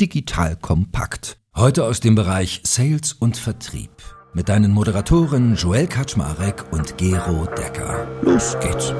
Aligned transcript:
Digital 0.00 0.56
Kompakt. 0.56 1.38
Heute 1.54 1.84
aus 1.84 2.00
dem 2.00 2.16
Bereich 2.16 2.62
Sales 2.64 3.12
und 3.12 3.36
Vertrieb. 3.36 3.90
Mit 4.32 4.48
deinen 4.48 4.72
Moderatoren 4.72 5.54
Joel 5.54 5.86
Kaczmarek 5.86 6.64
und 6.72 6.98
Gero 6.98 7.46
Decker. 7.46 8.08
Los 8.22 8.56
geht's. 8.60 8.92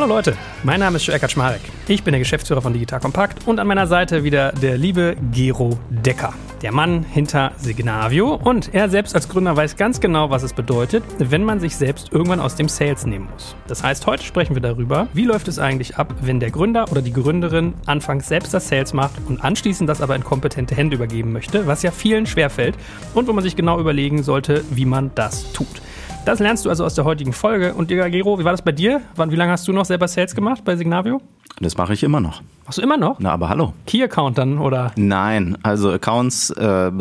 Hallo 0.00 0.14
Leute, 0.14 0.34
mein 0.62 0.80
Name 0.80 0.96
ist 0.96 1.04
Joel 1.04 1.18
Kaczmarek. 1.18 1.60
Ich 1.86 2.02
bin 2.02 2.12
der 2.12 2.20
Geschäftsführer 2.20 2.62
von 2.62 2.72
Digital 2.72 3.00
Kompakt 3.00 3.46
und 3.46 3.60
an 3.60 3.66
meiner 3.66 3.86
Seite 3.86 4.24
wieder 4.24 4.50
der 4.52 4.78
liebe 4.78 5.14
Gero 5.30 5.78
Decker 5.90 6.32
der 6.62 6.72
Mann 6.72 7.02
hinter 7.02 7.52
Signavio. 7.58 8.34
Und 8.34 8.74
er 8.74 8.88
selbst 8.88 9.14
als 9.14 9.28
Gründer 9.28 9.56
weiß 9.56 9.76
ganz 9.76 10.00
genau, 10.00 10.30
was 10.30 10.42
es 10.42 10.54
bedeutet, 10.54 11.04
wenn 11.18 11.44
man 11.44 11.60
sich 11.60 11.76
selbst 11.76 12.12
irgendwann 12.12 12.40
aus 12.40 12.54
dem 12.54 12.68
Sales 12.68 13.04
nehmen 13.04 13.28
muss. 13.30 13.54
Das 13.66 13.82
heißt, 13.82 14.06
heute 14.06 14.24
sprechen 14.24 14.56
wir 14.56 14.62
darüber, 14.62 15.08
wie 15.12 15.26
läuft 15.26 15.48
es 15.48 15.58
eigentlich 15.58 15.96
ab, 15.96 16.14
wenn 16.22 16.40
der 16.40 16.50
Gründer 16.50 16.90
oder 16.90 17.02
die 17.02 17.12
Gründerin 17.12 17.74
anfangs 17.84 18.26
selbst 18.26 18.54
das 18.54 18.68
Sales 18.68 18.94
macht 18.94 19.12
und 19.28 19.44
anschließend 19.44 19.86
das 19.86 20.00
aber 20.00 20.16
in 20.16 20.24
kompetente 20.24 20.74
Hände 20.74 20.96
übergeben 20.96 21.32
möchte, 21.32 21.66
was 21.66 21.82
ja 21.82 21.90
vielen 21.90 22.24
schwerfällt 22.24 22.74
und 23.12 23.28
wo 23.28 23.34
man 23.34 23.44
sich 23.44 23.54
genau 23.54 23.78
überlegen 23.78 24.22
sollte, 24.22 24.64
wie 24.70 24.86
man 24.86 25.10
das 25.14 25.52
tut. 25.52 25.82
Das 26.26 26.38
lernst 26.38 26.66
du 26.66 26.70
also 26.70 26.84
aus 26.84 26.94
der 26.94 27.04
heutigen 27.04 27.32
Folge. 27.32 27.72
Und 27.72 27.88
Gero, 27.88 28.38
wie 28.38 28.44
war 28.44 28.52
das 28.52 28.62
bei 28.62 28.72
dir? 28.72 29.00
Wie 29.16 29.36
lange 29.36 29.52
hast 29.52 29.66
du 29.66 29.72
noch 29.72 29.86
selber 29.86 30.06
Sales 30.06 30.34
gemacht 30.34 30.64
bei 30.64 30.76
Signavio? 30.76 31.20
Das 31.60 31.76
mache 31.76 31.94
ich 31.94 32.02
immer 32.02 32.20
noch. 32.20 32.42
Machst 32.64 32.78
du 32.78 32.82
immer 32.82 32.96
noch? 32.96 33.18
Na, 33.18 33.32
aber 33.32 33.48
hallo. 33.48 33.72
Key-Account 33.86 34.38
dann, 34.38 34.58
oder? 34.58 34.92
Nein, 34.96 35.58
also 35.62 35.90
Accounts 35.90 36.50
äh, 36.50 36.92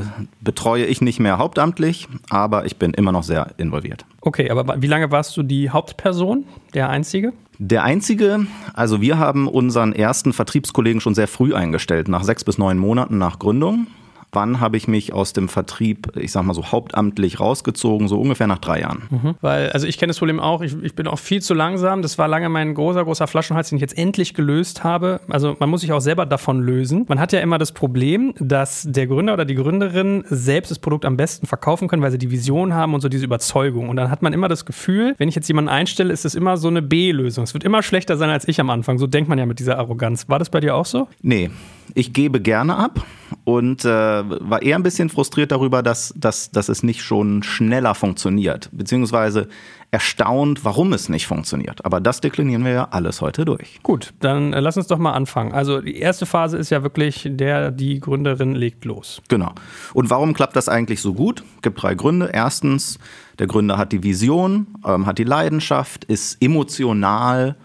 betreue 0.42 0.86
ich 0.86 1.02
nicht 1.02 1.20
mehr 1.20 1.38
hauptamtlich, 1.38 2.08
aber 2.30 2.66
ich 2.66 2.78
bin 2.78 2.94
immer 2.94 3.12
noch 3.12 3.24
sehr 3.24 3.52
involviert. 3.58 4.06
Okay, 4.22 4.50
aber 4.50 4.82
wie 4.82 4.88
lange 4.88 5.12
warst 5.12 5.36
du 5.38 5.44
die 5.44 5.70
Hauptperson, 5.70 6.46
der 6.74 6.90
Einzige? 6.90 7.34
Der 7.60 7.84
einzige, 7.84 8.48
also 8.74 9.02
wir 9.02 9.20
haben 9.20 9.48
unseren 9.48 9.92
ersten 9.94 10.32
Vertriebskollegen 10.32 11.02
schon 11.02 11.14
sehr 11.14 11.28
früh 11.28 11.54
eingestellt, 11.54 12.08
nach 12.08 12.24
sechs 12.24 12.44
bis 12.46 12.58
neun 12.58 12.78
Monaten 12.78 13.18
nach 13.18 13.38
Gründung. 13.38 13.88
Wann 14.32 14.60
habe 14.60 14.78
ich 14.78 14.88
mich 14.88 15.12
aus 15.12 15.34
dem 15.34 15.50
Vertrieb, 15.50 16.16
ich 16.16 16.32
sag 16.32 16.44
mal 16.44 16.54
so 16.54 16.66
hauptamtlich 16.68 17.40
rausgezogen? 17.40 18.08
So 18.08 18.22
ungefähr 18.22 18.46
nach 18.46 18.60
drei 18.60 18.82
Jahren. 18.82 19.04
Mhm. 19.10 19.36
Weil, 19.42 19.72
also 19.72 19.88
ich 19.88 19.98
kenne 19.98 20.12
das 20.12 20.20
Problem 20.20 20.40
auch, 20.40 20.62
ich, 20.62 20.76
ich, 20.84 20.94
bin 20.94 21.08
auch 21.08 21.18
viel 21.18 21.42
zu 21.42 21.56
langsam. 21.56 22.04
Das 22.04 22.20
war 22.20 22.28
lange 22.28 22.48
mein 22.50 22.76
großer, 22.76 23.04
großer 23.04 23.26
Flaschenhals, 23.26 23.70
den 23.70 23.78
ich 23.78 23.82
jetzt 23.82 23.98
endlich 23.98 24.36
gelöst 24.36 24.84
habe. 24.84 25.20
Also 25.30 25.56
man 25.60 25.70
muss 25.70 25.82
sich 25.82 25.92
auch 25.94 26.00
selber 26.00 26.28
davon 26.28 26.62
lösen. 26.62 27.06
Man 27.08 27.20
hat 27.20 27.34
ja 27.34 27.40
immer 27.40 27.58
das 27.58 27.72
Problem, 27.72 28.36
dass 28.40 28.86
der 28.88 29.08
Gründer 29.08 29.34
oder 29.34 29.46
die 29.46 29.56
Gründerin 29.56 30.24
selbst 30.30 30.70
das 30.70 30.78
Produkt 30.78 31.06
am 31.06 31.18
besten 31.18 31.48
verkaufen 31.48 31.88
können, 31.88 32.04
weil 32.04 32.12
sie 32.12 32.20
die 32.20 32.30
Vision 32.30 32.76
haben 32.76 32.94
und 32.94 33.02
so 33.02 33.10
diese 33.10 33.26
Überzeugung. 33.26 33.90
Und 33.90 33.96
dann 33.96 34.12
hat 34.12 34.22
man 34.22 34.34
immer 34.34 34.48
das 34.48 34.66
Gefühl, 34.66 35.16
wenn 35.18 35.28
ich 35.28 35.36
jetzt 35.36 35.48
jemanden 35.48 35.70
einstelle, 35.70 36.14
ist 36.14 36.26
es 36.26 36.36
immer 36.36 36.58
so 36.58 36.68
eine 36.68 36.84
B-Lösung. 36.84 37.46
Es 37.46 37.56
wird 37.56 37.64
immer 37.64 37.82
schlechter 37.82 38.16
sein 38.18 38.30
als 38.30 38.48
ich 38.48 38.60
am 38.62 38.70
Anfang. 38.70 39.00
So 39.00 39.08
denkt 39.08 39.28
man 39.28 39.40
ja 39.40 39.48
mit 39.48 39.58
dieser 39.58 39.80
Arroganz. 39.80 40.30
War 40.30 40.38
das 40.38 40.52
bei 40.52 40.60
dir 40.60 40.76
auch 40.76 40.86
so? 40.86 41.08
Nee, 41.24 41.50
ich 41.96 42.14
gebe 42.14 42.40
gerne 42.40 42.76
ab 42.76 43.04
und 43.50 43.84
äh, 43.84 43.90
war 43.90 44.62
eher 44.62 44.76
ein 44.76 44.84
bisschen 44.84 45.10
frustriert 45.10 45.52
darüber, 45.52 45.82
dass, 45.82 46.14
dass, 46.16 46.52
dass 46.52 46.70
es 46.70 46.84
nicht 46.84 47.02
schon 47.02 47.42
schneller 47.42 47.96
funktioniert, 47.96 48.70
beziehungsweise 48.72 49.48
erstaunt, 49.90 50.64
warum 50.66 50.94
es 50.94 51.10
nicht 51.10 51.26
funktioniert. 51.26 51.84
Aber 51.84 52.00
das 52.00 52.22
deklinieren 52.22 52.64
wir 52.64 52.72
ja 52.74 52.88
alles 52.92 53.22
heute 53.22 53.46
durch. 53.46 53.80
Gut, 53.82 54.14
dann 54.20 54.54
äh, 54.54 54.60
lass 54.60 54.78
uns 54.78 54.86
doch 54.86 55.00
mal 55.00 55.14
anfangen. 55.14 55.52
Also 55.52 55.82
die 55.82 55.98
erste 55.98 56.28
Phase 56.28 56.58
ist 56.58 56.70
ja 56.70 56.84
wirklich, 56.84 57.28
der, 57.28 57.72
die 57.72 58.00
Gründerin 58.00 58.54
legt 58.54 58.86
los. 58.86 59.20
Genau. 59.30 59.52
Und 59.96 60.12
warum 60.12 60.36
klappt 60.36 60.56
das 60.56 60.70
eigentlich 60.70 61.02
so 61.02 61.16
gut? 61.16 61.44
Es 61.56 61.62
gibt 61.64 61.82
drei 61.82 61.96
Gründe. 61.96 62.30
Erstens, 62.32 63.00
der 63.40 63.48
Gründer 63.48 63.80
hat 63.80 63.92
die 63.92 64.04
Vision, 64.04 64.68
ähm, 64.86 65.08
hat 65.08 65.18
die 65.18 65.24
Leidenschaft, 65.24 66.06
ist 66.06 66.38
emotional 66.40 67.56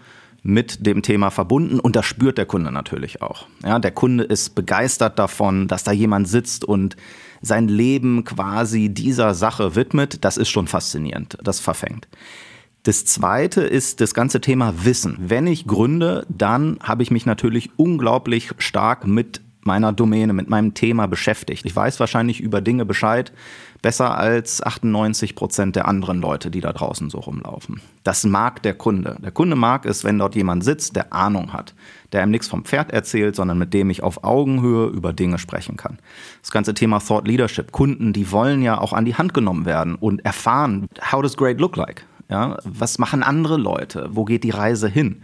mit 0.47 0.85
dem 0.85 1.01
Thema 1.01 1.31
verbunden 1.31 1.79
und 1.79 1.95
das 1.95 2.05
spürt 2.05 2.37
der 2.37 2.45
Kunde 2.45 2.71
natürlich 2.71 3.23
auch. 3.23 3.47
Ja, 3.63 3.79
der 3.79 3.89
Kunde 3.89 4.23
ist 4.23 4.53
begeistert 4.53 5.17
davon, 5.17 5.67
dass 5.67 5.83
da 5.83 5.91
jemand 5.91 6.27
sitzt 6.27 6.63
und 6.63 6.95
sein 7.41 7.67
Leben 7.67 8.23
quasi 8.25 8.89
dieser 8.89 9.33
Sache 9.33 9.75
widmet. 9.75 10.23
Das 10.23 10.37
ist 10.37 10.49
schon 10.49 10.67
faszinierend. 10.67 11.39
Das 11.43 11.59
verfängt. 11.59 12.07
Das 12.83 13.05
zweite 13.05 13.61
ist 13.61 14.01
das 14.01 14.13
ganze 14.13 14.39
Thema 14.39 14.85
Wissen. 14.85 15.17
Wenn 15.19 15.47
ich 15.47 15.65
gründe, 15.65 16.27
dann 16.29 16.77
habe 16.83 17.01
ich 17.01 17.09
mich 17.09 17.25
natürlich 17.25 17.71
unglaublich 17.77 18.51
stark 18.59 19.07
mit 19.07 19.41
meiner 19.61 19.93
Domäne, 19.93 20.33
mit 20.33 20.47
meinem 20.47 20.75
Thema 20.75 21.07
beschäftigt. 21.07 21.65
Ich 21.65 21.75
weiß 21.75 21.99
wahrscheinlich 21.99 22.39
über 22.39 22.61
Dinge 22.61 22.85
Bescheid, 22.85 23.33
besser 23.85 24.17
als 24.17 24.63
98 24.63 25.35
Prozent 25.35 25.75
der 25.75 25.87
anderen 25.87 26.19
Leute, 26.19 26.49
die 26.49 26.59
da 26.59 26.73
draußen 26.73 27.11
so 27.11 27.19
rumlaufen. 27.19 27.81
Das 28.01 28.23
mag 28.23 28.63
der 28.63 28.73
Kunde. 28.73 29.15
Der 29.21 29.29
Kunde 29.29 29.55
mag 29.55 29.85
es, 29.85 30.03
wenn 30.03 30.17
dort 30.17 30.33
jemand 30.33 30.63
sitzt, 30.63 30.95
der 30.95 31.13
Ahnung 31.13 31.53
hat, 31.53 31.75
der 32.11 32.23
ihm 32.23 32.31
nichts 32.31 32.47
vom 32.47 32.65
Pferd 32.65 32.91
erzählt, 32.91 33.35
sondern 33.35 33.59
mit 33.59 33.75
dem 33.75 33.91
ich 33.91 34.01
auf 34.01 34.23
Augenhöhe 34.23 34.87
über 34.87 35.13
Dinge 35.13 35.37
sprechen 35.37 35.77
kann. 35.77 35.99
Das 36.41 36.49
ganze 36.49 36.73
Thema 36.73 36.97
Thought 36.97 37.27
Leadership. 37.27 37.71
Kunden, 37.71 38.11
die 38.11 38.31
wollen 38.31 38.63
ja 38.63 38.81
auch 38.81 38.91
an 38.91 39.05
die 39.05 39.13
Hand 39.13 39.35
genommen 39.35 39.65
werden 39.65 39.93
und 39.93 40.25
erfahren, 40.25 40.87
how 41.11 41.21
does 41.21 41.37
great 41.37 41.59
look 41.59 41.75
like? 41.75 42.07
Ja, 42.27 42.57
was 42.63 42.97
machen 42.97 43.21
andere 43.21 43.57
Leute? 43.57 44.09
Wo 44.09 44.25
geht 44.25 44.43
die 44.43 44.49
Reise 44.49 44.87
hin? 44.87 45.21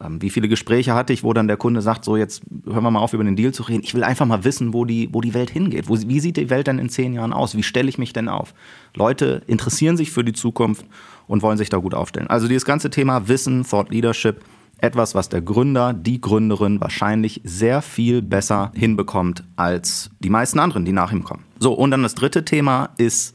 Ähm, 0.00 0.22
wie 0.22 0.30
viele 0.30 0.48
Gespräche 0.48 0.94
hatte 0.94 1.12
ich, 1.12 1.24
wo 1.24 1.32
dann 1.32 1.48
der 1.48 1.56
Kunde 1.56 1.82
sagt, 1.82 2.04
so 2.04 2.16
jetzt 2.16 2.42
hören 2.64 2.84
wir 2.84 2.90
mal 2.90 3.00
auf, 3.00 3.12
über 3.12 3.24
den 3.24 3.36
Deal 3.36 3.52
zu 3.52 3.62
reden. 3.64 3.82
Ich 3.82 3.94
will 3.94 4.04
einfach 4.04 4.26
mal 4.26 4.44
wissen, 4.44 4.72
wo 4.72 4.84
die, 4.84 5.08
wo 5.12 5.20
die 5.20 5.34
Welt 5.34 5.50
hingeht. 5.50 5.88
Wo, 5.88 5.96
wie 5.96 6.20
sieht 6.20 6.36
die 6.36 6.50
Welt 6.50 6.66
denn 6.66 6.78
in 6.78 6.88
zehn 6.88 7.12
Jahren 7.12 7.32
aus? 7.32 7.56
Wie 7.56 7.62
stelle 7.62 7.88
ich 7.88 7.98
mich 7.98 8.12
denn 8.12 8.28
auf? 8.28 8.54
Leute 8.94 9.42
interessieren 9.46 9.96
sich 9.96 10.10
für 10.10 10.24
die 10.24 10.32
Zukunft 10.32 10.86
und 11.26 11.42
wollen 11.42 11.58
sich 11.58 11.68
da 11.68 11.78
gut 11.78 11.94
aufstellen. 11.94 12.28
Also 12.28 12.48
dieses 12.48 12.64
ganze 12.64 12.90
Thema 12.90 13.28
Wissen, 13.28 13.64
Thought 13.64 13.90
Leadership, 13.90 14.40
etwas, 14.80 15.14
was 15.14 15.28
der 15.28 15.42
Gründer, 15.42 15.92
die 15.92 16.20
Gründerin 16.20 16.80
wahrscheinlich 16.80 17.40
sehr 17.44 17.82
viel 17.82 18.22
besser 18.22 18.70
hinbekommt 18.74 19.42
als 19.56 20.10
die 20.20 20.30
meisten 20.30 20.60
anderen, 20.60 20.84
die 20.84 20.92
nach 20.92 21.12
ihm 21.12 21.24
kommen. 21.24 21.44
So, 21.58 21.72
und 21.72 21.90
dann 21.90 22.02
das 22.02 22.14
dritte 22.14 22.44
Thema 22.44 22.90
ist, 22.96 23.34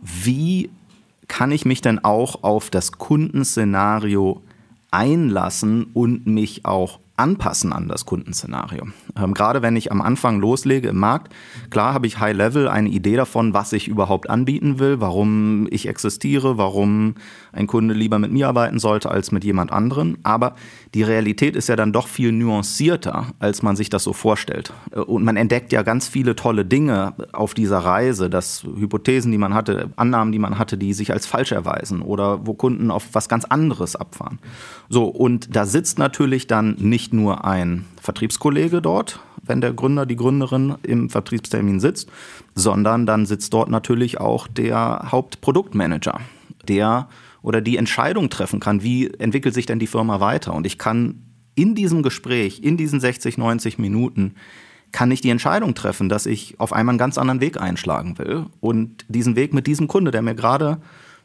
wie 0.00 0.70
kann 1.28 1.52
ich 1.52 1.64
mich 1.64 1.80
denn 1.80 2.02
auch 2.04 2.42
auf 2.42 2.70
das 2.70 2.92
Kundenszenario 2.92 4.42
einlassen 4.94 5.84
und 5.92 6.26
mich 6.26 6.64
auch 6.64 7.00
anpassen 7.16 7.72
an 7.72 7.86
das 7.86 8.06
Kundenszenario. 8.06 8.86
Ähm, 9.16 9.34
gerade 9.34 9.62
wenn 9.62 9.76
ich 9.76 9.92
am 9.92 10.00
Anfang 10.00 10.40
loslege 10.40 10.88
im 10.88 10.98
Markt, 10.98 11.32
klar 11.70 11.94
habe 11.94 12.06
ich 12.06 12.18
High 12.18 12.36
Level 12.36 12.68
eine 12.68 12.88
Idee 12.88 13.14
davon, 13.16 13.54
was 13.54 13.72
ich 13.72 13.86
überhaupt 13.86 14.28
anbieten 14.28 14.80
will, 14.80 15.00
warum 15.00 15.68
ich 15.70 15.86
existiere, 15.86 16.58
warum 16.58 17.14
ein 17.52 17.68
Kunde 17.68 17.94
lieber 17.94 18.18
mit 18.18 18.32
mir 18.32 18.48
arbeiten 18.48 18.80
sollte 18.80 19.10
als 19.10 19.30
mit 19.30 19.44
jemand 19.44 19.70
anderen. 19.70 20.18
Aber 20.24 20.56
die 20.94 21.04
Realität 21.04 21.54
ist 21.54 21.68
ja 21.68 21.76
dann 21.76 21.92
doch 21.92 22.08
viel 22.08 22.32
nuancierter, 22.32 23.26
als 23.38 23.62
man 23.62 23.76
sich 23.76 23.90
das 23.90 24.02
so 24.02 24.12
vorstellt. 24.12 24.72
Äh, 24.90 25.00
und 25.00 25.24
man 25.24 25.36
entdeckt 25.36 25.72
ja 25.72 25.82
ganz 25.82 26.08
viele 26.08 26.34
tolle 26.34 26.64
Dinge 26.64 27.14
auf 27.32 27.54
dieser 27.54 27.78
Reise, 27.78 28.28
dass 28.28 28.64
Hypothesen, 28.64 29.30
die 29.30 29.38
man 29.38 29.54
hatte, 29.54 29.90
Annahmen, 29.94 30.32
die 30.32 30.40
man 30.40 30.58
hatte, 30.58 30.76
die 30.76 30.92
sich 30.92 31.12
als 31.12 31.26
falsch 31.26 31.52
erweisen 31.52 32.02
oder 32.02 32.44
wo 32.46 32.54
Kunden 32.54 32.90
auf 32.90 33.08
was 33.12 33.28
ganz 33.28 33.44
anderes 33.44 33.94
abfahren. 33.94 34.40
So, 34.88 35.04
und 35.04 35.54
da 35.54 35.64
sitzt 35.64 35.98
natürlich 35.98 36.46
dann 36.46 36.74
nicht 36.78 37.03
nur 37.12 37.44
ein 37.44 37.84
Vertriebskollege 38.00 38.80
dort, 38.80 39.20
wenn 39.42 39.60
der 39.60 39.72
Gründer, 39.72 40.06
die 40.06 40.16
Gründerin 40.16 40.76
im 40.82 41.10
Vertriebstermin 41.10 41.80
sitzt, 41.80 42.10
sondern 42.54 43.06
dann 43.06 43.26
sitzt 43.26 43.52
dort 43.52 43.68
natürlich 43.68 44.20
auch 44.20 44.48
der 44.48 45.08
Hauptproduktmanager, 45.10 46.20
der 46.66 47.08
oder 47.42 47.60
die 47.60 47.76
Entscheidung 47.76 48.30
treffen 48.30 48.58
kann, 48.58 48.82
wie 48.82 49.08
entwickelt 49.08 49.54
sich 49.54 49.66
denn 49.66 49.78
die 49.78 49.86
Firma 49.86 50.20
weiter. 50.20 50.54
Und 50.54 50.66
ich 50.66 50.78
kann 50.78 51.22
in 51.54 51.74
diesem 51.74 52.02
Gespräch, 52.02 52.60
in 52.62 52.76
diesen 52.76 53.00
60, 53.00 53.36
90 53.38 53.78
Minuten, 53.78 54.34
kann 54.92 55.10
ich 55.10 55.20
die 55.20 55.30
Entscheidung 55.30 55.74
treffen, 55.74 56.08
dass 56.08 56.24
ich 56.24 56.58
auf 56.58 56.72
einmal 56.72 56.92
einen 56.92 56.98
ganz 56.98 57.18
anderen 57.18 57.40
Weg 57.40 57.60
einschlagen 57.60 58.16
will 58.18 58.46
und 58.60 59.04
diesen 59.08 59.36
Weg 59.36 59.52
mit 59.52 59.66
diesem 59.66 59.88
Kunde, 59.88 60.10
der 60.10 60.22
mir 60.22 60.34
gerade 60.34 60.78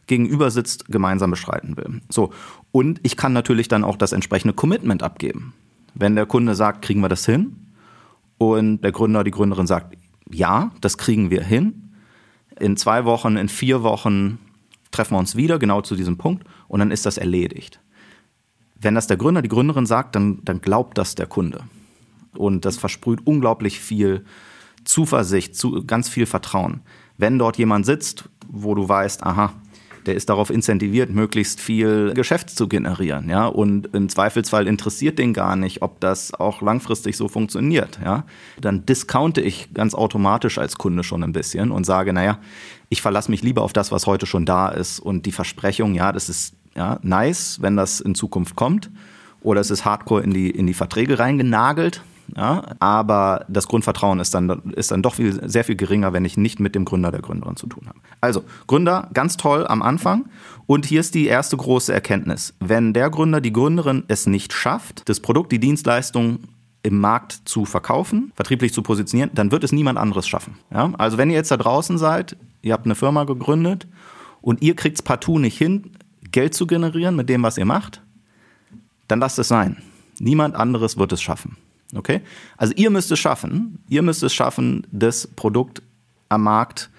gegenüber 0.07 0.49
sitzt, 0.49 0.87
gemeinsam 0.87 1.29
beschreiten 1.29 1.77
will. 1.77 2.01
So. 2.09 2.31
Und 2.71 2.99
ich 3.03 3.15
kann 3.15 3.31
natürlich 3.31 3.67
dann 3.67 3.83
auch 3.83 3.95
das 3.95 4.11
entsprechende 4.11 4.55
Commitment 4.55 5.03
abgeben. 5.03 5.53
Wenn 5.93 6.15
der 6.15 6.25
Kunde 6.25 6.55
sagt, 6.55 6.81
kriegen 6.81 7.01
wir 7.01 7.09
das 7.09 7.25
hin? 7.25 7.55
Und 8.37 8.81
der 8.81 8.91
Gründer, 8.91 9.23
die 9.23 9.31
Gründerin 9.31 9.67
sagt, 9.67 9.97
ja, 10.31 10.71
das 10.81 10.97
kriegen 10.97 11.29
wir 11.29 11.43
hin. 11.43 11.93
In 12.59 12.77
zwei 12.77 13.05
Wochen, 13.05 13.37
in 13.37 13.49
vier 13.49 13.83
Wochen 13.83 14.39
treffen 14.91 15.15
wir 15.15 15.19
uns 15.19 15.35
wieder, 15.35 15.59
genau 15.59 15.81
zu 15.81 15.95
diesem 15.95 16.17
Punkt, 16.17 16.45
und 16.67 16.79
dann 16.79 16.91
ist 16.91 17.05
das 17.05 17.17
erledigt. 17.17 17.79
Wenn 18.75 18.95
das 18.95 19.07
der 19.07 19.17
Gründer, 19.17 19.41
die 19.41 19.49
Gründerin 19.49 19.85
sagt, 19.85 20.15
dann, 20.15 20.39
dann 20.43 20.61
glaubt 20.61 20.97
das 20.97 21.15
der 21.15 21.27
Kunde. 21.27 21.63
Und 22.35 22.65
das 22.65 22.77
versprüht 22.77 23.25
unglaublich 23.25 23.79
viel 23.79 24.23
Zuversicht, 24.85 25.55
zu, 25.55 25.83
ganz 25.85 26.07
viel 26.09 26.25
Vertrauen. 26.25 26.81
Wenn 27.17 27.37
dort 27.37 27.57
jemand 27.57 27.85
sitzt, 27.85 28.29
wo 28.47 28.75
du 28.75 28.87
weißt, 28.87 29.23
aha, 29.23 29.53
der 30.05 30.15
ist 30.15 30.29
darauf 30.29 30.49
incentiviert, 30.49 31.09
möglichst 31.09 31.59
viel 31.59 32.13
Geschäft 32.13 32.49
zu 32.49 32.67
generieren, 32.67 33.29
ja. 33.29 33.47
Und 33.47 33.93
im 33.93 34.09
Zweifelsfall 34.09 34.67
interessiert 34.67 35.19
den 35.19 35.33
gar 35.33 35.55
nicht, 35.55 35.81
ob 35.81 35.99
das 35.99 36.33
auch 36.33 36.61
langfristig 36.61 37.17
so 37.17 37.27
funktioniert, 37.27 37.99
ja. 38.03 38.25
Dann 38.61 38.85
discounte 38.85 39.41
ich 39.41 39.73
ganz 39.73 39.93
automatisch 39.93 40.57
als 40.57 40.77
Kunde 40.77 41.03
schon 41.03 41.23
ein 41.23 41.33
bisschen 41.33 41.71
und 41.71 41.85
sage, 41.85 42.13
naja, 42.13 42.39
ich 42.89 43.01
verlasse 43.01 43.29
mich 43.31 43.43
lieber 43.43 43.61
auf 43.61 43.73
das, 43.73 43.91
was 43.91 44.07
heute 44.07 44.25
schon 44.25 44.45
da 44.45 44.69
ist 44.69 44.99
und 44.99 45.25
die 45.25 45.31
Versprechung, 45.31 45.93
ja, 45.95 46.11
das 46.11 46.29
ist 46.29 46.53
Ja, 46.75 46.99
nice, 47.01 47.57
wenn 47.61 47.75
das 47.75 47.99
in 47.99 48.15
Zukunft 48.15 48.55
kommt. 48.55 48.89
Oder 49.41 49.59
es 49.59 49.71
ist 49.71 49.85
hardcore 49.85 50.21
in 50.21 50.31
die, 50.31 50.49
in 50.49 50.67
die 50.67 50.73
Verträge 50.73 51.17
reingenagelt. 51.17 52.03
Ja, 52.37 52.75
aber 52.79 53.43
das 53.49 53.67
Grundvertrauen 53.67 54.19
ist 54.19 54.33
dann, 54.35 54.71
ist 54.75 54.91
dann 54.91 55.01
doch 55.01 55.15
viel, 55.15 55.49
sehr 55.49 55.63
viel 55.63 55.75
geringer, 55.75 56.13
wenn 56.13 56.25
ich 56.25 56.37
nicht 56.37 56.59
mit 56.59 56.75
dem 56.75 56.85
Gründer 56.85 57.09
der 57.11 57.21
Gründerin 57.21 57.55
zu 57.55 57.65
tun 57.65 57.87
habe. 57.87 57.97
Also, 58.21 58.43
Gründer, 58.67 59.09
ganz 59.13 59.37
toll 59.37 59.65
am 59.67 59.81
Anfang. 59.81 60.25
Und 60.65 60.85
hier 60.85 60.99
ist 60.99 61.15
die 61.15 61.25
erste 61.25 61.57
große 61.57 61.93
Erkenntnis. 61.93 62.53
Wenn 62.59 62.93
der 62.93 63.09
Gründer, 63.09 63.41
die 63.41 63.53
Gründerin 63.53 64.03
es 64.07 64.27
nicht 64.27 64.53
schafft, 64.53 65.07
das 65.09 65.19
Produkt, 65.19 65.51
die 65.51 65.59
Dienstleistung 65.59 66.39
im 66.83 66.99
Markt 66.99 67.41
zu 67.45 67.65
verkaufen, 67.65 68.31
vertrieblich 68.35 68.73
zu 68.73 68.81
positionieren, 68.81 69.31
dann 69.33 69.51
wird 69.51 69.63
es 69.63 69.71
niemand 69.71 69.97
anderes 69.97 70.27
schaffen. 70.27 70.57
Ja? 70.71 70.91
Also 70.97 71.17
wenn 71.17 71.29
ihr 71.29 71.35
jetzt 71.35 71.51
da 71.51 71.57
draußen 71.57 71.97
seid, 71.97 72.37
ihr 72.61 72.73
habt 72.73 72.85
eine 72.85 72.95
Firma 72.95 73.23
gegründet 73.23 73.87
und 74.41 74.61
ihr 74.61 74.75
kriegt 74.75 74.97
es 74.97 75.01
partout 75.01 75.39
nicht 75.39 75.57
hin, 75.57 75.91
Geld 76.31 76.53
zu 76.53 76.67
generieren 76.67 77.15
mit 77.15 77.29
dem, 77.29 77.43
was 77.43 77.57
ihr 77.57 77.65
macht, 77.65 78.01
dann 79.07 79.19
lasst 79.19 79.39
es 79.39 79.47
sein. 79.47 79.77
Niemand 80.19 80.55
anderes 80.55 80.97
wird 80.97 81.11
es 81.11 81.21
schaffen. 81.21 81.57
Okay? 81.95 82.21
Also 82.57 82.73
ihr 82.75 82.89
müsst 82.89 83.11
es 83.11 83.19
schaffen, 83.19 83.79
ihr 83.89 84.01
müsst 84.01 84.23
es 84.23 84.33
schaffen, 84.33 84.85
das 84.91 85.27
Produkt 85.27 85.81
am 86.29 86.43
Markt 86.43 86.89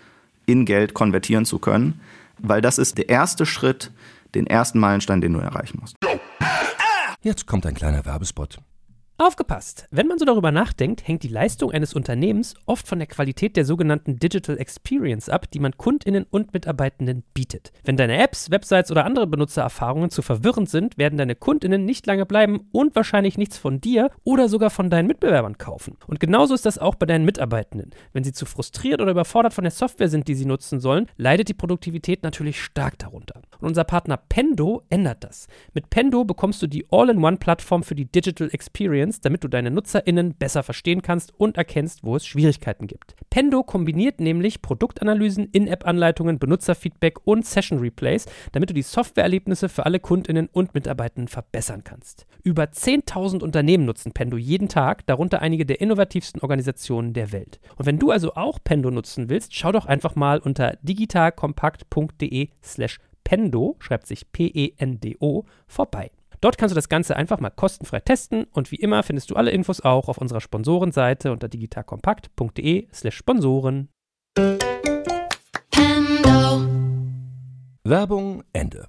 in 0.50 0.64
Geld 0.64 0.94
konvertieren 0.94 1.44
zu 1.44 1.58
können, 1.58 2.00
weil 2.38 2.61
das 2.61 2.79
ist 2.79 2.99
der 2.99 3.08
erste 3.08 3.47
Schritt, 3.47 3.91
den 4.35 4.47
ersten 4.47 4.79
Meilenstein, 4.79 5.20
den 5.20 5.32
du 5.32 5.41
erreichen 5.41 5.79
musst. 5.81 5.97
Jetzt 7.23 7.47
kommt 7.47 7.67
ein 7.67 7.75
kleiner 7.75 8.06
Werbespot. 8.06 8.58
Aufgepasst! 9.20 9.87
Wenn 9.90 10.06
man 10.06 10.19
so 10.19 10.25
darüber 10.25 10.50
nachdenkt, 10.50 11.06
hängt 11.06 11.22
die 11.25 11.28
Leistung 11.28 11.72
eines 11.72 11.93
Unternehmens 11.93 12.55
oft 12.64 12.88
von 12.88 12.99
der 12.99 13.06
Qualität 13.06 13.55
der 13.55 13.67
sogenannten 13.67 14.17
Digital 14.17 14.56
Experience 14.56 15.28
ab, 15.28 15.50
die 15.50 15.58
man 15.58 15.76
Kundinnen 15.76 16.25
und 16.31 16.55
Mitarbeitenden 16.55 17.22
bietet. 17.34 17.70
Wenn 17.84 17.99
deine 17.99 18.17
Apps, 18.17 18.50
Websites 18.50 18.90
oder 18.90 19.05
andere 19.05 19.26
Benutzererfahrungen 19.26 20.08
zu 20.08 20.22
verwirrend 20.22 20.70
sind, 20.70 20.96
werden 20.96 21.19
deine 21.19 21.34
Kundinnen 21.34 21.84
nicht 21.84 22.06
lange 22.06 22.25
bleiben 22.25 22.70
und 22.72 22.96
wahrscheinlich 22.96 23.37
nichts 23.37 23.58
von 23.58 23.82
dir 23.82 24.11
oder 24.25 24.49
sogar 24.49 24.70
von 24.70 24.88
deinen 24.88 25.06
Mitbewerbern 25.06 25.58
kaufen. 25.58 25.99
Und 26.06 26.19
genauso 26.19 26.55
ist 26.55 26.64
das 26.64 26.78
auch 26.78 26.94
bei 26.94 27.05
deinen 27.05 27.26
Mitarbeitenden. 27.26 27.90
Wenn 28.14 28.25
sie 28.25 28.32
zu 28.32 28.46
frustriert 28.46 29.02
oder 29.02 29.11
überfordert 29.11 29.52
von 29.52 29.64
der 29.64 29.70
Software 29.70 30.08
sind, 30.08 30.28
die 30.28 30.34
sie 30.34 30.46
nutzen 30.46 30.81
sollen, 30.81 31.11
leidet 31.19 31.50
die 31.50 31.55
Produktivität 31.55 32.23
natürlich 32.23 32.58
stark 32.58 32.99
darunter. 32.99 33.43
Und 33.58 33.69
unser 33.69 33.84
Partner 33.84 34.16
Pendo 34.16 34.81
ändert 34.88 35.25
das. 35.25 35.46
Mit 35.75 35.90
Pendo 35.90 36.25
bekommst 36.25 36.62
du 36.62 36.66
die 36.66 36.87
All-in-One-Plattform 36.90 37.82
für 37.82 37.94
die 37.94 38.11
Digital 38.11 38.49
Experience 38.50 39.09
Intelligenz, 39.10 39.20
damit 39.20 39.44
du 39.44 39.48
deine 39.48 39.70
NutzerInnen 39.70 40.34
besser 40.34 40.62
verstehen 40.62 41.02
kannst 41.02 41.32
und 41.38 41.56
erkennst, 41.56 42.04
wo 42.04 42.16
es 42.16 42.26
Schwierigkeiten 42.26 42.86
gibt. 42.86 43.14
Pendo 43.28 43.62
kombiniert 43.62 44.20
nämlich 44.20 44.62
Produktanalysen, 44.62 45.48
In-App-Anleitungen, 45.50 46.38
Benutzerfeedback 46.38 47.26
und 47.26 47.44
Session-Replays, 47.44 48.26
damit 48.52 48.70
du 48.70 48.74
die 48.74 48.82
Softwareerlebnisse 48.82 49.68
für 49.68 49.86
alle 49.86 50.00
KundInnen 50.00 50.48
und 50.52 50.74
Mitarbeitenden 50.74 51.28
verbessern 51.28 51.82
kannst. 51.84 52.26
Über 52.42 52.64
10.000 52.64 53.42
Unternehmen 53.42 53.84
nutzen 53.84 54.12
Pendo 54.12 54.36
jeden 54.36 54.68
Tag, 54.68 55.06
darunter 55.06 55.42
einige 55.42 55.66
der 55.66 55.80
innovativsten 55.80 56.40
Organisationen 56.40 57.12
der 57.12 57.32
Welt. 57.32 57.60
Und 57.76 57.86
wenn 57.86 57.98
du 57.98 58.10
also 58.10 58.34
auch 58.34 58.58
Pendo 58.62 58.90
nutzen 58.90 59.28
willst, 59.28 59.54
schau 59.54 59.72
doch 59.72 59.86
einfach 59.86 60.14
mal 60.14 60.38
unter 60.38 60.78
digitalkompakt.de 60.82 62.48
slash 62.62 62.98
Pendo, 63.24 63.76
schreibt 63.80 64.06
sich 64.06 64.32
P-E-N-D-O, 64.32 65.44
vorbei. 65.66 66.10
Dort 66.40 66.56
kannst 66.56 66.72
du 66.72 66.75
das 66.75 66.88
Ganze 66.88 67.16
einfach 67.16 67.38
mal 67.38 67.50
kostenfrei 67.50 68.00
testen 68.00 68.44
und 68.52 68.72
wie 68.72 68.76
immer 68.76 69.02
findest 69.02 69.31
du 69.31 69.37
alle 69.37 69.50
Infos 69.50 69.82
auch 69.82 70.08
auf 70.08 70.16
unserer 70.16 70.40
Sponsorenseite 70.40 71.32
unter 71.32 71.48
digitalkompakt.de/slash 71.48 73.14
Sponsoren. 73.14 73.90
Werbung 77.84 78.42
Ende. 78.54 78.87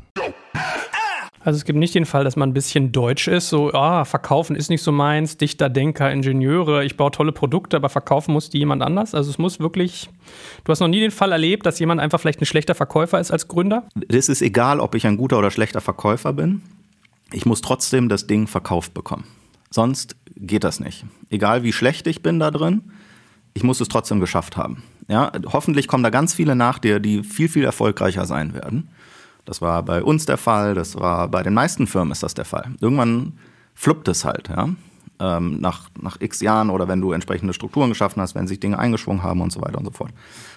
Also 1.44 1.58
es 1.58 1.66
gibt 1.66 1.78
nicht 1.78 1.94
den 1.96 2.06
Fall, 2.06 2.24
dass 2.24 2.38
man 2.38 2.52
ein 2.52 2.54
bisschen 2.54 2.92
deutsch 2.94 3.28
ist, 3.28 3.50
so, 3.50 3.74
ah, 3.74 4.06
verkaufen 4.06 4.56
ist 4.56 4.70
nicht 4.70 4.84
so 4.84 4.92
meins, 4.92 5.38
Dichter, 5.38 5.70
Denker, 5.70 6.10
Ingenieure, 6.12 6.86
ich 6.86 6.96
baue 6.96 7.10
tolle 7.12 7.32
Produkte, 7.32 7.78
aber 7.78 7.90
verkaufen 7.90 8.32
muss 8.32 8.52
die 8.52 8.60
jemand 8.60 8.84
anders. 8.84 9.16
Also 9.16 9.32
es 9.32 9.40
muss 9.40 9.60
wirklich, 9.60 10.10
du 10.64 10.72
hast 10.72 10.82
noch 10.82 10.88
nie 10.88 11.00
den 11.00 11.12
Fall 11.12 11.32
erlebt, 11.32 11.66
dass 11.66 11.80
jemand 11.80 12.00
einfach 12.00 12.20
vielleicht 12.20 12.42
ein 12.42 12.46
schlechter 12.46 12.76
Verkäufer 12.76 13.20
ist 13.20 13.32
als 13.32 13.48
Gründer? 13.48 13.90
Es 14.08 14.30
ist 14.30 14.42
egal, 14.42 14.80
ob 14.80 14.94
ich 14.94 15.08
ein 15.08 15.18
guter 15.18 15.40
oder 15.40 15.52
schlechter 15.52 15.82
Verkäufer 15.82 16.32
bin 16.32 16.62
ich 17.32 17.46
muss 17.46 17.62
trotzdem 17.62 18.10
das 18.10 18.28
Ding 18.28 18.48
verkauft 18.48 18.94
bekommen. 18.94 19.26
Sonst 19.70 20.16
geht 20.36 20.64
das 20.64 20.80
nicht. 20.80 21.06
Egal 21.30 21.64
wie 21.64 21.74
schlecht 21.74 22.08
ich 22.08 22.22
bin 22.22 22.40
da 22.40 22.52
drin, 22.52 22.92
ich 23.54 23.64
muss 23.64 23.82
es 23.82 23.88
trotzdem 23.88 24.20
geschafft 24.20 24.58
haben. 24.58 24.84
Ja, 25.08 25.32
hoffentlich 25.48 25.88
kommen 25.88 26.04
da 26.04 26.10
ganz 26.10 26.34
viele 26.34 26.56
nach 26.56 26.80
dir, 26.80 27.00
die 27.00 27.24
viel, 27.24 27.50
viel 27.50 27.64
erfolgreicher 27.64 28.26
sein 28.26 28.54
werden. 28.54 28.90
Das 29.46 29.62
war 29.62 29.84
bei 29.84 30.04
uns 30.04 30.26
der 30.26 30.38
Fall, 30.38 30.76
das 30.76 30.96
war 30.96 31.28
bei 31.28 31.44
den 31.44 31.54
meisten 31.54 31.88
Firmen 31.88 32.12
ist 32.12 32.24
das 32.24 32.34
der 32.34 32.46
Fall. 32.46 32.72
Irgendwann 32.80 33.34
fluppt 33.74 34.08
es 34.08 34.24
halt, 34.24 34.50
ja. 34.50 34.70
Ähm, 35.22 35.62
nach, 35.62 35.90
nach 36.02 36.20
x 36.20 36.42
Jahren 36.42 36.72
oder 36.72 36.88
wenn 36.88 37.00
du 37.00 37.12
entsprechende 37.12 37.54
Strukturen 37.54 37.90
geschaffen 37.90 38.24
hast, 38.24 38.34
wenn 38.34 38.48
sich 38.48 38.60
Dinge 38.60 38.80
eingeschwungen 38.80 39.22
haben 39.22 39.42
und 39.42 39.52
so 39.52 39.62
weiter 39.62 39.78
und 39.78 39.86
so 39.86 39.92
fort. 39.92 40.12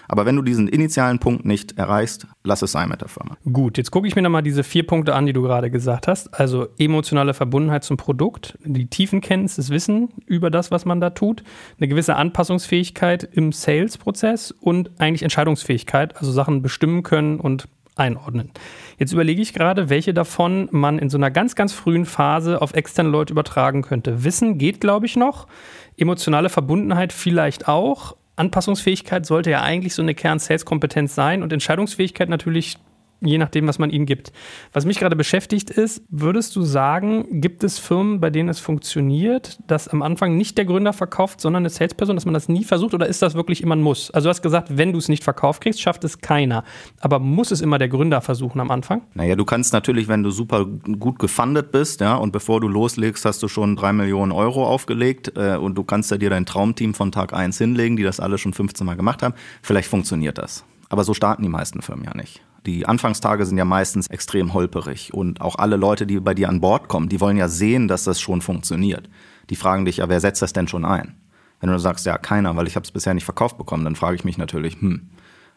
Aber 0.07 0.25
wenn 0.25 0.35
du 0.35 0.41
diesen 0.41 0.67
initialen 0.67 1.19
Punkt 1.19 1.45
nicht 1.45 1.77
erreichst, 1.77 2.25
lass 2.43 2.63
es 2.63 2.71
sein 2.71 2.89
mit 2.89 3.01
der 3.01 3.07
Firma. 3.07 3.37
Gut, 3.51 3.77
jetzt 3.77 3.91
gucke 3.91 4.07
ich 4.07 4.15
mir 4.15 4.23
nochmal 4.23 4.41
diese 4.41 4.63
vier 4.63 4.87
Punkte 4.87 5.13
an, 5.13 5.27
die 5.27 5.33
du 5.33 5.43
gerade 5.43 5.69
gesagt 5.69 6.07
hast. 6.07 6.33
Also 6.33 6.67
emotionale 6.79 7.35
Verbundenheit 7.35 7.83
zum 7.83 7.97
Produkt, 7.97 8.57
die 8.63 8.87
Tiefenkenntnis, 8.87 9.57
das 9.57 9.69
Wissen 9.69 10.09
über 10.25 10.49
das, 10.49 10.71
was 10.71 10.83
man 10.83 10.99
da 10.99 11.11
tut, 11.11 11.43
eine 11.77 11.87
gewisse 11.87 12.15
Anpassungsfähigkeit 12.15 13.23
im 13.23 13.51
Sales-Prozess 13.51 14.49
und 14.49 14.89
eigentlich 14.99 15.21
Entscheidungsfähigkeit, 15.21 16.17
also 16.17 16.31
Sachen 16.31 16.63
bestimmen 16.63 17.03
können 17.03 17.39
und 17.39 17.67
einordnen. 17.95 18.51
Jetzt 18.97 19.13
überlege 19.13 19.41
ich 19.41 19.53
gerade, 19.53 19.89
welche 19.89 20.13
davon 20.13 20.67
man 20.71 20.99
in 20.99 21.09
so 21.09 21.17
einer 21.17 21.31
ganz, 21.31 21.55
ganz 21.55 21.73
frühen 21.73 22.05
Phase 22.05 22.61
auf 22.61 22.73
externe 22.73 23.09
Leute 23.09 23.33
übertragen 23.33 23.81
könnte. 23.81 24.23
Wissen 24.23 24.57
geht, 24.57 24.81
glaube 24.81 25.05
ich, 25.05 25.15
noch. 25.15 25.47
Emotionale 25.97 26.49
Verbundenheit 26.49 27.13
vielleicht 27.13 27.67
auch. 27.67 28.15
Anpassungsfähigkeit 28.35 29.25
sollte 29.25 29.51
ja 29.51 29.61
eigentlich 29.61 29.95
so 29.95 30.01
eine 30.01 30.13
Kern-Sales-Kompetenz 30.13 31.15
sein 31.15 31.41
und 31.41 31.53
Entscheidungsfähigkeit 31.53 32.27
natürlich 32.27 32.77
je 33.21 33.37
nachdem, 33.37 33.67
was 33.67 33.79
man 33.79 33.89
ihnen 33.89 34.05
gibt. 34.05 34.31
Was 34.73 34.85
mich 34.85 34.99
gerade 34.99 35.15
beschäftigt 35.15 35.69
ist, 35.69 36.03
würdest 36.09 36.55
du 36.55 36.61
sagen, 36.61 37.41
gibt 37.41 37.63
es 37.63 37.79
Firmen, 37.79 38.19
bei 38.19 38.29
denen 38.29 38.49
es 38.49 38.59
funktioniert, 38.59 39.59
dass 39.67 39.87
am 39.87 40.01
Anfang 40.01 40.37
nicht 40.37 40.57
der 40.57 40.65
Gründer 40.65 40.93
verkauft, 40.93 41.41
sondern 41.41 41.63
eine 41.63 41.69
Salesperson, 41.69 42.15
dass 42.15 42.25
man 42.25 42.33
das 42.33 42.49
nie 42.49 42.63
versucht 42.63 42.93
oder 42.93 43.07
ist 43.07 43.21
das 43.21 43.35
wirklich 43.35 43.61
immer 43.61 43.75
ein 43.75 43.81
Muss? 43.81 44.11
Also 44.11 44.25
du 44.25 44.29
hast 44.29 44.41
gesagt, 44.41 44.77
wenn 44.77 44.91
du 44.91 44.99
es 44.99 45.09
nicht 45.09 45.23
verkauft 45.23 45.61
kriegst, 45.61 45.81
schafft 45.81 46.03
es 46.03 46.19
keiner. 46.19 46.63
Aber 46.99 47.19
muss 47.19 47.51
es 47.51 47.61
immer 47.61 47.77
der 47.77 47.89
Gründer 47.89 48.21
versuchen 48.21 48.59
am 48.59 48.71
Anfang? 48.71 49.01
Naja, 49.13 49.35
du 49.35 49.45
kannst 49.45 49.73
natürlich, 49.73 50.07
wenn 50.07 50.23
du 50.23 50.31
super 50.31 50.65
gut 50.65 51.19
gefundet 51.19 51.71
bist, 51.71 52.01
ja, 52.01 52.15
und 52.15 52.31
bevor 52.31 52.61
du 52.61 52.67
loslegst, 52.67 53.25
hast 53.25 53.41
du 53.43 53.47
schon 53.47 53.75
drei 53.75 53.93
Millionen 53.93 54.31
Euro 54.31 54.67
aufgelegt 54.67 55.33
äh, 55.35 55.55
und 55.55 55.75
du 55.75 55.83
kannst 55.83 56.11
ja 56.11 56.17
dir 56.17 56.29
dein 56.29 56.45
Traumteam 56.45 56.93
von 56.93 57.11
Tag 57.11 57.33
eins 57.33 57.57
hinlegen, 57.57 57.95
die 57.95 58.03
das 58.03 58.19
alle 58.19 58.37
schon 58.37 58.53
15 58.53 58.85
Mal 58.85 58.95
gemacht 58.95 59.23
haben. 59.23 59.33
Vielleicht 59.61 59.89
funktioniert 59.89 60.37
das. 60.37 60.65
Aber 60.89 61.03
so 61.03 61.13
starten 61.13 61.43
die 61.43 61.49
meisten 61.49 61.81
Firmen 61.81 62.05
ja 62.05 62.15
nicht. 62.15 62.44
Die 62.65 62.85
Anfangstage 62.87 63.45
sind 63.45 63.57
ja 63.57 63.65
meistens 63.65 64.07
extrem 64.07 64.53
holperig 64.53 65.13
und 65.13 65.39
auch 65.41 65.57
alle 65.57 65.75
Leute, 65.75 66.07
die 66.07 66.19
bei 66.19 66.33
dir 66.33 66.49
an 66.49 66.61
Bord 66.61 66.87
kommen, 66.87 67.09
die 67.09 67.21
wollen 67.21 67.37
ja 67.37 67.47
sehen, 67.47 67.87
dass 67.87 68.05
das 68.05 68.19
schon 68.19 68.41
funktioniert. 68.41 69.07
Die 69.49 69.55
fragen 69.55 69.85
dich 69.85 69.97
ja, 69.97 70.09
wer 70.09 70.19
setzt 70.19 70.41
das 70.41 70.53
denn 70.53 70.67
schon 70.67 70.85
ein? 70.85 71.15
Wenn 71.59 71.69
du 71.69 71.79
sagst, 71.79 72.05
ja, 72.05 72.17
keiner, 72.17 72.55
weil 72.55 72.67
ich 72.67 72.75
habe 72.75 72.83
es 72.83 72.91
bisher 72.91 73.13
nicht 73.13 73.23
verkauft 73.23 73.57
bekommen, 73.57 73.83
dann 73.85 73.95
frage 73.95 74.15
ich 74.15 74.23
mich 74.23 74.37
natürlich, 74.37 74.81
hm, 74.81 75.09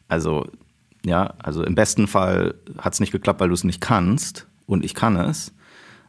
also 0.07 0.47
ja, 1.05 1.35
also 1.39 1.63
im 1.65 1.75
besten 1.75 2.07
Fall 2.07 2.55
hat 2.79 2.93
es 2.93 3.01
nicht 3.01 3.13
geklappt, 3.13 3.41
weil 3.41 3.49
du 3.49 3.55
es 3.55 3.65
nicht 3.65 3.81
kannst 3.81 4.47
und 4.67 4.85
ich 4.85 4.95
kann 4.95 5.17
es, 5.17 5.55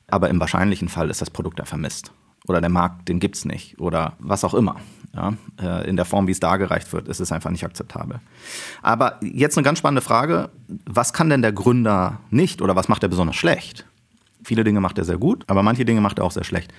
aber 0.07 0.29
im 0.29 0.39
wahrscheinlichen 0.39 0.89
Fall 0.89 1.09
ist 1.09 1.21
das 1.21 1.29
Produkt 1.29 1.59
ja 1.59 1.65
vermisst 1.65 2.11
oder 2.49 2.61
der 2.61 2.69
Markt, 2.69 3.07
den 3.07 3.19
gibt 3.19 3.35
es 3.35 3.45
nicht 3.45 3.79
oder 3.79 4.13
was 4.19 4.43
auch 4.43 4.53
immer. 4.53 4.77
Ja, 5.15 5.33
äh, 5.59 5.89
in 5.89 5.95
der 5.95 6.05
Form, 6.05 6.27
wie 6.27 6.31
es 6.31 6.39
dargereicht 6.39 6.93
wird, 6.93 7.07
ist 7.07 7.19
es 7.19 7.31
einfach 7.31 7.49
nicht 7.49 7.63
akzeptabel. 7.63 8.19
Aber 8.83 9.17
jetzt 9.21 9.57
eine 9.57 9.65
ganz 9.65 9.79
spannende 9.79 10.01
Frage. 10.01 10.49
Was 10.85 11.13
kann 11.13 11.29
denn 11.29 11.41
der 11.41 11.51
Gründer 11.51 12.19
nicht 12.29 12.61
oder 12.61 12.75
was 12.75 12.89
macht 12.89 13.01
er 13.01 13.09
besonders 13.09 13.35
schlecht? 13.35 13.85
Viele 14.43 14.63
Dinge 14.63 14.81
macht 14.81 14.99
er 14.99 15.05
sehr 15.05 15.17
gut, 15.17 15.45
aber 15.47 15.63
manche 15.63 15.83
Dinge 15.83 16.01
macht 16.01 16.19
er 16.19 16.25
auch 16.25 16.31
sehr 16.31 16.43
schlecht. 16.43 16.71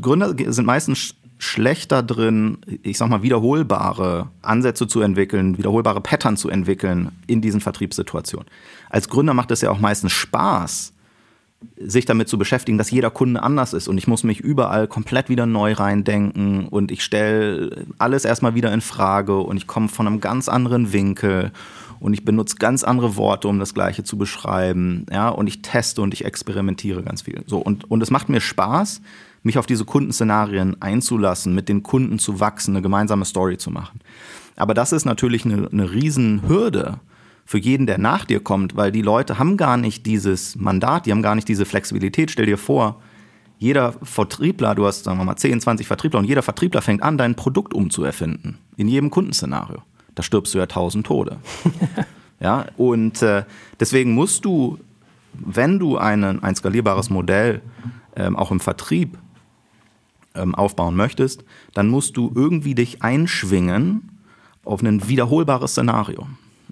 Gründer 0.00 0.34
sind 0.52 0.66
meistens 0.66 1.14
schlechter 1.38 2.02
drin, 2.02 2.58
ich 2.82 2.98
sag 2.98 3.08
mal, 3.08 3.22
wiederholbare 3.22 4.28
Ansätze 4.42 4.86
zu 4.86 5.00
entwickeln, 5.00 5.56
wiederholbare 5.56 6.00
Pattern 6.00 6.36
zu 6.36 6.50
entwickeln 6.50 7.12
in 7.26 7.40
diesen 7.40 7.60
Vertriebssituationen. 7.60 8.46
Als 8.90 9.08
Gründer 9.08 9.34
macht 9.34 9.50
es 9.52 9.62
ja 9.62 9.70
auch 9.70 9.80
meistens 9.80 10.12
Spaß, 10.12 10.92
sich 11.76 12.04
damit 12.04 12.28
zu 12.28 12.38
beschäftigen, 12.38 12.78
dass 12.78 12.90
jeder 12.90 13.10
Kunde 13.10 13.42
anders 13.42 13.72
ist. 13.72 13.88
Und 13.88 13.98
ich 13.98 14.06
muss 14.06 14.24
mich 14.24 14.40
überall 14.40 14.86
komplett 14.86 15.28
wieder 15.28 15.46
neu 15.46 15.72
reindenken. 15.72 16.68
Und 16.68 16.90
ich 16.90 17.02
stelle 17.02 17.84
alles 17.98 18.24
erstmal 18.24 18.54
wieder 18.54 18.72
in 18.72 18.80
Frage. 18.80 19.38
Und 19.38 19.56
ich 19.56 19.66
komme 19.66 19.88
von 19.88 20.06
einem 20.06 20.20
ganz 20.20 20.48
anderen 20.48 20.92
Winkel. 20.92 21.52
Und 22.00 22.14
ich 22.14 22.24
benutze 22.24 22.56
ganz 22.56 22.84
andere 22.84 23.16
Worte, 23.16 23.48
um 23.48 23.58
das 23.58 23.74
Gleiche 23.74 24.04
zu 24.04 24.16
beschreiben, 24.16 25.04
ja, 25.10 25.28
und 25.30 25.48
ich 25.48 25.62
teste 25.62 26.00
und 26.00 26.14
ich 26.14 26.24
experimentiere 26.24 27.02
ganz 27.02 27.22
viel. 27.22 27.42
So, 27.46 27.58
und, 27.58 27.90
und 27.90 28.02
es 28.02 28.10
macht 28.10 28.28
mir 28.28 28.40
Spaß, 28.40 29.00
mich 29.42 29.58
auf 29.58 29.66
diese 29.66 29.84
Kundenszenarien 29.84 30.80
einzulassen, 30.80 31.54
mit 31.54 31.68
den 31.68 31.82
Kunden 31.82 32.20
zu 32.20 32.38
wachsen, 32.38 32.74
eine 32.74 32.82
gemeinsame 32.82 33.24
Story 33.24 33.58
zu 33.58 33.70
machen. 33.70 34.00
Aber 34.54 34.74
das 34.74 34.92
ist 34.92 35.06
natürlich 35.06 35.44
eine, 35.44 35.68
eine 35.72 35.90
Riesenhürde 35.90 37.00
für 37.48 37.56
jeden, 37.56 37.86
der 37.86 37.96
nach 37.96 38.26
dir 38.26 38.40
kommt, 38.40 38.76
weil 38.76 38.92
die 38.92 39.00
Leute 39.00 39.38
haben 39.38 39.56
gar 39.56 39.78
nicht 39.78 40.04
dieses 40.04 40.54
Mandat, 40.56 41.06
die 41.06 41.12
haben 41.12 41.22
gar 41.22 41.34
nicht 41.34 41.48
diese 41.48 41.64
Flexibilität. 41.64 42.30
Stell 42.30 42.44
dir 42.44 42.58
vor, 42.58 43.00
jeder 43.58 43.94
Vertriebler, 44.02 44.74
du 44.74 44.84
hast, 44.84 45.04
sagen 45.04 45.16
wir 45.16 45.24
mal, 45.24 45.36
10, 45.36 45.62
20 45.62 45.86
Vertriebler 45.86 46.18
und 46.18 46.26
jeder 46.26 46.42
Vertriebler 46.42 46.82
fängt 46.82 47.02
an, 47.02 47.16
dein 47.16 47.36
Produkt 47.36 47.72
umzuerfinden. 47.72 48.58
In 48.76 48.86
jedem 48.86 49.08
Kundenszenario. 49.08 49.78
Da 50.14 50.22
stirbst 50.22 50.52
du 50.52 50.58
ja 50.58 50.66
tausend 50.66 51.06
Tode. 51.06 51.38
ja, 52.40 52.66
und 52.76 53.22
äh, 53.22 53.44
deswegen 53.80 54.12
musst 54.12 54.44
du, 54.44 54.78
wenn 55.32 55.78
du 55.78 55.96
einen, 55.96 56.42
ein 56.42 56.54
skalierbares 56.54 57.08
Modell 57.08 57.62
ähm, 58.14 58.36
auch 58.36 58.50
im 58.50 58.60
Vertrieb 58.60 59.16
ähm, 60.34 60.54
aufbauen 60.54 60.96
möchtest, 60.96 61.44
dann 61.72 61.88
musst 61.88 62.18
du 62.18 62.30
irgendwie 62.34 62.74
dich 62.74 63.00
einschwingen 63.02 64.20
auf 64.66 64.82
ein 64.82 65.08
wiederholbares 65.08 65.70
Szenario 65.70 66.26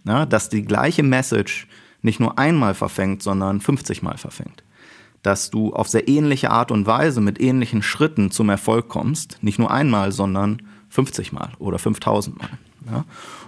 ja, 0.06 0.26
dass 0.26 0.48
die 0.48 0.62
gleiche 0.62 1.02
Message 1.02 1.66
nicht 2.02 2.20
nur 2.20 2.38
einmal 2.38 2.74
verfängt, 2.74 3.22
sondern 3.22 3.60
50 3.60 4.02
Mal 4.02 4.16
verfängt. 4.16 4.62
Dass 5.22 5.50
du 5.50 5.72
auf 5.72 5.88
sehr 5.88 6.08
ähnliche 6.08 6.50
Art 6.50 6.70
und 6.70 6.86
Weise 6.86 7.20
mit 7.20 7.40
ähnlichen 7.40 7.82
Schritten 7.82 8.30
zum 8.30 8.48
Erfolg 8.48 8.88
kommst, 8.88 9.38
nicht 9.42 9.58
nur 9.58 9.70
einmal, 9.70 10.12
sondern 10.12 10.62
50 10.90 11.32
Mal 11.32 11.52
oder 11.58 11.78
5000 11.78 12.38
Mal. 12.38 12.48
Ja? 12.90 13.04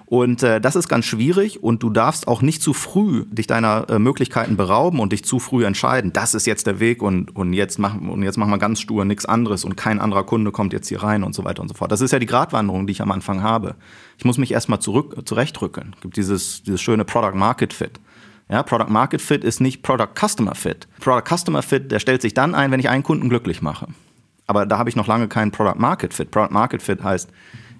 Und 0.06 0.42
äh, 0.42 0.60
das 0.60 0.74
ist 0.74 0.88
ganz 0.88 1.04
schwierig 1.04 1.62
und 1.62 1.82
du 1.82 1.90
darfst 1.90 2.28
auch 2.28 2.40
nicht 2.40 2.62
zu 2.62 2.72
früh 2.72 3.26
dich 3.30 3.46
deiner 3.46 3.90
äh, 3.90 3.98
Möglichkeiten 3.98 4.56
berauben 4.56 5.00
und 5.00 5.12
dich 5.12 5.22
zu 5.22 5.38
früh 5.38 5.66
entscheiden, 5.66 6.14
das 6.14 6.34
ist 6.34 6.46
jetzt 6.46 6.66
der 6.66 6.80
Weg 6.80 7.02
und, 7.02 7.36
und, 7.36 7.52
jetzt, 7.52 7.78
machen, 7.78 8.08
und 8.08 8.22
jetzt 8.22 8.38
machen 8.38 8.50
wir 8.50 8.58
ganz 8.58 8.80
stur 8.80 9.04
nichts 9.04 9.26
anderes 9.26 9.64
und 9.64 9.76
kein 9.76 10.00
anderer 10.00 10.24
Kunde 10.24 10.50
kommt 10.50 10.72
jetzt 10.72 10.88
hier 10.88 11.02
rein 11.02 11.24
und 11.24 11.34
so 11.34 11.44
weiter 11.44 11.60
und 11.60 11.68
so 11.68 11.74
fort. 11.74 11.92
Das 11.92 12.00
ist 12.00 12.12
ja 12.12 12.18
die 12.18 12.26
Gratwanderung, 12.26 12.86
die 12.86 12.92
ich 12.92 13.02
am 13.02 13.10
Anfang 13.10 13.42
habe. 13.42 13.74
Ich 14.16 14.24
muss 14.24 14.38
mich 14.38 14.52
erstmal 14.52 14.80
zurück, 14.80 15.14
zurechtrücken. 15.26 15.92
Es 15.96 16.00
gibt 16.00 16.16
dieses, 16.16 16.62
dieses 16.62 16.80
schöne 16.80 17.04
Product 17.04 17.34
Market 17.34 17.74
Fit. 17.74 18.00
Ja, 18.50 18.62
Product 18.62 18.88
Market 18.88 19.20
Fit 19.20 19.44
ist 19.44 19.60
nicht 19.60 19.82
Product 19.82 20.14
Customer 20.18 20.54
Fit. 20.54 20.88
Product 21.00 21.36
Customer 21.36 21.62
Fit, 21.62 21.92
der 21.92 21.98
stellt 21.98 22.22
sich 22.22 22.32
dann 22.32 22.54
ein, 22.54 22.70
wenn 22.70 22.80
ich 22.80 22.88
einen 22.88 23.02
Kunden 23.02 23.28
glücklich 23.28 23.60
mache. 23.60 23.88
Aber 24.46 24.64
da 24.64 24.78
habe 24.78 24.88
ich 24.88 24.96
noch 24.96 25.06
lange 25.06 25.28
keinen 25.28 25.52
Product 25.52 25.78
Market 25.78 26.14
Fit. 26.14 26.30
Product 26.30 26.52
Market 26.52 26.82
Fit 26.82 27.04
heißt, 27.04 27.30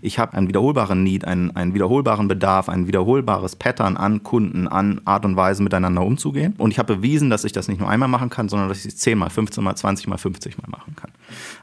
ich 0.00 0.18
habe 0.18 0.34
einen 0.36 0.48
wiederholbaren 0.48 1.02
Need, 1.02 1.24
einen, 1.24 1.54
einen 1.56 1.74
wiederholbaren 1.74 2.28
Bedarf, 2.28 2.68
ein 2.68 2.86
wiederholbares 2.86 3.56
Pattern 3.56 3.96
an 3.96 4.22
Kunden, 4.22 4.68
an 4.68 5.00
Art 5.04 5.24
und 5.24 5.36
Weise 5.36 5.62
miteinander 5.62 6.02
umzugehen. 6.02 6.54
Und 6.58 6.70
ich 6.70 6.78
habe 6.78 6.96
bewiesen, 6.96 7.30
dass 7.30 7.44
ich 7.44 7.52
das 7.52 7.68
nicht 7.68 7.80
nur 7.80 7.88
einmal 7.88 8.08
machen 8.08 8.30
kann, 8.30 8.48
sondern 8.48 8.68
dass 8.68 8.84
ich 8.84 8.92
es 8.94 8.96
10 8.98 9.18
mal, 9.18 9.30
15 9.30 9.62
mal, 9.62 9.74
20 9.74 10.06
mal, 10.06 10.18
50 10.18 10.58
mal 10.58 10.68
machen 10.68 10.94
kann. 10.94 11.10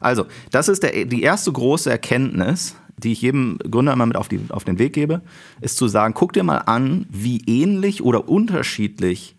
Also, 0.00 0.26
das 0.50 0.68
ist 0.68 0.82
der, 0.82 1.06
die 1.06 1.22
erste 1.22 1.50
große 1.50 1.90
Erkenntnis, 1.90 2.76
die 2.98 3.12
ich 3.12 3.22
jedem 3.22 3.58
Gründer 3.58 3.92
immer 3.92 4.06
mit 4.06 4.16
auf, 4.16 4.28
die, 4.28 4.40
auf 4.50 4.64
den 4.64 4.78
Weg 4.78 4.92
gebe, 4.92 5.22
ist 5.60 5.76
zu 5.76 5.88
sagen, 5.88 6.14
guck 6.14 6.32
dir 6.32 6.42
mal 6.42 6.58
an, 6.58 7.06
wie 7.10 7.42
ähnlich 7.46 8.02
oder 8.02 8.28
unterschiedlich 8.28 9.36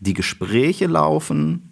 die 0.00 0.14
Gespräche 0.14 0.86
laufen, 0.86 1.67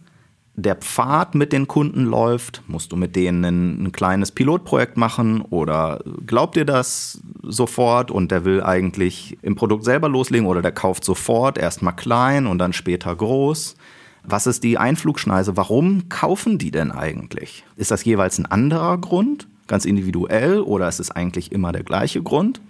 der 0.56 0.74
Pfad 0.74 1.34
mit 1.34 1.52
den 1.52 1.68
Kunden 1.68 2.04
läuft? 2.04 2.62
Musst 2.66 2.90
du 2.90 2.96
mit 2.96 3.14
denen 3.14 3.44
ein, 3.44 3.84
ein, 3.84 3.92
kleines 3.92 4.32
Pilotprojekt 4.32 4.96
machen 4.96 5.42
oder 5.42 6.02
glaubt 6.26 6.56
ihr 6.56 6.64
das 6.64 7.20
sofort 7.42 8.10
und 8.10 8.30
der 8.30 8.44
will 8.44 8.62
eigentlich 8.62 9.36
im 9.42 9.54
Produkt 9.54 9.84
selber 9.84 10.08
loslegen 10.08 10.46
oder 10.46 10.62
der 10.62 10.72
kauft 10.72 11.04
sofort 11.04 11.58
erstmal 11.58 11.94
klein 11.94 12.46
und 12.46 12.58
dann 12.58 12.72
später 12.72 13.14
groß? 13.14 13.76
Was 14.24 14.46
ist 14.46 14.64
die 14.64 14.78
Einflugschneise? 14.78 15.56
Warum 15.56 16.08
kaufen 16.08 16.58
die 16.58 16.70
denn 16.70 16.90
eigentlich? 16.90 17.64
Ist 17.76 17.90
das 17.90 18.04
jeweils 18.04 18.38
ein 18.38 18.46
anderer 18.46 18.98
Grund, 18.98 19.46
ganz 19.68 19.84
individuell 19.84 20.60
oder 20.60 20.88
ist 20.88 21.00
es 21.00 21.10
eigentlich 21.10 21.52
immer 21.52 21.70
der 21.70 21.84
gleiche 21.84 22.22
Grund? 22.22 22.60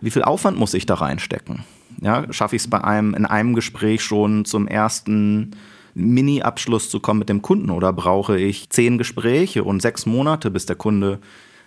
Wie 0.00 0.10
viel 0.10 0.22
Aufwand 0.22 0.58
muss 0.58 0.74
ich 0.74 0.86
da 0.86 0.94
reinstecken? 0.94 1.64
Ja, 2.00 2.32
schaffe 2.32 2.56
ich 2.56 2.62
es 2.62 2.70
bei 2.70 2.82
einem 2.82 3.14
in 3.14 3.26
einem 3.26 3.54
Gespräch 3.54 4.02
schon 4.02 4.44
zum 4.44 4.66
ersten 4.66 5.52
Mini-Abschluss 5.98 6.90
zu 6.90 7.00
kommen 7.00 7.18
mit 7.18 7.28
dem 7.28 7.42
Kunden 7.42 7.70
oder 7.70 7.92
brauche 7.92 8.38
ich 8.38 8.70
zehn 8.70 8.98
Gespräche 8.98 9.64
und 9.64 9.82
sechs 9.82 10.06
Monate, 10.06 10.50
bis 10.50 10.66
der 10.66 10.76
Kunde 10.76 11.18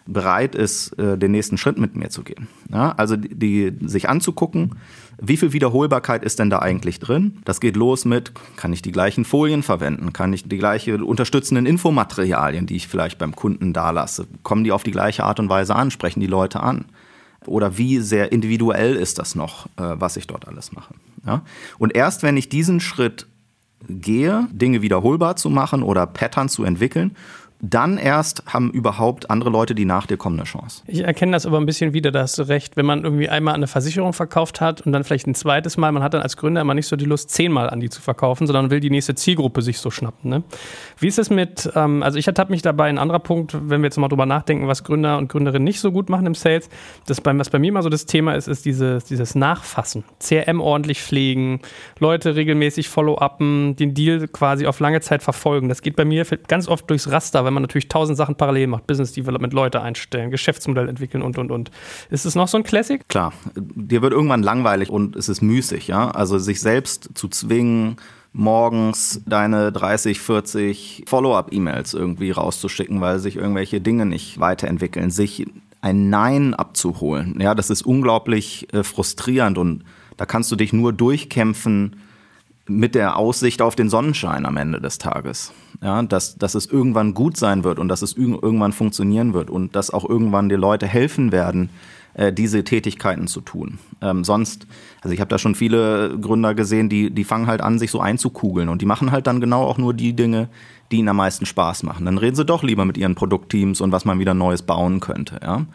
bereit 0.08 0.56
ist, 0.56 0.98
äh, 0.98 1.18
den 1.18 1.32
nächsten 1.32 1.58
Schritt 1.58 1.78
mit 1.78 1.96
mir 1.96 2.10
zu 2.10 2.24
gehen. 2.24 2.48
Ja, 2.72 2.94
also 2.94 3.16
die, 3.16 3.72
die, 3.72 3.88
sich 3.88 4.10
anzugucken, 4.10 4.76
wie 5.22 5.38
viel 5.38 5.54
Wiederholbarkeit 5.54 6.24
ist 6.24 6.40
denn 6.40 6.50
da 6.50 6.60
eigentlich 6.60 7.00
drin? 7.00 7.38
Das 7.46 7.60
geht 7.60 7.76
los 7.76 8.06
mit, 8.06 8.32
kann 8.56 8.74
ich 8.74 8.82
die 8.82 8.92
gleichen 8.92 9.26
Folien 9.26 9.62
verwenden? 9.62 10.14
Kann 10.14 10.34
ich 10.34 10.48
die 10.48 10.58
gleichen 10.58 11.04
unterstützenden 11.04 11.66
Infomaterialien, 11.66 12.66
die 12.66 12.78
ich 12.78 12.88
vielleicht 12.88 13.20
beim 13.20 13.36
Kunden 13.36 13.74
da 13.74 13.92
lasse, 13.92 14.28
kommen 14.44 14.64
die 14.64 14.72
auf 14.72 14.84
die 14.84 14.92
gleiche 14.92 15.24
Art 15.24 15.40
und 15.40 15.50
Weise 15.50 15.76
an? 15.76 15.92
Sprechen 15.92 16.20
die 16.20 16.28
Leute 16.28 16.62
an? 16.62 16.86
Oder 17.46 17.78
wie 17.78 18.00
sehr 18.00 18.32
individuell 18.32 18.96
ist 18.96 19.20
das 19.20 19.36
noch, 19.36 19.66
äh, 19.78 19.96
was 19.96 20.18
ich 20.18 20.28
dort 20.28 20.48
alles 20.48 20.72
mache? 20.72 20.94
Ja? 21.26 21.44
Und 21.78 21.96
erst 21.96 22.24
wenn 22.24 22.38
ich 22.38 22.50
diesen 22.50 22.80
Schritt 22.80 23.28
gehe, 23.88 24.48
Dinge 24.52 24.82
wiederholbar 24.82 25.36
zu 25.36 25.50
machen 25.50 25.84
oder 25.84 26.06
Pattern 26.06 26.50
zu 26.50 26.64
entwickeln 26.64 27.16
dann 27.62 27.98
erst 27.98 28.44
haben 28.48 28.72
überhaupt 28.72 29.30
andere 29.30 29.52
Leute, 29.52 29.76
die 29.76 29.86
nach 29.86 30.08
dir 30.08 30.18
kommen, 30.18 30.38
eine 30.38 30.46
Chance. 30.46 30.82
Ich 30.88 31.02
erkenne 31.02 31.34
das 31.34 31.46
aber 31.46 31.60
ein 31.60 31.66
bisschen 31.66 31.94
wieder, 31.94 32.12
da 32.12 32.22
hast 32.22 32.38
du 32.40 32.44
recht. 32.44 32.76
Wenn 32.76 32.88
man 32.88 33.04
irgendwie 33.04 33.30
einmal 33.30 33.54
eine 33.54 33.68
Versicherung 33.68 34.14
verkauft 34.14 34.62
hat 34.62 34.82
und 34.82 34.92
dann 34.92 35.04
vielleicht 35.04 35.28
ein 35.28 35.36
zweites 35.36 35.78
Mal, 35.78 35.92
man 35.92 36.02
hat 36.02 36.16
dann 36.16 36.24
als 36.24 36.38
Gründer 36.38 36.62
immer 36.62 36.74
nicht 36.74 36.88
so 36.88 36.96
die 36.96 37.06
Lust, 37.06 37.30
zehnmal 37.30 37.70
an 37.70 37.80
die 37.80 37.90
zu 37.90 38.02
verkaufen, 38.02 38.48
sondern 38.48 38.72
will 38.72 38.80
die 38.80 38.90
nächste 38.90 39.14
Zielgruppe 39.14 39.62
sich 39.62 39.78
so 39.78 39.92
schnappen. 39.92 40.30
Ne? 40.30 40.44
Wie 40.98 41.08
ist 41.08 41.20
es 41.20 41.30
mit, 41.30 41.72
ähm, 41.76 42.02
also 42.02 42.18
ich 42.18 42.26
ertappe 42.26 42.52
mich 42.52 42.64
dabei, 42.64 42.90
ein 42.90 42.98
anderer 42.98 43.20
Punkt, 43.20 43.56
wenn 43.70 43.82
wir 43.82 43.88
jetzt 43.88 43.98
mal 43.98 44.08
drüber 44.08 44.26
nachdenken, 44.26 44.68
was 44.68 44.84
Gründer 44.84 45.20
und 45.20 45.30
Gründerinnen 45.30 45.64
nicht 45.64 45.80
so 45.80 45.92
gut 45.92 46.10
machen 46.10 46.26
im 46.26 46.36
Sales, 46.36 46.68
das 47.06 47.22
bei, 47.22 47.38
was 47.38 47.52
bei 47.52 47.60
mir 47.60 47.70
immer 47.70 47.84
so 47.84 47.90
das 47.90 48.06
Thema 48.06 48.34
ist, 48.34 48.48
ist 48.48 48.66
dieses, 48.66 49.06
dieses 49.06 49.36
Nachfassen. 49.36 50.04
CRM 50.20 50.62
ordentlich 50.62 51.02
pflegen, 51.02 51.62
Leute 52.00 52.36
regelmäßig 52.36 52.90
follow-upen, 52.90 53.76
den 53.76 53.94
Deal 53.94 54.28
quasi 54.28 54.66
auf 54.66 54.80
lange 54.80 55.02
Zeit 55.02 55.22
verfolgen. 55.22 55.70
Das 55.70 55.84
geht 55.84 55.96
bei 55.96 56.06
mir 56.06 56.26
ganz 56.48 56.68
oft 56.68 56.90
durchs 56.90 57.12
Raster, 57.12 57.46
weil 57.52 57.56
man 57.56 57.64
natürlich 57.64 57.90
tausend 57.90 58.18
Sachen 58.18 58.36
parallel 58.36 58.68
macht, 58.68 58.88
Business 58.88 59.12
Development, 59.12 59.52
Leute 59.54 59.82
einstellen, 59.82 60.32
Geschäftsmodell 60.32 60.88
entwickeln 60.88 61.22
und, 61.22 61.38
und, 61.38 61.52
und. 61.52 61.72
Ist 62.10 62.26
es 62.26 62.36
noch 62.36 62.48
so 62.48 62.58
ein 62.58 62.64
Classic? 62.64 63.08
Klar, 63.10 63.34
dir 63.56 64.02
wird 64.02 64.14
irgendwann 64.14 64.42
langweilig 64.42 64.90
und 64.90 65.16
es 65.16 65.30
ist 65.30 65.42
müßig, 65.42 65.88
ja. 65.88 66.10
Also 66.12 66.40
sich 66.40 66.62
selbst 66.62 67.10
zu 67.14 67.28
zwingen, 67.28 67.98
morgens 68.34 69.22
deine 69.26 69.72
30, 69.72 70.22
40 70.22 71.04
Follow-up-E-Mails 71.08 71.94
irgendwie 71.94 72.32
rauszuschicken, 72.32 73.02
weil 73.02 73.20
sich 73.20 73.36
irgendwelche 73.36 73.82
Dinge 73.82 74.06
nicht 74.06 74.40
weiterentwickeln, 74.40 75.12
sich 75.12 75.46
ein 75.82 76.10
Nein 76.10 76.54
abzuholen. 76.54 77.40
Ja, 77.42 77.56
das 77.56 77.70
ist 77.70 77.82
unglaublich 77.82 78.74
äh, 78.74 78.84
frustrierend 78.84 79.58
und 79.58 79.84
da 80.16 80.26
kannst 80.26 80.52
du 80.52 80.56
dich 80.56 80.72
nur 80.72 80.94
durchkämpfen, 80.94 81.98
mit 82.68 82.96
der 82.96 83.18
Aussicht 83.18 83.62
auf 83.62 83.76
den 83.76 83.90
Sonnenschein 83.90 84.46
am 84.46 84.58
Ende 84.58 84.80
des 84.80 84.98
Tages. 84.98 85.52
Ja, 85.84 86.04
dass, 86.04 86.36
dass 86.38 86.54
es 86.54 86.68
irgendwann 86.68 87.16
gut 87.16 87.38
sein 87.38 87.64
wird 87.64 87.80
und 87.80 87.88
dass 87.88 88.04
es 88.04 88.14
irgendwann 88.16 88.72
funktionieren 88.72 89.34
wird 89.34 89.50
und 89.50 89.76
dass 89.76 89.90
auch 89.90 90.08
irgendwann 90.08 90.48
die 90.48 90.56
Leute 90.56 90.86
helfen 90.86 91.32
werden, 91.32 91.70
äh, 92.14 92.32
diese 92.32 92.64
Tätigkeiten 92.64 93.28
zu 93.28 93.42
tun. 93.42 93.80
Ähm, 94.02 94.24
sonst, 94.24 94.68
also 95.02 95.14
ich 95.14 95.20
habe 95.20 95.30
da 95.30 95.40
schon 95.40 95.56
viele 95.56 96.20
Gründer 96.20 96.54
gesehen, 96.54 96.90
die, 96.90 97.10
die 97.10 97.24
fangen 97.24 97.48
halt 97.48 97.62
an, 97.62 97.80
sich 97.80 97.90
so 97.90 98.00
einzukugeln 98.00 98.70
und 98.70 98.82
die 98.82 98.86
machen 98.86 99.12
halt 99.12 99.28
dann 99.28 99.42
genau 99.42 99.64
auch 99.64 99.78
nur 99.78 99.94
die 99.94 100.14
Dinge, 100.14 100.50
die 100.92 100.98
ihnen 100.98 101.10
am 101.10 101.16
meisten 101.16 101.46
Spaß 101.46 101.84
machen. 101.84 102.06
Dann 102.06 102.18
reden 102.18 102.36
sie 102.36 102.46
doch 102.46 102.64
lieber 102.64 102.86
mit 102.86 102.98
ihren 102.98 103.16
Produktteams 103.16 103.82
und 103.82 103.92
was 103.92 104.06
man 104.06 104.20
wieder 104.20 104.34
Neues 104.34 104.62
bauen 104.62 105.00
könnte. 105.00 105.40
Ja? 105.42 105.66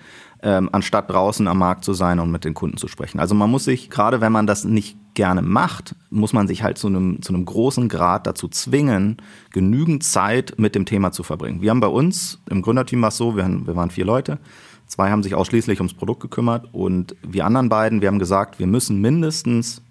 Ähm, 0.47 0.69
anstatt 0.71 1.11
draußen 1.11 1.49
am 1.49 1.59
Markt 1.59 1.85
zu 1.85 1.93
sein 1.93 2.21
und 2.21 2.31
mit 2.31 2.45
den 2.45 2.55
Kunden 2.55 2.77
zu 2.77 2.87
sprechen. 2.87 3.19
Also 3.19 3.35
man 3.35 3.51
muss 3.51 3.65
sich, 3.65 3.91
gerade 3.91 4.21
wenn 4.21 4.31
man 4.31 4.47
das 4.47 4.63
nicht 4.63 4.97
gerne 5.15 5.43
macht, 5.43 5.97
muss 6.09 6.33
man 6.33 6.47
sich 6.47 6.63
halt 6.63 6.79
zu 6.79 6.87
einem, 6.87 7.21
zu 7.21 7.35
einem 7.35 7.45
großen 7.45 7.89
Grad 7.89 8.29
dazu 8.29 8.47
zwingen, 8.47 9.17
genügend 9.51 10.05
Zeit 10.05 10.55
mit 10.57 10.77
dem 10.77 10.87
Thema 10.87 11.11
zu 11.11 11.25
verbringen. 11.25 11.63
Wir 11.63 11.71
haben 11.71 11.81
bei 11.81 11.89
uns 11.89 12.39
im 12.49 12.63
Gründerteam 12.63 13.03
war 13.03 13.09
es 13.09 13.17
so, 13.17 13.37
wir, 13.37 13.45
wir 13.45 13.75
waren 13.75 13.91
vier 13.91 14.05
Leute, 14.05 14.39
zwei 14.87 15.11
haben 15.11 15.25
sich 15.25 15.35
ausschließlich 15.35 15.81
ums 15.81 15.95
Produkt 15.95 16.21
gekümmert 16.21 16.69
und 16.73 17.17
wir 17.23 17.45
anderen 17.45 17.69
beiden, 17.69 18.01
wir 18.01 18.07
haben 18.07 18.21
gesagt, 18.21 18.61
wir 18.61 18.69
müssen 18.69 19.01
mindestens 19.01 19.83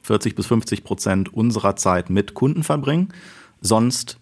40 0.00 0.34
bis 0.34 0.46
50 0.46 0.82
Prozent 0.84 1.34
unserer 1.34 1.76
Zeit 1.76 2.08
mit 2.08 2.32
Kunden 2.32 2.62
verbringen, 2.62 3.12
sonst 3.60 4.18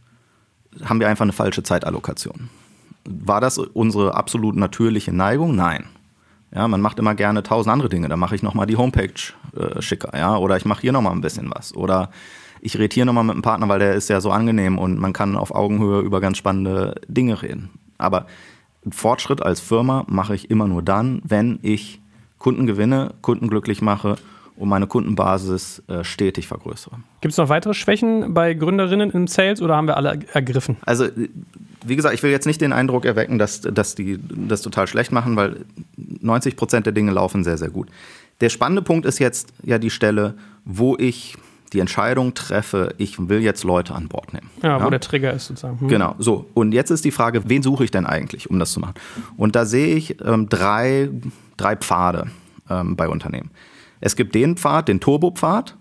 haben 0.83 0.99
wir 0.99 1.07
einfach 1.07 1.23
eine 1.23 1.33
falsche 1.33 1.63
Zeitallokation. 1.63 2.49
War 3.09 3.41
das 3.41 3.59
unsere 3.59 4.15
absolut 4.15 4.57
natürliche 4.57 5.13
Neigung? 5.13 5.55
Nein. 5.55 5.87
Ja, 6.55 6.69
man 6.69 6.81
macht 6.81 6.99
immer 6.99 7.15
gerne 7.15 7.43
tausend 7.43 7.73
andere 7.73 7.89
Dinge. 7.89 8.09
Da 8.09 8.17
mache 8.17 8.35
ich 8.35 8.43
nochmal 8.43 8.67
die 8.67 8.77
Homepage 8.77 9.15
äh, 9.57 9.81
schicker, 9.81 10.17
ja, 10.17 10.37
oder 10.37 10.57
ich 10.57 10.67
mache 10.67 10.83
hier 10.83 10.93
nochmal 10.93 11.13
ein 11.13 11.23
bisschen 11.23 11.51
was. 11.51 11.75
Oder 11.75 12.11
ich 12.61 12.79
rede 12.79 12.95
hier 12.95 13.05
nochmal 13.07 13.25
mit 13.25 13.33
einem 13.33 13.43
Partner, 13.43 13.69
weil 13.69 13.79
der 13.79 13.95
ist 13.95 14.09
ja 14.09 14.21
so 14.21 14.31
angenehm 14.31 14.79
und 14.79 14.99
man 14.99 15.13
kann 15.13 15.37
auf 15.37 15.55
Augenhöhe 15.55 16.01
über 16.01 16.21
ganz 16.21 16.37
spannende 16.37 17.01
Dinge 17.09 17.41
reden. 17.43 17.71
Aber 17.97 18.27
Fortschritt 18.91 19.43
als 19.43 19.61
Firma 19.61 20.05
mache 20.09 20.35
ich 20.35 20.51
immer 20.51 20.69
nur 20.69 20.83
dann, 20.83 21.23
wenn 21.25 21.59
ich 21.63 22.01
Kunden 22.39 22.67
gewinne, 22.67 23.15
Kunden 23.23 23.49
glücklich 23.49 23.81
mache 23.81 24.17
und 24.63 24.69
meine 24.69 24.87
Kundenbasis 24.87 25.83
äh, 25.89 26.05
stetig 26.05 26.47
vergrößere. 26.47 26.95
Gibt 27.21 27.33
es 27.33 27.39
noch 27.39 27.49
weitere 27.49 27.75
Schwächen 27.75 28.33
bei 28.33 28.55
Gründerinnen 28.55 29.11
im 29.11 29.27
Sales 29.27 29.61
oder 29.61 29.75
haben 29.75 29.89
wir 29.89 29.97
alle 29.97 30.21
ergriffen? 30.33 30.77
Also 30.83 31.09
wie 31.85 31.97
gesagt, 31.97 32.15
ich 32.15 32.23
will 32.23 32.31
jetzt 32.31 32.47
nicht 32.47 32.61
den 32.61 32.73
Eindruck 32.73 33.05
erwecken, 33.05 33.41
dass, 33.41 33.61
dass 33.63 33.97
die 33.97 34.21
das 34.23 34.63
total 34.63 34.87
schlecht 34.87 35.11
machen, 35.11 35.35
weil 35.35 35.65
90 35.97 36.55
Prozent 36.55 36.87
der 36.87 36.93
Dinge 36.93 37.11
laufen 37.11 37.43
sehr, 37.43 37.59
sehr 37.59 37.71
gut. 37.71 37.89
Der 38.41 38.51
spannende 38.51 38.83
Punkt 38.83 39.05
ist 39.05 39.19
jetzt 39.19 39.53
ja 39.65 39.81
die 39.81 39.91
Stelle, 39.91 40.35
wo 40.65 40.97
ich 40.97 41.37
die 41.73 41.81
Entscheidung 41.81 42.35
treffe, 42.35 42.95
ich 42.99 43.29
will 43.29 43.41
jetzt 43.41 43.65
Leute 43.65 43.97
an 43.97 44.07
Bord 44.07 44.33
nehmen. 44.33 44.49
Ja, 44.63 44.79
wo 44.79 44.85
ja? 44.85 44.91
der 44.91 45.01
Trigger 45.01 45.33
ist 45.33 45.47
sozusagen. 45.47 45.81
Hm. 45.81 45.89
Genau, 45.89 46.15
so. 46.19 46.49
Und 46.55 46.71
jetzt 46.71 46.91
ist 46.91 47.05
die 47.05 47.11
Frage, 47.11 47.43
wen 47.49 47.65
suche 47.65 47.83
ich 47.83 47.91
denn 47.91 48.07
eigentlich, 48.07 48.49
um 48.49 48.61
das 48.61 48.71
zu 48.71 48.79
machen? 48.79 48.95
Und 49.37 49.57
da 49.57 49.65
sehe 49.65 49.97
ich 49.97 50.23
ähm, 50.25 50.49
drei, 50.49 51.09
drei 51.57 51.75
Pfade 51.75 52.29
ähm, 52.71 52.95
bei 52.95 53.09
Unternehmen. 53.09 53.51
Es 54.03 54.17
gibt 54.17 54.35
den 54.35 54.57
Pfad, 54.57 54.89
den 54.89 54.99
Turbo-Pfad, 55.01 55.77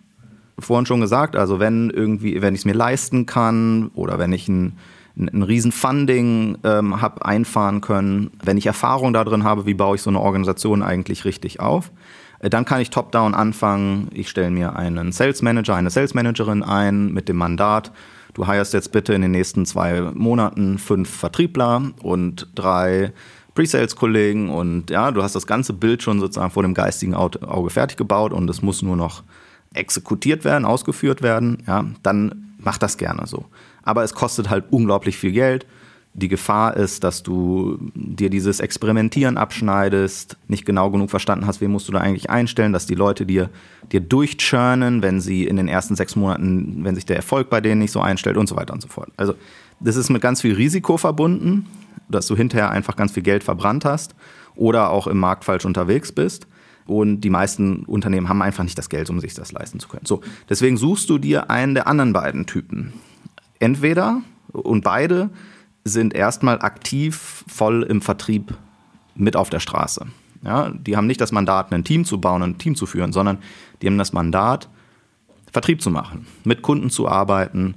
vorhin 0.60 0.86
schon 0.86 1.02
gesagt, 1.02 1.36
also 1.36 1.60
wenn 1.60 1.90
irgendwie, 1.90 2.42
wenn 2.42 2.54
ich 2.54 2.62
es 2.62 2.66
mir 2.66 2.76
leisten 2.76 3.26
kann 3.26 3.90
oder 3.96 4.20
wenn 4.20 4.32
ich 4.32 4.48
ein, 4.48 4.78
ein, 5.18 5.28
ein 5.34 5.42
riesen 5.42 5.72
Funding 5.72 6.60
ähm, 6.64 7.02
habe 7.02 7.26
einfahren 7.26 7.82
können, 7.82 8.30
wenn 8.44 8.58
ich 8.58 8.68
Erfahrung 8.68 9.12
darin 9.12 9.44
habe, 9.44 9.66
wie 9.66 9.74
baue 9.74 9.96
ich 9.96 10.04
so 10.04 10.12
eine 10.12 10.22
Organisation 10.22 10.84
eigentlich 10.84 11.26
richtig 11.26 11.60
auf, 11.60 11.92
äh, 12.40 12.52
dann 12.52 12.64
kann 12.64 12.80
ich 12.80 12.92
top-down 12.92 13.34
anfangen. 13.34 14.10
Ich 14.14 14.30
stelle 14.30 14.52
mir 14.52 14.76
einen 14.76 15.12
Sales 15.12 15.42
Manager, 15.42 15.76
eine 15.76 15.90
Sales 15.90 16.14
Managerin 16.14 16.62
ein 16.62 17.12
mit 17.12 17.28
dem 17.28 17.38
Mandat. 17.38 17.92
Du 18.36 18.46
heierst 18.46 18.76
jetzt 18.76 18.92
bitte 18.92 19.14
in 19.14 19.24
den 19.24 19.32
nächsten 19.32 19.66
zwei 19.66 20.00
Monaten 20.14 20.78
fünf 20.78 21.10
Vertriebler 21.10 21.92
und 22.04 22.48
drei 22.54 23.14
Pre-Sales-Kollegen 23.54 24.50
und 24.50 24.90
ja, 24.90 25.12
du 25.12 25.24
hast 25.24 25.36
das 25.36 25.48
ganze 25.48 25.74
Bild 25.74 26.04
schon 26.04 26.20
sozusagen 26.20 26.52
vor 26.52 26.64
dem 26.64 26.74
geistigen 26.74 27.14
Auge 27.14 27.70
fertig 27.70 27.98
gebaut 27.98 28.34
und 28.34 28.50
es 28.50 28.62
muss 28.62 28.82
nur 28.82 28.96
noch 28.96 29.24
exekutiert 29.74 30.44
werden, 30.44 30.66
ausgeführt 30.66 31.22
werden, 31.22 31.64
ja, 31.68 31.86
dann 32.04 32.54
mach 32.58 32.78
das 32.78 32.98
gerne 32.98 33.26
so. 33.28 33.46
Aber 33.84 34.04
es 34.04 34.14
kostet 34.14 34.50
halt 34.50 34.66
unglaublich 34.70 35.18
viel 35.18 35.32
Geld. 35.32 35.66
Die 36.14 36.28
Gefahr 36.28 36.76
ist, 36.76 37.06
dass 37.06 37.24
du 37.24 37.78
dir 37.96 38.30
dieses 38.30 38.60
Experimentieren 38.60 39.38
abschneidest, 39.38 40.36
nicht 40.50 40.66
genau 40.66 40.92
genug 40.92 41.10
verstanden 41.10 41.48
hast, 41.48 41.62
wen 41.62 41.72
musst 41.72 41.88
du 41.88 41.94
da 41.94 42.00
eigentlich 42.00 42.30
einstellen, 42.30 42.74
dass 42.74 42.86
die 42.86 42.96
Leute 42.96 43.26
dir, 43.26 43.50
dir 43.94 44.02
durchchurnen, 44.02 45.02
wenn 45.02 45.22
sie 45.22 45.46
in 45.46 45.56
den 45.56 45.70
ersten 45.70 45.96
sechs 45.96 46.18
Monaten, 46.18 46.84
wenn 46.84 46.96
sich 46.96 47.06
der 47.06 47.16
Erfolg 47.16 47.50
bei 47.50 47.62
denen 47.62 47.80
nicht 47.80 47.92
so 47.92 48.02
einstellt 48.02 48.36
und 48.36 48.48
so 48.48 48.58
weiter 48.58 48.74
und 48.74 48.82
so 48.82 48.90
fort. 48.90 49.10
Also 49.16 49.36
das 49.80 49.96
ist 49.96 50.10
mit 50.10 50.22
ganz 50.22 50.42
viel 50.42 50.54
Risiko 50.54 50.98
verbunden, 50.98 51.66
dass 52.12 52.28
du 52.28 52.36
hinterher 52.36 52.70
einfach 52.70 52.96
ganz 52.96 53.14
viel 53.14 53.24
Geld 53.24 53.44
verbrannt 53.44 53.86
hast 53.86 54.16
oder 54.56 54.90
auch 54.90 55.08
im 55.08 55.18
Markt 55.18 55.46
falsch 55.46 55.66
unterwegs 55.66 56.12
bist. 56.12 56.48
Und 56.86 57.22
die 57.22 57.30
meisten 57.30 57.86
Unternehmen 57.86 58.28
haben 58.28 58.42
einfach 58.42 58.64
nicht 58.64 58.78
das 58.78 58.90
Geld, 58.90 59.10
um 59.10 59.20
sich 59.20 59.34
das 59.34 59.52
leisten 59.52 59.80
zu 59.80 59.88
können. 59.88 60.06
So, 60.06 60.22
deswegen 60.50 60.78
suchst 60.78 61.10
du 61.10 61.18
dir 61.18 61.50
einen 61.50 61.74
der 61.76 61.88
anderen 61.88 62.12
beiden 62.12 62.46
Typen. 62.46 62.94
Entweder 63.60 64.22
und 64.52 64.84
beide 64.84 65.30
sind 65.84 66.14
erstmal 66.14 66.62
aktiv 66.62 67.44
voll 67.48 67.84
im 67.84 68.02
Vertrieb 68.02 68.54
mit 69.16 69.36
auf 69.36 69.50
der 69.50 69.60
Straße. 69.60 70.06
Ja, 70.44 70.70
die 70.70 70.98
haben 70.98 71.08
nicht 71.08 71.22
das 71.22 71.32
Mandat, 71.32 71.72
ein 71.72 71.84
Team 71.84 72.04
zu 72.04 72.20
bauen, 72.20 72.42
ein 72.42 72.58
Team 72.58 72.76
zu 72.76 72.86
führen, 72.86 73.14
sondern 73.14 73.38
die 73.82 73.88
haben 73.88 73.98
das 73.98 74.14
Mandat, 74.14 74.70
Vertrieb 75.52 75.82
zu 75.82 75.92
machen, 75.92 76.26
mit 76.44 76.62
Kunden 76.62 76.90
zu 76.90 77.08
arbeiten, 77.08 77.76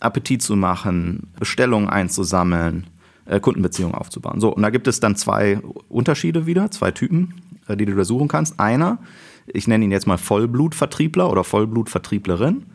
Appetit 0.00 0.42
zu 0.42 0.56
machen, 0.56 1.28
Bestellungen 1.38 1.88
einzusammeln, 1.88 2.86
äh, 3.26 3.40
Kundenbeziehungen 3.40 3.94
aufzubauen. 3.94 4.40
So, 4.40 4.54
und 4.54 4.62
da 4.62 4.70
gibt 4.70 4.88
es 4.88 5.00
dann 5.00 5.16
zwei 5.16 5.60
Unterschiede 5.88 6.46
wieder, 6.46 6.70
zwei 6.70 6.90
Typen, 6.90 7.34
äh, 7.68 7.76
die 7.76 7.86
du 7.86 7.94
da 7.94 8.04
suchen 8.04 8.28
kannst. 8.28 8.58
Einer, 8.60 8.98
ich 9.46 9.68
nenne 9.68 9.84
ihn 9.84 9.92
jetzt 9.92 10.06
mal 10.06 10.18
Vollblutvertriebler 10.18 11.30
oder 11.30 11.44
Vollblutvertrieblerin, 11.44 12.66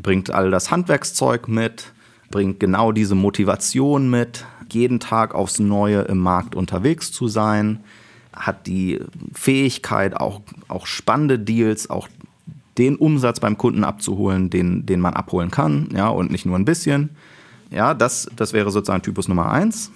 bringt 0.00 0.30
all 0.30 0.50
das 0.50 0.70
Handwerkszeug 0.70 1.48
mit, 1.48 1.92
bringt 2.30 2.60
genau 2.60 2.92
diese 2.92 3.14
Motivation 3.14 4.08
mit, 4.08 4.44
jeden 4.70 5.00
Tag 5.00 5.34
aufs 5.34 5.58
Neue 5.58 6.02
im 6.02 6.18
Markt 6.18 6.54
unterwegs 6.54 7.10
zu 7.10 7.28
sein, 7.28 7.80
hat 8.32 8.66
die 8.66 9.00
Fähigkeit, 9.32 10.16
auch, 10.16 10.40
auch 10.68 10.86
spannende 10.86 11.38
Deals, 11.38 11.90
auch 11.90 12.08
den 12.78 12.96
Umsatz 12.96 13.40
beim 13.40 13.58
Kunden 13.58 13.84
abzuholen, 13.84 14.48
den, 14.48 14.86
den 14.86 15.00
man 15.00 15.14
abholen 15.14 15.50
kann, 15.50 15.88
ja, 15.94 16.08
und 16.08 16.30
nicht 16.30 16.46
nur 16.46 16.56
ein 16.56 16.64
bisschen. 16.64 17.10
Ja, 17.70 17.94
das, 17.94 18.28
das 18.34 18.52
wäre 18.52 18.70
sozusagen 18.70 19.02
Typus 19.02 19.28
Nummer 19.28 19.50
eins 19.50 19.90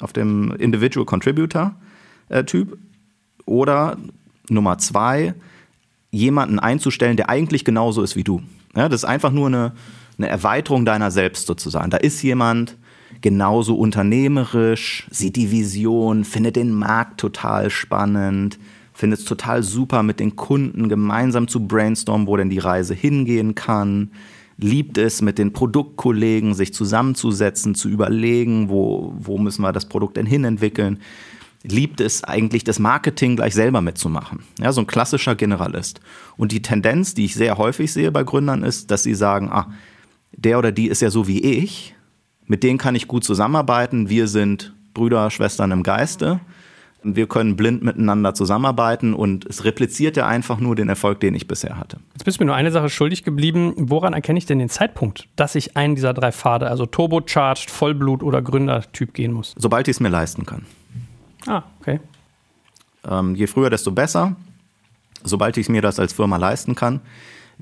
auf 0.00 0.12
dem 0.12 0.52
Individual 0.52 1.06
Contributor 1.06 1.74
äh, 2.28 2.44
Typ. 2.44 2.78
Oder 3.44 3.96
Nummer 4.50 4.78
zwei, 4.78 5.34
jemanden 6.10 6.58
einzustellen, 6.58 7.16
der 7.16 7.30
eigentlich 7.30 7.64
genauso 7.64 8.02
ist 8.02 8.16
wie 8.16 8.24
du. 8.24 8.42
Ja, 8.76 8.88
das 8.88 9.02
ist 9.02 9.08
einfach 9.08 9.32
nur 9.32 9.46
eine, 9.46 9.72
eine 10.18 10.28
Erweiterung 10.28 10.84
deiner 10.84 11.10
selbst 11.10 11.46
sozusagen. 11.46 11.90
Da 11.90 11.96
ist 11.96 12.22
jemand 12.22 12.76
genauso 13.20 13.74
unternehmerisch, 13.74 15.06
sieht 15.10 15.36
die 15.36 15.50
Vision, 15.50 16.24
findet 16.24 16.56
den 16.56 16.72
Markt 16.72 17.18
total 17.18 17.70
spannend, 17.70 18.58
findet 18.92 19.20
es 19.20 19.24
total 19.24 19.62
super, 19.62 20.02
mit 20.02 20.20
den 20.20 20.36
Kunden 20.36 20.88
gemeinsam 20.88 21.48
zu 21.48 21.66
brainstormen, 21.66 22.26
wo 22.26 22.36
denn 22.36 22.50
die 22.50 22.58
Reise 22.58 22.94
hingehen 22.94 23.54
kann, 23.54 24.10
liebt 24.58 24.98
es, 24.98 25.22
mit 25.22 25.38
den 25.38 25.52
Produktkollegen 25.52 26.54
sich 26.54 26.74
zusammenzusetzen, 26.74 27.74
zu 27.74 27.88
überlegen, 27.88 28.68
wo, 28.68 29.14
wo 29.18 29.38
müssen 29.38 29.62
wir 29.62 29.72
das 29.72 29.88
Produkt 29.88 30.16
denn 30.16 30.26
hinentwickeln 30.26 30.98
liebt 31.62 32.00
es 32.00 32.24
eigentlich, 32.24 32.64
das 32.64 32.78
Marketing 32.78 33.36
gleich 33.36 33.54
selber 33.54 33.80
mitzumachen. 33.80 34.40
Ja, 34.60 34.72
so 34.72 34.80
ein 34.80 34.86
klassischer 34.86 35.34
Generalist. 35.34 36.00
Und 36.36 36.52
die 36.52 36.62
Tendenz, 36.62 37.14
die 37.14 37.24
ich 37.24 37.34
sehr 37.34 37.58
häufig 37.58 37.92
sehe 37.92 38.12
bei 38.12 38.22
Gründern, 38.22 38.62
ist, 38.62 38.90
dass 38.90 39.02
sie 39.02 39.14
sagen, 39.14 39.50
ah, 39.50 39.72
der 40.32 40.58
oder 40.58 40.72
die 40.72 40.88
ist 40.88 41.02
ja 41.02 41.10
so 41.10 41.26
wie 41.26 41.40
ich, 41.40 41.94
mit 42.46 42.62
denen 42.62 42.78
kann 42.78 42.94
ich 42.94 43.08
gut 43.08 43.24
zusammenarbeiten, 43.24 44.08
wir 44.08 44.28
sind 44.28 44.74
Brüder, 44.94 45.30
Schwestern 45.30 45.70
im 45.70 45.82
Geiste, 45.82 46.40
wir 47.02 47.28
können 47.28 47.56
blind 47.56 47.82
miteinander 47.82 48.34
zusammenarbeiten 48.34 49.14
und 49.14 49.46
es 49.46 49.64
repliziert 49.64 50.16
ja 50.16 50.26
einfach 50.26 50.58
nur 50.58 50.74
den 50.74 50.88
Erfolg, 50.88 51.20
den 51.20 51.34
ich 51.34 51.46
bisher 51.46 51.78
hatte. 51.78 51.98
Jetzt 52.14 52.24
bist 52.24 52.38
du 52.38 52.42
mir 52.42 52.46
nur 52.46 52.56
eine 52.56 52.72
Sache 52.72 52.88
schuldig 52.88 53.22
geblieben. 53.22 53.72
Woran 53.76 54.12
erkenne 54.12 54.38
ich 54.38 54.46
denn 54.46 54.58
den 54.58 54.68
Zeitpunkt, 54.68 55.28
dass 55.36 55.54
ich 55.54 55.76
einen 55.76 55.94
dieser 55.94 56.12
drei 56.12 56.32
Pfade, 56.32 56.68
also 56.68 56.86
Turbocharged, 56.86 57.70
Vollblut 57.70 58.22
oder 58.22 58.42
Gründertyp 58.42 59.14
gehen 59.14 59.32
muss? 59.32 59.54
Sobald 59.56 59.86
ich 59.86 59.96
es 59.96 60.00
mir 60.00 60.08
leisten 60.08 60.44
kann. 60.44 60.66
Ah, 61.46 61.62
okay. 61.80 62.00
Ähm, 63.08 63.36
je 63.36 63.46
früher, 63.46 63.70
desto 63.70 63.92
besser. 63.92 64.34
Sobald 65.22 65.56
ich 65.56 65.68
mir 65.68 65.82
das 65.82 65.98
als 65.98 66.12
Firma 66.12 66.36
leisten 66.36 66.74
kann, 66.74 67.00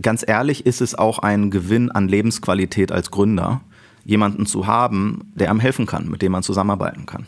ganz 0.01 0.25
ehrlich 0.27 0.67
ist 0.67 0.81
es 0.81 0.95
auch 0.95 1.19
ein 1.19 1.51
Gewinn 1.51 1.91
an 1.91 2.09
Lebensqualität 2.09 2.93
als 2.93 3.11
Gründer, 3.11 3.61
jemanden 4.05 4.47
zu 4.47 4.67
haben, 4.67 5.33
der 5.35 5.51
einem 5.51 5.61
helfen 5.61 5.87
kann, 5.87 6.09
mit 6.09 6.23
dem 6.23 6.33
man 6.33 6.43
zusammenarbeiten 6.43 7.07
kann. 7.07 7.27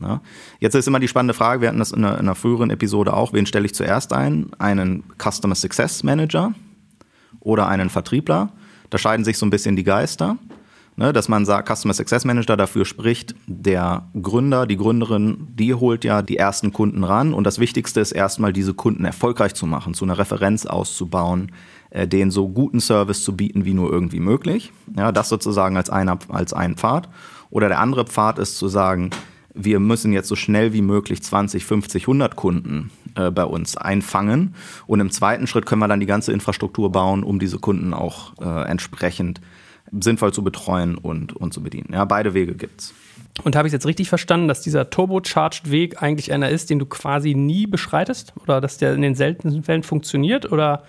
Ja. 0.00 0.20
Jetzt 0.60 0.74
ist 0.74 0.86
immer 0.86 1.00
die 1.00 1.08
spannende 1.08 1.34
Frage, 1.34 1.60
wir 1.60 1.68
hatten 1.68 1.78
das 1.78 1.92
in 1.92 2.04
einer, 2.04 2.14
in 2.14 2.20
einer 2.20 2.34
früheren 2.34 2.70
Episode 2.70 3.14
auch, 3.14 3.32
wen 3.32 3.46
stelle 3.46 3.66
ich 3.66 3.74
zuerst 3.74 4.12
ein? 4.12 4.50
Einen 4.58 5.04
Customer 5.18 5.54
Success 5.54 6.02
Manager 6.02 6.54
oder 7.40 7.68
einen 7.68 7.90
Vertriebler? 7.90 8.52
Da 8.90 8.98
scheiden 8.98 9.24
sich 9.24 9.38
so 9.38 9.46
ein 9.46 9.50
bisschen 9.50 9.76
die 9.76 9.84
Geister. 9.84 10.36
Ne, 10.96 11.12
dass 11.12 11.28
man 11.28 11.44
sagt, 11.44 11.68
Customer 11.68 11.94
Success 11.94 12.24
Manager 12.24 12.56
dafür 12.56 12.84
spricht, 12.84 13.36
der 13.46 14.08
Gründer, 14.20 14.66
die 14.66 14.76
Gründerin, 14.76 15.46
die 15.54 15.72
holt 15.72 16.04
ja 16.04 16.22
die 16.22 16.36
ersten 16.36 16.72
Kunden 16.72 17.04
ran 17.04 17.34
und 17.34 17.44
das 17.44 17.60
Wichtigste 17.60 18.00
ist 18.00 18.10
erstmal 18.10 18.52
diese 18.52 18.74
Kunden 18.74 19.04
erfolgreich 19.04 19.54
zu 19.54 19.64
machen, 19.64 19.94
zu 19.94 20.04
einer 20.04 20.18
Referenz 20.18 20.66
auszubauen, 20.66 21.52
äh, 21.90 22.08
denen 22.08 22.32
so 22.32 22.48
guten 22.48 22.80
Service 22.80 23.22
zu 23.22 23.36
bieten 23.36 23.64
wie 23.64 23.74
nur 23.74 23.92
irgendwie 23.92 24.18
möglich. 24.18 24.72
Ja, 24.96 25.12
das 25.12 25.28
sozusagen 25.28 25.76
als, 25.76 25.88
einer, 25.88 26.18
als 26.30 26.52
ein 26.52 26.74
Pfad. 26.74 27.08
Oder 27.50 27.68
der 27.68 27.78
andere 27.78 28.04
Pfad 28.04 28.40
ist 28.40 28.58
zu 28.58 28.66
sagen, 28.66 29.10
wir 29.58 29.80
müssen 29.80 30.12
jetzt 30.12 30.28
so 30.28 30.36
schnell 30.36 30.72
wie 30.72 30.82
möglich 30.82 31.22
20, 31.22 31.64
50, 31.64 32.04
100 32.04 32.36
Kunden 32.36 32.90
äh, 33.14 33.30
bei 33.30 33.44
uns 33.44 33.76
einfangen. 33.76 34.54
Und 34.86 35.00
im 35.00 35.10
zweiten 35.10 35.46
Schritt 35.46 35.66
können 35.66 35.80
wir 35.80 35.88
dann 35.88 36.00
die 36.00 36.06
ganze 36.06 36.32
Infrastruktur 36.32 36.92
bauen, 36.92 37.24
um 37.24 37.38
diese 37.38 37.58
Kunden 37.58 37.92
auch 37.92 38.32
äh, 38.40 38.68
entsprechend 38.68 39.40
sinnvoll 39.98 40.32
zu 40.32 40.44
betreuen 40.44 40.96
und, 40.96 41.34
und 41.34 41.52
zu 41.52 41.62
bedienen. 41.62 41.90
Ja, 41.92 42.04
beide 42.04 42.34
Wege 42.34 42.54
gibt's. 42.54 42.94
Und 43.44 43.56
habe 43.56 43.68
ich 43.68 43.72
jetzt 43.72 43.86
richtig 43.86 44.08
verstanden, 44.08 44.48
dass 44.48 44.62
dieser 44.62 44.90
Turbocharged-Weg 44.90 46.02
eigentlich 46.02 46.32
einer 46.32 46.48
ist, 46.48 46.70
den 46.70 46.78
du 46.78 46.86
quasi 46.86 47.34
nie 47.34 47.66
beschreitest? 47.66 48.32
Oder 48.42 48.60
dass 48.60 48.78
der 48.78 48.94
in 48.94 49.02
den 49.02 49.14
seltensten 49.14 49.62
Fällen 49.62 49.82
funktioniert? 49.82 50.50
Oder 50.50 50.82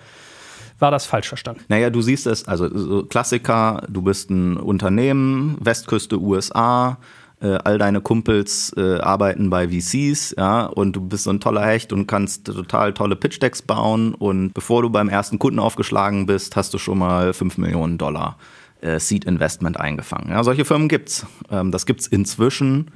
war 0.80 0.90
das 0.90 1.06
falsch 1.06 1.28
verstanden? 1.28 1.62
Naja, 1.68 1.90
du 1.90 2.02
siehst 2.02 2.26
es, 2.26 2.48
also 2.48 2.68
so 2.76 3.04
Klassiker, 3.04 3.86
du 3.88 4.02
bist 4.02 4.30
ein 4.30 4.56
Unternehmen, 4.56 5.56
Westküste 5.60 6.20
USA, 6.20 6.98
äh, 7.40 7.58
all 7.64 7.78
deine 7.78 8.00
Kumpels 8.00 8.72
äh, 8.76 8.98
arbeiten 8.98 9.50
bei 9.50 9.68
VCs, 9.68 10.34
ja, 10.36 10.66
und 10.66 10.94
du 10.94 11.00
bist 11.00 11.24
so 11.24 11.30
ein 11.30 11.40
toller 11.40 11.64
Hecht 11.64 11.92
und 11.92 12.06
kannst 12.06 12.44
total 12.46 12.92
tolle 12.92 13.16
Pitch-Decks 13.16 13.62
bauen 13.62 14.14
und 14.14 14.52
bevor 14.52 14.82
du 14.82 14.90
beim 14.90 15.08
ersten 15.08 15.38
Kunden 15.38 15.58
aufgeschlagen 15.58 16.26
bist, 16.26 16.56
hast 16.56 16.74
du 16.74 16.78
schon 16.78 16.98
mal 16.98 17.32
5 17.32 17.58
Millionen 17.58 17.98
Dollar 17.98 18.36
äh, 18.80 18.98
Seed 19.00 19.24
Investment 19.24 19.78
eingefangen. 19.78 20.30
Ja, 20.30 20.44
solche 20.44 20.64
Firmen 20.64 20.88
gibt's. 20.88 21.26
Ähm, 21.50 21.70
das 21.70 21.86
gibt's 21.86 22.06
inzwischen 22.06 22.90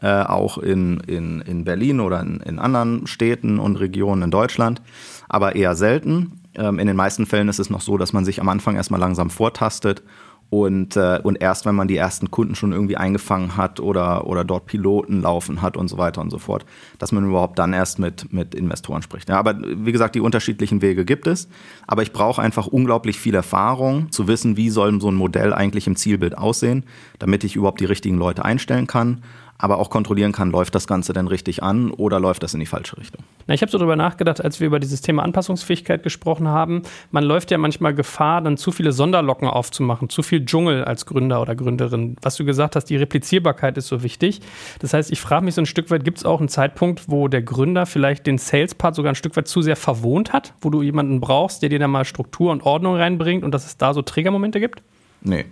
äh, 0.00 0.22
auch 0.22 0.58
in, 0.58 1.00
in, 1.00 1.40
in 1.42 1.64
Berlin 1.64 2.00
oder 2.00 2.20
in, 2.20 2.40
in 2.40 2.58
anderen 2.58 3.06
Städten 3.06 3.58
und 3.58 3.76
Regionen 3.76 4.22
in 4.22 4.30
Deutschland, 4.30 4.80
aber 5.28 5.56
eher 5.56 5.74
selten. 5.74 6.40
Ähm, 6.54 6.78
in 6.78 6.86
den 6.86 6.96
meisten 6.96 7.26
Fällen 7.26 7.48
ist 7.48 7.58
es 7.58 7.70
noch 7.70 7.80
so, 7.80 7.98
dass 7.98 8.12
man 8.12 8.24
sich 8.24 8.40
am 8.40 8.48
Anfang 8.48 8.76
erstmal 8.76 9.00
langsam 9.00 9.30
vortastet 9.30 10.02
Und, 10.50 10.96
äh, 10.96 11.20
und 11.22 11.40
erst 11.40 11.64
wenn 11.64 11.76
man 11.76 11.86
die 11.86 11.96
ersten 11.96 12.32
Kunden 12.32 12.56
schon 12.56 12.72
irgendwie 12.72 12.96
eingefangen 12.96 13.56
hat 13.56 13.78
oder, 13.78 14.26
oder 14.26 14.44
dort 14.44 14.66
Piloten 14.66 15.22
laufen 15.22 15.62
hat 15.62 15.76
und 15.76 15.86
so 15.86 15.96
weiter 15.96 16.20
und 16.20 16.30
so 16.30 16.38
fort, 16.38 16.66
dass 16.98 17.12
man 17.12 17.24
überhaupt 17.24 17.56
dann 17.60 17.72
erst 17.72 18.00
mit, 18.00 18.32
mit 18.32 18.56
Investoren 18.56 19.02
spricht. 19.02 19.28
Ja, 19.28 19.38
aber 19.38 19.54
wie 19.60 19.92
gesagt, 19.92 20.16
die 20.16 20.20
unterschiedlichen 20.20 20.82
Wege 20.82 21.04
gibt 21.04 21.28
es. 21.28 21.48
Aber 21.86 22.02
ich 22.02 22.12
brauche 22.12 22.42
einfach 22.42 22.66
unglaublich 22.66 23.20
viel 23.20 23.36
Erfahrung, 23.36 24.10
zu 24.10 24.26
wissen, 24.26 24.56
wie 24.56 24.70
soll 24.70 25.00
so 25.00 25.08
ein 25.08 25.14
Modell 25.14 25.54
eigentlich 25.54 25.86
im 25.86 25.94
Zielbild 25.94 26.36
aussehen, 26.36 26.84
damit 27.20 27.44
ich 27.44 27.54
überhaupt 27.54 27.80
die 27.80 27.84
richtigen 27.84 28.18
Leute 28.18 28.44
einstellen 28.44 28.88
kann 28.88 29.22
aber 29.60 29.78
auch 29.78 29.90
kontrollieren 29.90 30.32
kann, 30.32 30.50
läuft 30.50 30.74
das 30.74 30.86
Ganze 30.86 31.12
denn 31.12 31.26
richtig 31.26 31.62
an 31.62 31.90
oder 31.90 32.18
läuft 32.18 32.42
das 32.42 32.54
in 32.54 32.60
die 32.60 32.66
falsche 32.66 32.96
Richtung. 32.96 33.22
Na, 33.46 33.54
ich 33.54 33.60
habe 33.62 33.70
so 33.70 33.78
darüber 33.78 33.96
nachgedacht, 33.96 34.42
als 34.42 34.58
wir 34.58 34.66
über 34.66 34.80
dieses 34.80 35.02
Thema 35.02 35.22
Anpassungsfähigkeit 35.22 36.02
gesprochen 36.02 36.48
haben. 36.48 36.82
Man 37.10 37.24
läuft 37.24 37.50
ja 37.50 37.58
manchmal 37.58 37.94
Gefahr, 37.94 38.40
dann 38.40 38.56
zu 38.56 38.72
viele 38.72 38.92
Sonderlocken 38.92 39.48
aufzumachen, 39.48 40.08
zu 40.08 40.22
viel 40.22 40.44
Dschungel 40.44 40.84
als 40.84 41.04
Gründer 41.04 41.42
oder 41.42 41.54
Gründerin. 41.54 42.16
Was 42.22 42.36
du 42.36 42.44
gesagt 42.44 42.74
hast, 42.74 42.86
die 42.86 42.96
Replizierbarkeit 42.96 43.76
ist 43.76 43.88
so 43.88 44.02
wichtig. 44.02 44.40
Das 44.78 44.94
heißt, 44.94 45.12
ich 45.12 45.20
frage 45.20 45.44
mich 45.44 45.54
so 45.54 45.62
ein 45.62 45.66
Stück 45.66 45.90
weit, 45.90 46.04
gibt 46.04 46.18
es 46.18 46.24
auch 46.24 46.40
einen 46.40 46.48
Zeitpunkt, 46.48 47.08
wo 47.08 47.28
der 47.28 47.42
Gründer 47.42 47.84
vielleicht 47.84 48.26
den 48.26 48.38
Sales-Part 48.38 48.94
sogar 48.94 49.12
ein 49.12 49.16
Stück 49.16 49.36
weit 49.36 49.46
zu 49.46 49.60
sehr 49.60 49.76
verwohnt 49.76 50.32
hat, 50.32 50.54
wo 50.62 50.70
du 50.70 50.82
jemanden 50.82 51.20
brauchst, 51.20 51.62
der 51.62 51.68
dir 51.68 51.78
da 51.78 51.88
mal 51.88 52.04
Struktur 52.04 52.50
und 52.50 52.62
Ordnung 52.62 52.96
reinbringt 52.96 53.44
und 53.44 53.52
dass 53.52 53.66
es 53.66 53.76
da 53.76 53.92
so 53.92 54.00
Trägermomente 54.00 54.58
gibt? 54.58 54.82
Nee, 55.22 55.44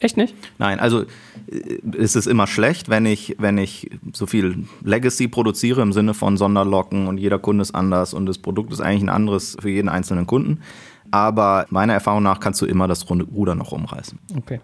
Echt 0.00 0.16
nicht? 0.16 0.34
Nein, 0.58 0.80
also 0.80 1.02
äh, 1.02 1.78
ist 1.96 2.16
es 2.16 2.26
immer 2.26 2.46
schlecht, 2.46 2.88
wenn 2.88 3.04
ich, 3.06 3.36
wenn 3.38 3.58
ich 3.58 3.90
so 4.12 4.26
viel 4.26 4.64
Legacy 4.82 5.28
produziere 5.28 5.82
im 5.82 5.92
Sinne 5.92 6.14
von 6.14 6.36
Sonderlocken 6.36 7.06
und 7.06 7.18
jeder 7.18 7.38
Kunde 7.38 7.62
ist 7.62 7.74
anders 7.74 8.14
und 8.14 8.26
das 8.26 8.38
Produkt 8.38 8.72
ist 8.72 8.80
eigentlich 8.80 9.02
ein 9.02 9.10
anderes 9.10 9.56
für 9.60 9.68
jeden 9.68 9.88
einzelnen 9.88 10.26
Kunden. 10.26 10.62
Aber 11.10 11.66
meiner 11.70 11.92
Erfahrung 11.92 12.22
nach 12.22 12.40
kannst 12.40 12.62
du 12.62 12.66
immer 12.66 12.88
das 12.88 13.08
Ruder 13.10 13.54
noch 13.54 13.72
umreißen. 13.72 14.18
Okay. 14.36 14.60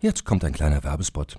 Jetzt 0.00 0.24
kommt 0.24 0.44
ein 0.44 0.52
kleiner 0.52 0.84
Werbespot. 0.84 1.38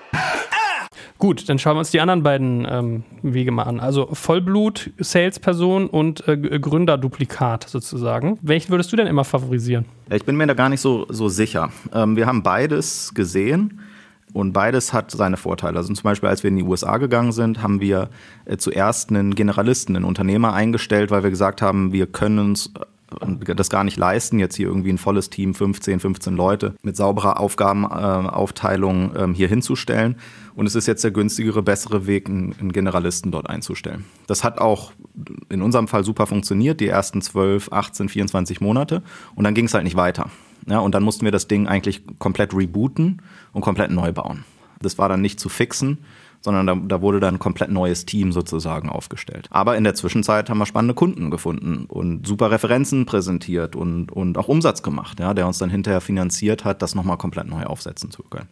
Gut, 1.21 1.47
dann 1.47 1.59
schauen 1.59 1.75
wir 1.75 1.79
uns 1.81 1.91
die 1.91 2.01
anderen 2.01 2.23
beiden 2.23 2.67
ähm, 2.67 3.03
Wege 3.21 3.51
mal 3.51 3.65
an. 3.65 3.79
Also 3.79 4.09
Vollblut, 4.11 4.89
Salesperson 4.97 5.85
und 5.85 6.27
äh, 6.27 6.35
Gründerduplikat 6.35 7.69
sozusagen. 7.69 8.39
Welchen 8.41 8.71
würdest 8.71 8.91
du 8.91 8.95
denn 8.97 9.05
immer 9.05 9.23
favorisieren? 9.23 9.85
Ich 10.09 10.25
bin 10.25 10.35
mir 10.35 10.47
da 10.47 10.55
gar 10.55 10.69
nicht 10.69 10.81
so, 10.81 11.05
so 11.09 11.29
sicher. 11.29 11.71
Ähm, 11.93 12.15
wir 12.15 12.25
haben 12.25 12.41
beides 12.41 13.13
gesehen. 13.13 13.81
Und 14.33 14.53
beides 14.53 14.93
hat 14.93 15.11
seine 15.11 15.37
Vorteile. 15.37 15.77
Also 15.77 15.93
zum 15.93 16.03
Beispiel, 16.03 16.29
als 16.29 16.41
wir 16.41 16.47
in 16.47 16.55
die 16.55 16.63
USA 16.63 16.97
gegangen 16.97 17.33
sind, 17.33 17.61
haben 17.61 17.81
wir 17.81 18.09
äh, 18.45 18.57
zuerst 18.57 19.11
einen 19.11 19.35
Generalisten, 19.35 19.95
einen 19.95 20.05
Unternehmer 20.05 20.53
eingestellt, 20.53 21.11
weil 21.11 21.21
wir 21.21 21.29
gesagt 21.29 21.61
haben, 21.61 21.93
wir 21.93 22.07
können 22.07 22.39
uns 22.39 22.73
das 23.55 23.69
gar 23.69 23.83
nicht 23.83 23.97
leisten, 23.97 24.39
jetzt 24.39 24.55
hier 24.55 24.67
irgendwie 24.67 24.91
ein 24.91 24.97
volles 24.97 25.29
Team, 25.29 25.53
15, 25.53 25.99
15 25.99 26.35
Leute 26.35 26.75
mit 26.81 26.95
sauberer 26.95 27.39
Aufgabenaufteilung 27.39 29.11
ähm, 29.15 29.33
hier 29.33 29.47
hinzustellen. 29.47 30.15
Und 30.55 30.65
es 30.65 30.75
ist 30.75 30.87
jetzt 30.87 31.03
der 31.03 31.11
günstigere, 31.11 31.61
bessere 31.61 32.07
Weg, 32.07 32.27
einen 32.27 32.71
Generalisten 32.71 33.31
dort 33.31 33.49
einzustellen. 33.49 34.05
Das 34.27 34.43
hat 34.43 34.59
auch 34.59 34.91
in 35.49 35.61
unserem 35.61 35.87
Fall 35.87 36.03
super 36.03 36.27
funktioniert, 36.27 36.79
die 36.79 36.87
ersten 36.87 37.21
12, 37.21 37.71
18, 37.71 38.09
24 38.09 38.61
Monate. 38.61 39.01
Und 39.35 39.43
dann 39.43 39.53
ging 39.53 39.65
es 39.65 39.73
halt 39.73 39.83
nicht 39.83 39.95
weiter. 39.95 40.29
Ja, 40.67 40.79
und 40.79 40.93
dann 40.93 41.03
mussten 41.03 41.25
wir 41.25 41.31
das 41.31 41.47
Ding 41.47 41.67
eigentlich 41.67 42.03
komplett 42.19 42.53
rebooten 42.53 43.21
und 43.53 43.61
komplett 43.61 43.91
neu 43.91 44.11
bauen. 44.11 44.43
Das 44.79 44.97
war 44.97 45.09
dann 45.09 45.21
nicht 45.21 45.39
zu 45.39 45.49
fixen 45.49 45.99
sondern 46.41 46.67
da, 46.67 46.75
da 46.75 47.01
wurde 47.01 47.19
dann 47.19 47.35
ein 47.35 47.39
komplett 47.39 47.71
neues 47.71 48.05
Team 48.05 48.31
sozusagen 48.31 48.89
aufgestellt. 48.89 49.47
Aber 49.51 49.77
in 49.77 49.83
der 49.83 49.95
Zwischenzeit 49.95 50.49
haben 50.49 50.57
wir 50.57 50.65
spannende 50.65 50.95
Kunden 50.95 51.29
gefunden 51.29 51.85
und 51.87 52.27
super 52.27 52.51
Referenzen 52.51 53.05
präsentiert 53.05 53.75
und, 53.75 54.11
und 54.11 54.37
auch 54.37 54.47
Umsatz 54.47 54.81
gemacht, 54.81 55.19
ja, 55.19 55.33
der 55.33 55.47
uns 55.47 55.59
dann 55.59 55.69
hinterher 55.69 56.01
finanziert 56.01 56.65
hat, 56.65 56.81
das 56.81 56.95
nochmal 56.95 57.17
komplett 57.17 57.47
neu 57.47 57.63
aufsetzen 57.63 58.11
zu 58.11 58.23
können. 58.23 58.49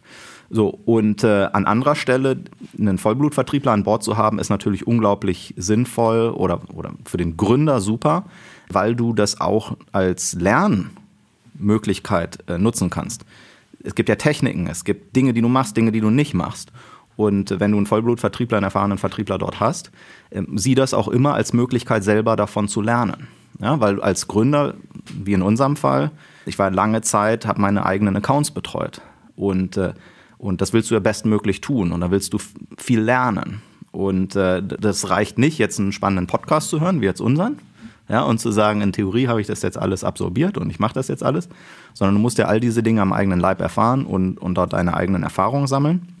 So, 0.50 0.78
und 0.84 1.22
äh, 1.22 1.48
an 1.52 1.66
anderer 1.66 1.94
Stelle 1.94 2.38
einen 2.78 2.98
Vollblutvertriebler 2.98 3.72
an 3.72 3.84
Bord 3.84 4.02
zu 4.02 4.16
haben, 4.16 4.38
ist 4.38 4.50
natürlich 4.50 4.86
unglaublich 4.86 5.54
sinnvoll 5.56 6.30
oder, 6.30 6.60
oder 6.74 6.92
für 7.04 7.18
den 7.18 7.36
Gründer 7.36 7.80
super, 7.80 8.24
weil 8.68 8.96
du 8.96 9.12
das 9.12 9.40
auch 9.40 9.76
als 9.92 10.34
Lernmöglichkeit 10.34 12.38
äh, 12.48 12.58
nutzen 12.58 12.90
kannst. 12.90 13.24
Es 13.82 13.94
gibt 13.94 14.08
ja 14.08 14.16
Techniken, 14.16 14.66
es 14.66 14.84
gibt 14.84 15.16
Dinge, 15.16 15.32
die 15.32 15.40
du 15.40 15.48
machst, 15.48 15.76
Dinge, 15.76 15.92
die 15.92 16.00
du 16.00 16.10
nicht 16.10 16.34
machst. 16.34 16.72
Und 17.20 17.60
wenn 17.60 17.72
du 17.72 17.76
einen 17.76 17.84
Vollblutvertriebler, 17.84 18.56
einen 18.56 18.64
erfahrenen 18.64 18.96
Vertriebler 18.96 19.36
dort 19.36 19.60
hast, 19.60 19.90
ähm, 20.30 20.56
sieh 20.56 20.74
das 20.74 20.94
auch 20.94 21.06
immer 21.06 21.34
als 21.34 21.52
Möglichkeit, 21.52 22.02
selber 22.02 22.34
davon 22.34 22.66
zu 22.66 22.80
lernen. 22.80 23.28
Ja, 23.60 23.78
weil 23.78 24.00
als 24.00 24.26
Gründer, 24.26 24.72
wie 25.12 25.34
in 25.34 25.42
unserem 25.42 25.76
Fall, 25.76 26.12
ich 26.46 26.58
war 26.58 26.70
lange 26.70 27.02
Zeit, 27.02 27.44
habe 27.44 27.60
meine 27.60 27.84
eigenen 27.84 28.16
Accounts 28.16 28.52
betreut. 28.52 29.02
Und, 29.36 29.76
äh, 29.76 29.92
und 30.38 30.62
das 30.62 30.72
willst 30.72 30.90
du 30.90 30.94
ja 30.94 31.00
bestmöglich 31.00 31.60
tun. 31.60 31.92
Und 31.92 32.00
da 32.00 32.10
willst 32.10 32.32
du 32.32 32.38
viel 32.78 33.00
lernen. 33.00 33.60
Und 33.92 34.34
äh, 34.34 34.62
das 34.62 35.10
reicht 35.10 35.36
nicht, 35.36 35.58
jetzt 35.58 35.78
einen 35.78 35.92
spannenden 35.92 36.26
Podcast 36.26 36.70
zu 36.70 36.80
hören, 36.80 37.02
wie 37.02 37.04
jetzt 37.04 37.20
unseren, 37.20 37.58
ja, 38.08 38.22
und 38.22 38.38
zu 38.38 38.50
sagen, 38.50 38.80
in 38.80 38.92
Theorie 38.94 39.28
habe 39.28 39.42
ich 39.42 39.46
das 39.46 39.60
jetzt 39.60 39.76
alles 39.76 40.04
absorbiert 40.04 40.56
und 40.56 40.70
ich 40.70 40.78
mache 40.78 40.94
das 40.94 41.08
jetzt 41.08 41.22
alles, 41.22 41.50
sondern 41.92 42.14
du 42.14 42.20
musst 42.22 42.38
ja 42.38 42.46
all 42.46 42.60
diese 42.60 42.82
Dinge 42.82 43.02
am 43.02 43.12
eigenen 43.12 43.40
Leib 43.40 43.60
erfahren 43.60 44.06
und, 44.06 44.38
und 44.38 44.54
dort 44.54 44.72
deine 44.72 44.94
eigenen 44.94 45.22
Erfahrungen 45.22 45.66
sammeln. 45.66 46.19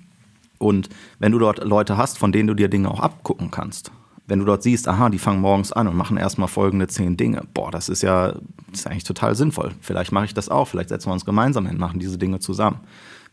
Und 0.60 0.90
wenn 1.18 1.32
du 1.32 1.38
dort 1.38 1.64
Leute 1.64 1.96
hast, 1.96 2.18
von 2.18 2.32
denen 2.32 2.46
du 2.46 2.54
dir 2.54 2.68
Dinge 2.68 2.90
auch 2.90 3.00
abgucken 3.00 3.50
kannst, 3.50 3.90
wenn 4.26 4.38
du 4.38 4.44
dort 4.44 4.62
siehst, 4.62 4.86
aha, 4.86 5.08
die 5.08 5.18
fangen 5.18 5.40
morgens 5.40 5.72
an 5.72 5.88
und 5.88 5.96
machen 5.96 6.16
erstmal 6.16 6.48
folgende 6.48 6.86
zehn 6.86 7.16
Dinge, 7.16 7.42
boah, 7.52 7.70
das 7.70 7.88
ist 7.88 8.02
ja 8.02 8.34
das 8.70 8.80
ist 8.80 8.86
eigentlich 8.86 9.04
total 9.04 9.34
sinnvoll. 9.34 9.72
Vielleicht 9.80 10.12
mache 10.12 10.26
ich 10.26 10.34
das 10.34 10.48
auch, 10.48 10.68
vielleicht 10.68 10.90
setzen 10.90 11.08
wir 11.08 11.14
uns 11.14 11.24
gemeinsam 11.24 11.66
hin, 11.66 11.78
machen 11.78 11.98
diese 11.98 12.18
Dinge 12.18 12.38
zusammen. 12.38 12.80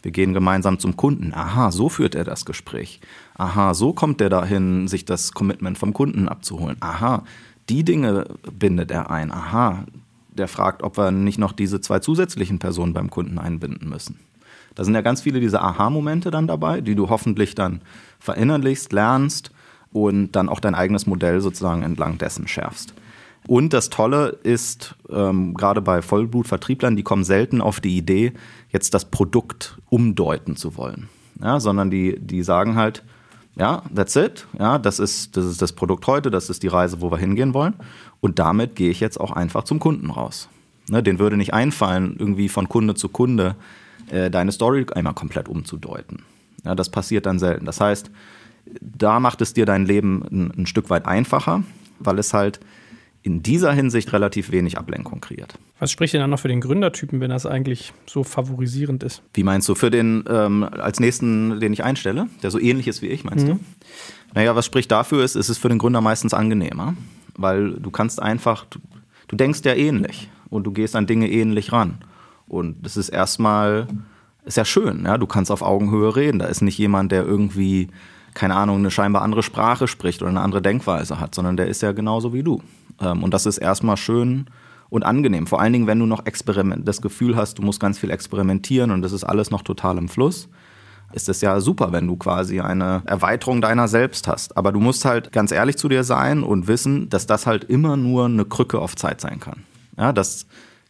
Wir 0.01 0.11
gehen 0.11 0.33
gemeinsam 0.33 0.79
zum 0.79 0.95
Kunden. 0.95 1.33
Aha, 1.33 1.71
so 1.71 1.89
führt 1.89 2.15
er 2.15 2.23
das 2.23 2.45
Gespräch. 2.45 3.01
Aha, 3.35 3.73
so 3.73 3.93
kommt 3.93 4.21
er 4.21 4.29
dahin, 4.29 4.87
sich 4.87 5.05
das 5.05 5.33
Commitment 5.33 5.77
vom 5.77 5.93
Kunden 5.93 6.29
abzuholen. 6.29 6.77
Aha, 6.79 7.23
die 7.67 7.83
Dinge 7.83 8.25
bindet 8.51 8.89
er 8.89 9.11
ein. 9.11 9.31
Aha, 9.31 9.83
der 10.29 10.47
fragt, 10.47 10.81
ob 10.81 10.97
wir 10.97 11.11
nicht 11.11 11.39
noch 11.39 11.51
diese 11.51 11.81
zwei 11.81 11.99
zusätzlichen 11.99 12.59
Personen 12.59 12.93
beim 12.93 13.09
Kunden 13.09 13.37
einbinden 13.37 13.89
müssen. 13.89 14.19
Da 14.77 14.83
sind 14.83 14.93
ja 14.93 15.01
ganz 15.01 15.21
viele 15.21 15.39
diese 15.39 15.59
Aha-Momente 15.59 16.29
dann 16.29 16.45
dabei, 16.45 16.81
die 16.81 16.93
du 16.93 17.09
hoffentlich 17.09 17.55
dann 17.55 17.81
verinnerlichst, 18.19 18.93
lernst 18.93 19.49
und 19.91 20.33
dann 20.33 20.49
auch 20.49 20.59
dein 20.59 20.75
eigenes 20.75 21.07
Modell 21.07 21.41
sozusagen 21.41 21.81
entlang 21.81 22.19
dessen 22.19 22.47
schärfst. 22.47 22.93
Und 23.47 23.73
das 23.73 23.89
Tolle 23.89 24.37
ist, 24.43 24.93
ähm, 25.09 25.55
gerade 25.55 25.81
bei 25.81 26.03
Vollblutvertrieblern, 26.03 26.95
die 26.95 27.01
kommen 27.01 27.23
selten 27.23 27.59
auf 27.59 27.79
die 27.79 27.97
Idee, 27.97 28.33
jetzt 28.69 28.93
das 28.93 29.05
Produkt 29.05 29.79
umdeuten 29.89 30.55
zu 30.55 30.77
wollen. 30.77 31.09
Ja, 31.41 31.59
sondern 31.59 31.89
die, 31.89 32.19
die 32.19 32.43
sagen 32.43 32.75
halt, 32.75 33.03
ja, 33.55 33.81
that's 33.95 34.15
it. 34.15 34.45
Ja, 34.59 34.77
das 34.77 34.99
ist, 34.99 35.37
das 35.37 35.45
ist 35.45 35.59
das 35.59 35.73
Produkt 35.73 36.05
heute, 36.05 36.29
das 36.29 36.51
ist 36.51 36.61
die 36.61 36.67
Reise, 36.67 37.01
wo 37.01 37.09
wir 37.09 37.17
hingehen 37.17 37.55
wollen. 37.55 37.73
Und 38.21 38.37
damit 38.37 38.75
gehe 38.75 38.91
ich 38.91 38.99
jetzt 38.99 39.19
auch 39.19 39.31
einfach 39.31 39.63
zum 39.63 39.79
Kunden 39.79 40.11
raus. 40.11 40.49
Ne, 40.87 41.01
den 41.01 41.17
würde 41.17 41.35
nicht 41.35 41.55
einfallen, 41.55 42.15
irgendwie 42.19 42.47
von 42.47 42.69
Kunde 42.69 42.93
zu 42.93 43.09
Kunde 43.09 43.55
äh, 44.09 44.29
deine 44.29 44.51
Story 44.51 44.85
einmal 44.93 45.13
komplett 45.13 45.47
umzudeuten. 45.47 46.23
Ja, 46.63 46.75
das 46.75 46.89
passiert 46.89 47.25
dann 47.25 47.39
selten. 47.39 47.65
Das 47.65 47.79
heißt, 47.79 48.11
da 48.81 49.19
macht 49.19 49.41
es 49.41 49.53
dir 49.53 49.65
dein 49.65 49.85
Leben 49.85 50.23
ein, 50.29 50.61
ein 50.61 50.65
Stück 50.65 50.89
weit 50.89 51.05
einfacher, 51.05 51.63
weil 51.99 52.19
es 52.19 52.33
halt 52.33 52.59
in 53.23 53.43
dieser 53.43 53.73
Hinsicht 53.73 54.13
relativ 54.13 54.51
wenig 54.51 54.77
Ablenkung 54.77 55.19
kreiert. 55.19 55.57
Was 55.79 55.91
spricht 55.91 56.13
denn 56.13 56.21
dann 56.21 56.29
noch 56.29 56.39
für 56.39 56.47
den 56.47 56.61
Gründertypen, 56.61 57.19
wenn 57.19 57.29
das 57.29 57.45
eigentlich 57.45 57.93
so 58.05 58.23
favorisierend 58.23 59.03
ist? 59.03 59.21
Wie 59.33 59.43
meinst 59.43 59.67
du, 59.67 59.75
für 59.75 59.91
den 59.91 60.23
ähm, 60.29 60.63
als 60.63 60.99
nächsten, 60.99 61.59
den 61.59 61.73
ich 61.73 61.83
einstelle, 61.83 62.27
der 62.41 62.51
so 62.51 62.59
ähnlich 62.59 62.87
ist 62.87 63.01
wie 63.01 63.07
ich, 63.07 63.23
meinst 63.25 63.45
mhm. 63.45 63.51
du? 63.51 63.59
Naja, 64.33 64.55
was 64.55 64.65
spricht 64.65 64.91
dafür 64.91 65.23
ist, 65.23 65.35
ist 65.35 65.49
es 65.49 65.57
für 65.57 65.69
den 65.69 65.77
Gründer 65.77 65.99
meistens 65.99 66.33
angenehmer, 66.33 66.95
weil 67.35 67.73
du 67.73 67.91
kannst 67.91 68.21
einfach, 68.21 68.65
du, 68.69 68.79
du 69.27 69.35
denkst 69.35 69.61
ja 69.65 69.73
ähnlich 69.73 70.29
und 70.49 70.63
du 70.63 70.71
gehst 70.71 70.95
an 70.95 71.05
Dinge 71.05 71.29
ähnlich 71.29 71.71
ran. 71.73 71.99
Und 72.47 72.85
das 72.85 72.97
ist 72.97 73.09
erstmal, 73.09 73.87
ist 74.45 74.57
ja 74.57 74.65
schön, 74.65 75.05
ja, 75.05 75.17
du 75.17 75.27
kannst 75.27 75.51
auf 75.51 75.61
Augenhöhe 75.61 76.15
reden. 76.15 76.39
Da 76.39 76.45
ist 76.45 76.61
nicht 76.61 76.77
jemand, 76.77 77.11
der 77.11 77.25
irgendwie, 77.25 77.89
keine 78.33 78.55
Ahnung, 78.55 78.77
eine 78.77 78.91
scheinbar 78.91 79.21
andere 79.21 79.43
Sprache 79.43 79.87
spricht 79.87 80.21
oder 80.21 80.29
eine 80.29 80.41
andere 80.41 80.61
Denkweise 80.61 81.19
hat, 81.19 81.35
sondern 81.35 81.57
der 81.57 81.67
ist 81.67 81.81
ja 81.81 81.91
genauso 81.91 82.33
wie 82.33 82.43
du. 82.43 82.61
Ähm, 83.01 83.23
und 83.23 83.33
das 83.33 83.45
ist 83.45 83.57
erstmal 83.57 83.97
schön 83.97 84.47
und 84.89 85.03
angenehm. 85.03 85.47
Vor 85.47 85.59
allen 85.59 85.73
Dingen, 85.73 85.87
wenn 85.87 85.99
du 85.99 86.05
noch 86.05 86.25
Experiment, 86.25 86.87
das 86.87 87.01
Gefühl 87.01 87.35
hast, 87.35 87.57
du 87.57 87.61
musst 87.61 87.79
ganz 87.79 87.99
viel 87.99 88.09
experimentieren 88.09 88.91
und 88.91 89.01
das 89.01 89.11
ist 89.11 89.23
alles 89.23 89.51
noch 89.51 89.61
total 89.61 89.97
im 89.97 90.07
Fluss 90.07 90.47
ist 91.13 91.29
es 91.29 91.41
ja 91.41 91.59
super, 91.59 91.91
wenn 91.91 92.07
du 92.07 92.17
quasi 92.17 92.59
eine 92.59 93.01
Erweiterung 93.05 93.61
deiner 93.61 93.87
selbst 93.87 94.27
hast. 94.27 94.57
Aber 94.57 94.71
du 94.71 94.79
musst 94.79 95.05
halt 95.05 95.31
ganz 95.31 95.51
ehrlich 95.51 95.77
zu 95.77 95.87
dir 95.87 96.03
sein 96.03 96.43
und 96.43 96.67
wissen, 96.67 97.09
dass 97.09 97.27
das 97.27 97.47
halt 97.47 97.63
immer 97.65 97.95
nur 97.95 98.25
eine 98.25 98.45
Krücke 98.45 98.79
auf 98.79 98.95
Zeit 98.95 99.21
sein 99.21 99.39
kann. 99.39 99.63
Ja, 99.97 100.11
das 100.11 100.47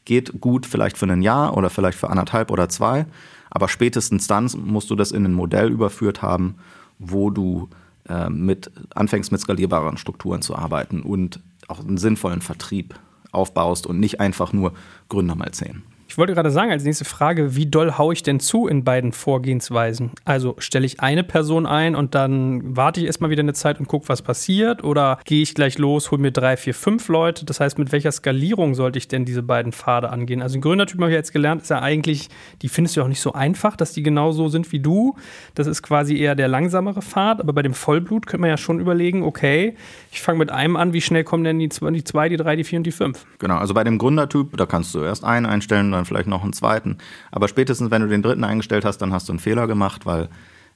geht 0.08 0.40
gut 0.40 0.66
vielleicht 0.66 0.98
für 0.98 1.06
ein 1.06 1.22
Jahr 1.22 1.58
oder 1.58 1.70
vielleicht 1.70 2.00
für 2.00 2.10
anderthalb 2.10 2.50
oder 2.50 2.70
zwei, 2.70 3.06
aber 3.50 3.68
spätestens 3.68 4.26
dann 4.26 4.50
musst 4.64 4.90
du 4.90 4.96
das 4.96 5.12
in 5.12 5.26
ein 5.26 5.34
Modell 5.34 5.70
überführt 5.70 6.22
haben, 6.22 6.56
wo 6.98 7.30
du 7.30 7.68
äh, 8.08 8.30
mit 8.30 8.72
anfängst 8.96 9.34
mit 9.34 9.42
skalierbaren 9.42 9.98
Strukturen 9.98 10.42
zu 10.42 10.56
arbeiten 10.56 11.02
und 11.02 11.42
auch 11.68 11.82
einen 11.82 11.98
sinnvollen 11.98 12.42
Vertrieb 12.42 12.96
aufbaust 13.34 13.86
und 13.86 14.00
nicht 14.00 14.22
einfach 14.22 14.54
nur 14.54 14.72
Gründer 15.10 15.36
mal 15.36 15.52
zehn. 15.52 15.84
Ich 16.18 16.20
wollte 16.20 16.34
gerade 16.34 16.50
sagen, 16.50 16.72
als 16.72 16.84
nächste 16.84 17.06
Frage, 17.06 17.56
wie 17.56 17.68
doll 17.68 18.00
haue 18.00 18.12
ich 18.12 18.24
denn 18.24 18.40
zu 18.40 18.66
in 18.66 18.84
beiden 18.84 19.12
Vorgehensweisen? 19.12 20.10
Also 20.26 20.56
stelle 20.58 20.88
ich 20.88 21.00
eine 21.00 21.24
Person 21.24 21.68
ein 21.68 21.94
und 21.94 22.16
dann 22.16 22.76
warte 22.76 23.00
ich 23.00 23.06
erstmal 23.06 23.30
wieder 23.30 23.44
eine 23.44 23.54
Zeit 23.54 23.80
und 23.80 23.88
gucke, 23.88 24.10
was 24.10 24.24
passiert? 24.24 24.84
Oder 24.84 25.20
gehe 25.26 25.44
ich 25.44 25.54
gleich 25.54 25.78
los, 25.78 26.10
hole 26.10 26.20
mir 26.20 26.32
drei, 26.32 26.58
vier, 26.58 26.74
fünf 26.74 27.08
Leute? 27.08 27.46
Das 27.46 27.60
heißt, 27.60 27.78
mit 27.78 27.92
welcher 27.92 28.12
Skalierung 28.12 28.74
sollte 28.74 28.98
ich 28.98 29.08
denn 29.08 29.26
diese 29.26 29.44
beiden 29.44 29.74
Pfade 29.74 30.10
angehen? 30.10 30.42
Also 30.42 30.58
ein 30.58 30.62
Gründertyp 30.62 31.00
habe 31.00 31.12
ich 31.12 31.16
jetzt 31.16 31.34
gelernt, 31.34 31.62
ist 31.62 31.70
ja 31.70 31.84
eigentlich, 31.84 32.30
die 32.64 32.70
findest 32.70 32.98
du 32.98 33.04
auch 33.04 33.08
nicht 33.08 33.22
so 33.22 33.34
einfach, 33.34 33.76
dass 33.76 33.94
die 33.94 34.02
genau 34.02 34.32
so 34.32 34.50
sind 34.50 34.72
wie 34.72 34.80
du. 34.80 35.16
Das 35.54 35.68
ist 35.68 35.84
quasi 35.84 36.18
eher 36.18 36.34
der 36.34 36.48
langsamere 36.48 37.04
Pfad. 37.04 37.42
Aber 37.42 37.54
bei 37.54 37.62
dem 37.62 37.76
Vollblut 37.76 38.26
könnte 38.26 38.42
man 38.42 38.50
ja 38.50 38.58
schon 38.58 38.80
überlegen, 38.80 39.22
okay, 39.22 39.76
ich 40.12 40.24
fange 40.24 40.40
mit 40.40 40.52
einem 40.52 40.78
an, 40.78 40.94
wie 40.94 41.02
schnell 41.02 41.24
kommen 41.24 41.44
denn 41.44 41.60
die 41.60 41.70
zwei, 41.70 41.92
die, 41.92 42.04
zwei, 42.04 42.28
die 42.28 42.38
drei, 42.38 42.56
die 42.56 42.64
vier 42.64 42.80
und 42.80 42.88
die 42.88 42.92
fünf? 42.92 43.28
Genau, 43.38 43.58
also 43.58 43.76
bei 43.76 43.84
dem 43.84 44.00
Gründertyp, 44.00 44.58
da 44.58 44.66
kannst 44.66 44.96
du 44.96 45.04
erst 45.04 45.24
einen 45.24 45.46
einstellen, 45.46 45.92
dann 45.92 46.07
vielleicht 46.08 46.28
noch 46.28 46.44
einen 46.44 46.54
zweiten. 46.54 46.98
Aber 47.32 47.48
spätestens, 47.48 47.92
wenn 47.92 48.02
du 48.02 48.08
den 48.08 48.22
dritten 48.22 48.44
eingestellt 48.44 48.86
hast, 48.86 48.98
dann 49.00 49.14
hast 49.14 49.30
du 49.30 49.34
einen 49.34 49.40
Fehler 49.40 49.68
gemacht, 49.68 50.06
weil 50.06 50.30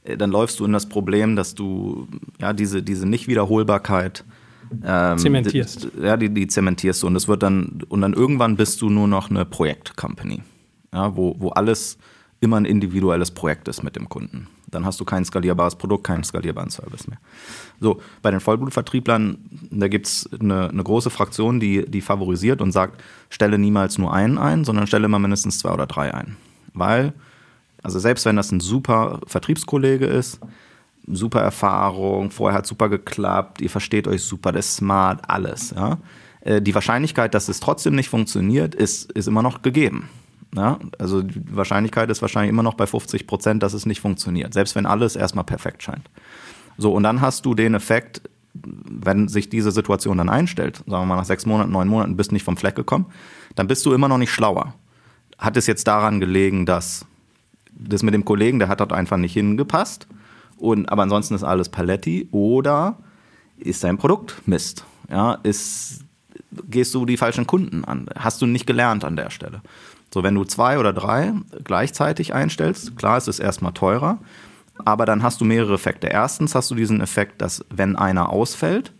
äh, 0.03 0.17
dann 0.17 0.31
läufst 0.31 0.59
du 0.59 0.65
in 0.65 0.73
das 0.73 0.87
Problem, 0.87 1.35
dass 1.35 1.55
du 1.55 2.07
ja 2.39 2.53
diese, 2.53 2.83
diese 2.83 3.07
Nicht-Wiederholbarkeit 3.07 4.23
ähm, 4.85 5.17
zementierst. 5.17 5.87
Ja, 6.01 6.17
die, 6.17 6.29
die 6.29 6.47
zementierst 6.47 7.03
du. 7.03 7.07
Und 7.07 7.15
es 7.15 7.27
wird 7.27 7.43
dann, 7.43 7.83
und 7.89 8.01
dann 8.01 8.13
irgendwann 8.13 8.55
bist 8.55 8.81
du 8.81 8.89
nur 8.89 9.07
noch 9.07 9.29
eine 9.29 9.45
Projekt-Company. 9.45 10.41
Ja, 10.93 11.15
wo, 11.15 11.35
wo 11.39 11.49
alles 11.49 11.97
immer 12.39 12.57
ein 12.57 12.65
individuelles 12.65 13.31
Projekt 13.31 13.67
ist 13.67 13.83
mit 13.83 13.95
dem 13.95 14.09
Kunden. 14.09 14.47
Dann 14.71 14.85
hast 14.85 14.99
du 14.99 15.05
kein 15.05 15.25
skalierbares 15.25 15.75
Produkt, 15.75 16.05
keinen 16.05 16.23
skalierbaren 16.23 16.69
Service 16.69 17.07
mehr. 17.07 17.19
So, 17.79 18.01
bei 18.21 18.31
den 18.31 18.39
Vollblutvertrieblern, 18.39 19.37
da 19.69 19.87
gibt 19.87 20.07
es 20.07 20.29
eine, 20.39 20.69
eine, 20.69 20.83
große 20.83 21.09
Fraktion, 21.09 21.59
die, 21.59 21.85
die 21.89 22.01
favorisiert 22.01 22.61
und 22.61 22.71
sagt, 22.71 23.01
stelle 23.29 23.57
niemals 23.57 23.97
nur 23.97 24.13
einen 24.13 24.37
ein, 24.37 24.63
sondern 24.65 24.87
stelle 24.87 25.05
immer 25.05 25.19
mindestens 25.19 25.59
zwei 25.59 25.71
oder 25.71 25.87
drei 25.87 26.13
ein. 26.13 26.37
Weil, 26.73 27.13
also 27.83 27.99
selbst 27.99 28.25
wenn 28.25 28.35
das 28.35 28.51
ein 28.51 28.59
super 28.59 29.19
Vertriebskollege 29.27 30.05
ist, 30.05 30.39
super 31.07 31.41
Erfahrung, 31.41 32.31
vorher 32.31 32.59
hat 32.59 32.67
super 32.67 32.89
geklappt, 32.89 33.61
ihr 33.61 33.69
versteht 33.69 34.07
euch 34.07 34.21
super, 34.21 34.51
der 34.51 34.59
ist 34.59 34.75
smart, 34.75 35.21
alles, 35.27 35.71
ja. 35.71 35.97
Äh, 36.41 36.61
die 36.61 36.73
Wahrscheinlichkeit, 36.73 37.33
dass 37.33 37.49
es 37.49 37.59
trotzdem 37.59 37.95
nicht 37.95 38.09
funktioniert, 38.09 38.75
ist, 38.75 39.11
ist 39.11 39.27
immer 39.27 39.43
noch 39.43 39.61
gegeben. 39.61 40.09
Ja, 40.55 40.79
also 40.99 41.21
die 41.21 41.55
Wahrscheinlichkeit 41.55 42.09
ist 42.09 42.21
wahrscheinlich 42.21 42.49
immer 42.49 42.63
noch 42.63 42.73
bei 42.73 42.85
50 42.85 43.25
Prozent, 43.25 43.63
dass 43.63 43.73
es 43.73 43.85
nicht 43.85 44.01
funktioniert, 44.01 44.53
selbst 44.53 44.75
wenn 44.75 44.85
alles 44.85 45.15
erstmal 45.15 45.45
perfekt 45.45 45.81
scheint. 45.81 46.09
So, 46.77 46.93
und 46.93 47.03
dann 47.03 47.21
hast 47.21 47.45
du 47.45 47.53
den 47.53 47.73
Effekt, 47.73 48.21
wenn 48.53 49.29
sich 49.29 49.49
diese 49.49 49.71
Situation 49.71 50.17
dann 50.17 50.29
einstellt, 50.29 50.77
sagen 50.77 50.89
wir 50.89 51.05
mal 51.05 51.15
nach 51.15 51.25
sechs 51.25 51.45
Monaten, 51.45 51.71
neun 51.71 51.87
Monaten, 51.87 52.17
bist 52.17 52.33
nicht 52.33 52.43
vom 52.43 52.57
Fleck 52.57 52.75
gekommen, 52.75 53.05
dann 53.55 53.67
bist 53.67 53.85
du 53.85 53.93
immer 53.93 54.09
noch 54.09 54.17
nicht 54.17 54.31
schlauer. 54.31 54.73
Hat 55.37 55.55
es 55.55 55.67
jetzt 55.67 55.87
daran 55.87 56.19
gelegen, 56.19 56.65
dass 56.65 57.05
das 57.71 58.03
mit 58.03 58.13
dem 58.13 58.25
Kollegen, 58.25 58.59
der 58.59 58.67
hat 58.67 58.81
dort 58.81 58.93
einfach 58.93 59.17
nicht 59.17 59.33
hingepasst, 59.33 60.07
und, 60.57 60.91
aber 60.91 61.03
ansonsten 61.03 61.33
ist 61.33 61.43
alles 61.43 61.69
Paletti, 61.69 62.27
oder 62.31 62.97
ist 63.57 63.83
dein 63.83 63.97
Produkt 63.97 64.41
Mist? 64.45 64.85
Ja, 65.09 65.35
ist, 65.43 66.03
gehst 66.69 66.93
du 66.93 67.05
die 67.05 67.17
falschen 67.17 67.47
Kunden 67.47 67.83
an? 67.85 68.07
Hast 68.15 68.41
du 68.41 68.45
nicht 68.45 68.67
gelernt 68.67 69.03
an 69.03 69.15
der 69.15 69.29
Stelle? 69.29 69.61
So, 70.13 70.23
wenn 70.23 70.35
du 70.35 70.43
zwei 70.43 70.77
oder 70.77 70.93
drei 70.93 71.33
gleichzeitig 71.63 72.33
einstellst, 72.33 72.97
klar, 72.97 73.17
es 73.17 73.27
ist 73.27 73.39
erstmal 73.39 73.71
teurer, 73.73 74.19
aber 74.83 75.05
dann 75.05 75.23
hast 75.23 75.41
du 75.41 75.45
mehrere 75.45 75.73
Effekte. 75.73 76.07
Erstens 76.07 76.53
hast 76.55 76.69
du 76.71 76.75
diesen 76.75 77.01
Effekt, 77.01 77.41
dass 77.41 77.65
wenn 77.69 77.95
einer 77.95 78.29
ausfällt, 78.29 78.91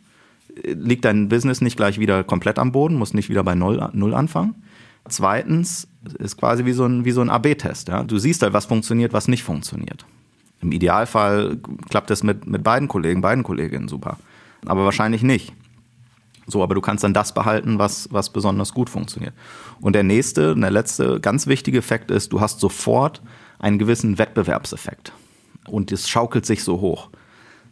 liegt 0.64 1.06
dein 1.06 1.30
Business 1.30 1.62
nicht 1.62 1.78
gleich 1.78 2.00
wieder 2.00 2.24
komplett 2.24 2.60
am 2.60 2.72
Boden, 2.72 2.96
muss 2.96 3.14
nicht 3.14 3.30
wieder 3.30 3.44
bei 3.44 3.56
Null, 3.56 3.90
Null 3.94 4.14
anfangen. 4.14 4.56
Zweitens 5.08 5.88
ist 6.20 6.38
quasi 6.38 6.66
wie 6.66 6.74
so 6.74 6.86
ein, 6.86 7.06
wie 7.06 7.12
so 7.12 7.22
ein 7.22 7.30
AB-Test. 7.30 7.88
Ja? 7.88 8.04
Du 8.04 8.18
siehst 8.18 8.42
halt, 8.42 8.54
was 8.54 8.66
funktioniert, 8.66 9.14
was 9.14 9.28
nicht 9.28 9.44
funktioniert. 9.44 10.06
Im 10.62 10.72
Idealfall 10.72 11.58
klappt 11.90 12.12
es 12.12 12.24
mit, 12.24 12.46
mit 12.46 12.64
beiden 12.64 12.88
Kollegen, 12.88 13.22
beiden 13.22 13.44
Kolleginnen 13.44 13.88
super. 13.88 14.18
Aber 14.66 14.86
wahrscheinlich 14.86 15.24
nicht. 15.24 15.54
So, 16.48 16.64
aber 16.64 16.76
du 16.76 16.82
kannst 16.82 17.04
dann 17.04 17.14
das 17.14 17.34
behalten, 17.34 17.80
was, 17.80 18.10
was 18.12 18.32
besonders 18.32 18.74
gut 18.74 18.90
funktioniert. 18.90 19.34
Und 19.80 19.94
der 19.94 20.04
nächste, 20.04 20.56
der 20.56 20.72
letzte 20.72 21.20
ganz 21.20 21.48
wichtige 21.48 21.78
Effekt 21.78 22.12
ist, 22.12 22.34
du 22.34 22.42
hast 22.42 22.60
sofort 22.60 23.22
einen 23.60 23.78
gewissen 23.80 24.18
Wettbewerbseffekt. 24.18 25.14
Und 25.68 25.92
es 25.92 26.10
schaukelt 26.10 26.46
sich 26.46 26.64
so 26.64 26.82
hoch. 26.82 27.10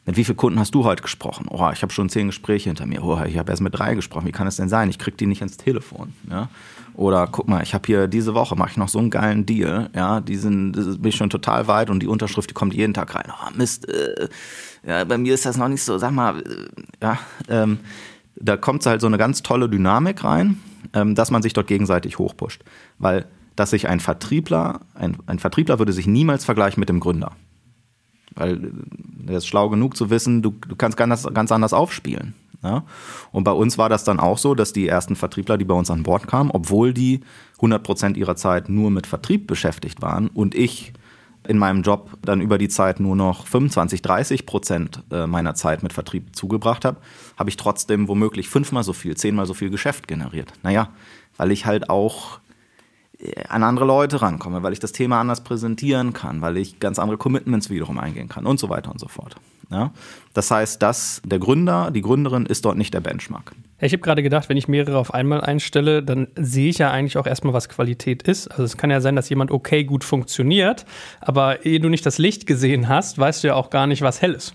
Mit 0.06 0.18
wie 0.18 0.24
vielen 0.24 0.38
Kunden 0.38 0.60
hast 0.60 0.74
du 0.74 0.86
heute 0.86 1.04
gesprochen? 1.04 1.48
Oh, 1.50 1.70
ich 1.72 1.82
habe 1.82 1.94
schon 1.94 2.10
zehn 2.10 2.28
Gespräche 2.28 2.70
hinter 2.70 2.86
mir. 2.86 3.04
Oh, 3.04 3.22
ich 3.26 3.38
habe 3.38 3.52
erst 3.52 3.62
mit 3.62 3.78
drei 3.78 3.96
gesprochen. 3.96 4.26
Wie 4.26 4.32
kann 4.32 4.48
es 4.48 4.56
denn 4.56 4.70
sein? 4.70 4.90
Ich 4.90 4.98
kriege 4.98 5.18
die 5.18 5.28
nicht 5.28 5.42
ins 5.42 5.58
Telefon. 5.58 6.14
Ja? 6.30 6.50
Oder 6.96 7.28
guck 7.28 7.48
mal, 7.48 7.62
ich 7.62 7.74
habe 7.74 7.86
hier 7.86 8.08
diese 8.08 8.34
Woche 8.34 8.56
mache 8.56 8.72
ich 8.72 8.78
noch 8.78 8.90
so 8.90 9.00
einen 9.00 9.10
geilen 9.10 9.46
Deal. 9.46 9.90
Ja, 9.96 10.20
die 10.20 10.36
sind, 10.36 10.72
bin 10.74 11.10
ich 11.10 11.16
schon 11.16 11.30
total 11.30 11.68
weit 11.68 11.90
und 11.90 12.02
die 12.02 12.08
Unterschrift, 12.08 12.50
die 12.50 12.54
kommt 12.54 12.74
jeden 12.74 12.94
Tag 12.94 13.14
rein. 13.14 13.32
Oh 13.32 13.52
Mist, 13.56 13.88
äh, 13.88 14.30
ja, 14.86 15.04
bei 15.04 15.18
mir 15.18 15.34
ist 15.34 15.46
das 15.46 15.58
noch 15.58 15.68
nicht 15.68 15.84
so. 15.84 15.98
Sag 15.98 16.12
mal, 16.12 16.40
äh, 16.40 17.04
ja, 17.04 17.20
ähm, 17.48 17.80
da 18.40 18.58
kommt 18.58 18.86
halt 18.86 19.02
so 19.02 19.08
eine 19.08 19.18
ganz 19.18 19.44
tolle 19.44 19.70
Dynamik 19.70 20.24
rein, 20.24 20.60
ähm, 20.94 21.16
dass 21.16 21.32
man 21.32 21.42
sich 21.42 21.54
dort 21.54 21.68
gegenseitig 21.68 22.20
hochpusht. 22.20 22.64
Weil, 22.98 23.26
dass 23.56 23.72
sich 23.72 23.88
ein 23.88 24.00
Vertriebler, 24.00 24.82
ein, 24.94 25.18
ein 25.26 25.40
Vertriebler 25.40 25.80
würde 25.80 25.94
sich 25.94 26.08
niemals 26.08 26.46
vergleichen 26.46 26.80
mit 26.80 26.90
dem 26.90 27.00
Gründer. 27.00 27.34
Weil 28.36 28.64
äh, 29.28 29.32
er 29.32 29.38
ist 29.38 29.48
schlau 29.48 29.70
genug 29.70 29.98
zu 29.98 30.10
wissen, 30.10 30.42
du, 30.42 30.52
du 30.52 30.76
kannst 30.76 30.98
ganz, 30.98 31.28
ganz 31.34 31.52
anders 31.52 31.74
aufspielen. 31.74 32.34
Ja? 32.64 32.84
Und 33.32 33.44
bei 33.44 33.52
uns 33.52 33.78
war 33.78 33.90
das 33.90 34.04
dann 34.04 34.20
auch 34.20 34.38
so, 34.38 34.56
dass 34.56 34.74
die 34.74 34.88
ersten 34.88 35.16
Vertriebler, 35.16 35.58
die 35.58 35.66
bei 35.66 35.76
uns 35.76 35.92
an 35.92 36.04
Bord 36.04 36.28
kamen, 36.28 36.52
obwohl 36.52 36.94
die 36.94 37.22
100 37.58 37.84
Prozent 37.84 38.18
ihrer 38.18 38.36
Zeit 38.36 38.70
nur 38.70 38.92
mit 38.92 39.08
Vertrieb 39.08 39.48
beschäftigt 39.48 40.02
waren 40.02 40.28
und 40.28 40.56
ich 40.56 40.94
in 41.48 41.58
meinem 41.58 41.82
Job 41.82 42.18
dann 42.22 42.42
über 42.42 42.58
die 42.58 42.70
Zeit 42.70 43.00
nur 43.00 43.16
noch 43.16 43.48
25, 43.48 44.02
30 44.02 44.46
Prozent 44.46 45.04
äh, 45.12 45.26
meiner 45.26 45.56
Zeit 45.56 45.84
mit 45.84 45.94
Vertrieb 45.94 46.36
zugebracht 46.36 46.86
habe, 46.86 46.98
habe 47.38 47.50
ich 47.50 47.58
trotzdem 47.58 48.08
womöglich 48.08 48.50
fünfmal 48.50 48.84
so 48.84 48.94
viel, 48.94 49.16
zehnmal 49.16 49.46
so 49.46 49.54
viel 49.54 49.70
Geschäft 49.70 50.08
generiert. 50.08 50.54
Naja, 50.64 50.90
weil 51.38 51.52
ich 51.52 51.66
halt 51.66 51.90
auch 51.90 52.40
äh, 53.20 53.46
an 53.48 53.64
andere 53.64 53.86
Leute 53.86 54.22
rankomme, 54.22 54.64
weil 54.64 54.74
ich 54.74 54.80
das 54.80 54.92
Thema 54.92 55.22
anders 55.22 55.44
präsentieren 55.44 56.14
kann, 56.14 56.42
weil 56.42 56.58
ich 56.58 56.80
ganz 56.80 57.00
andere 57.00 57.18
Commitments 57.18 57.70
wiederum 57.70 57.98
eingehen 57.98 58.30
kann 58.30 58.46
und 58.46 58.60
so 58.60 58.70
weiter 58.70 58.92
und 58.92 59.00
so 59.00 59.08
fort. 59.08 59.36
Ja? 59.72 59.92
Das 60.34 60.52
heißt, 60.52 60.82
dass 60.82 61.22
der 61.24 61.40
Gründer, 61.40 61.92
die 61.92 62.02
Gründerin 62.02 62.46
ist 62.46 62.66
dort 62.66 62.78
nicht 62.78 62.94
der 62.94 63.02
Benchmark. 63.02 63.54
Ich 63.82 63.94
habe 63.94 64.02
gerade 64.02 64.22
gedacht, 64.24 64.50
wenn 64.50 64.58
ich 64.58 64.68
mehrere 64.68 64.98
auf 64.98 65.14
einmal 65.14 65.42
einstelle, 65.42 66.04
dann 66.04 66.28
sehe 66.36 66.70
ich 66.70 66.80
ja 66.80 66.92
eigentlich 66.92 67.18
auch 67.18 67.26
erstmal, 67.26 67.54
was 67.54 67.70
Qualität 67.70 68.24
ist. 68.24 68.48
Also 68.50 68.64
es 68.64 68.78
kann 68.78 68.90
ja 68.90 69.00
sein, 69.00 69.16
dass 69.16 69.30
jemand 69.30 69.52
okay 69.52 69.86
gut 69.86 70.04
funktioniert, 70.04 70.86
aber 71.22 71.66
ehe 71.66 71.80
du 71.80 71.88
nicht 71.88 72.06
das 72.06 72.18
Licht 72.18 72.46
gesehen 72.46 72.90
hast, 72.90 73.18
weißt 73.18 73.44
du 73.44 73.50
ja 73.50 73.56
auch 73.56 73.70
gar 73.70 73.88
nicht, 73.88 74.02
was 74.02 74.22
hell 74.22 74.34
ist. 74.34 74.54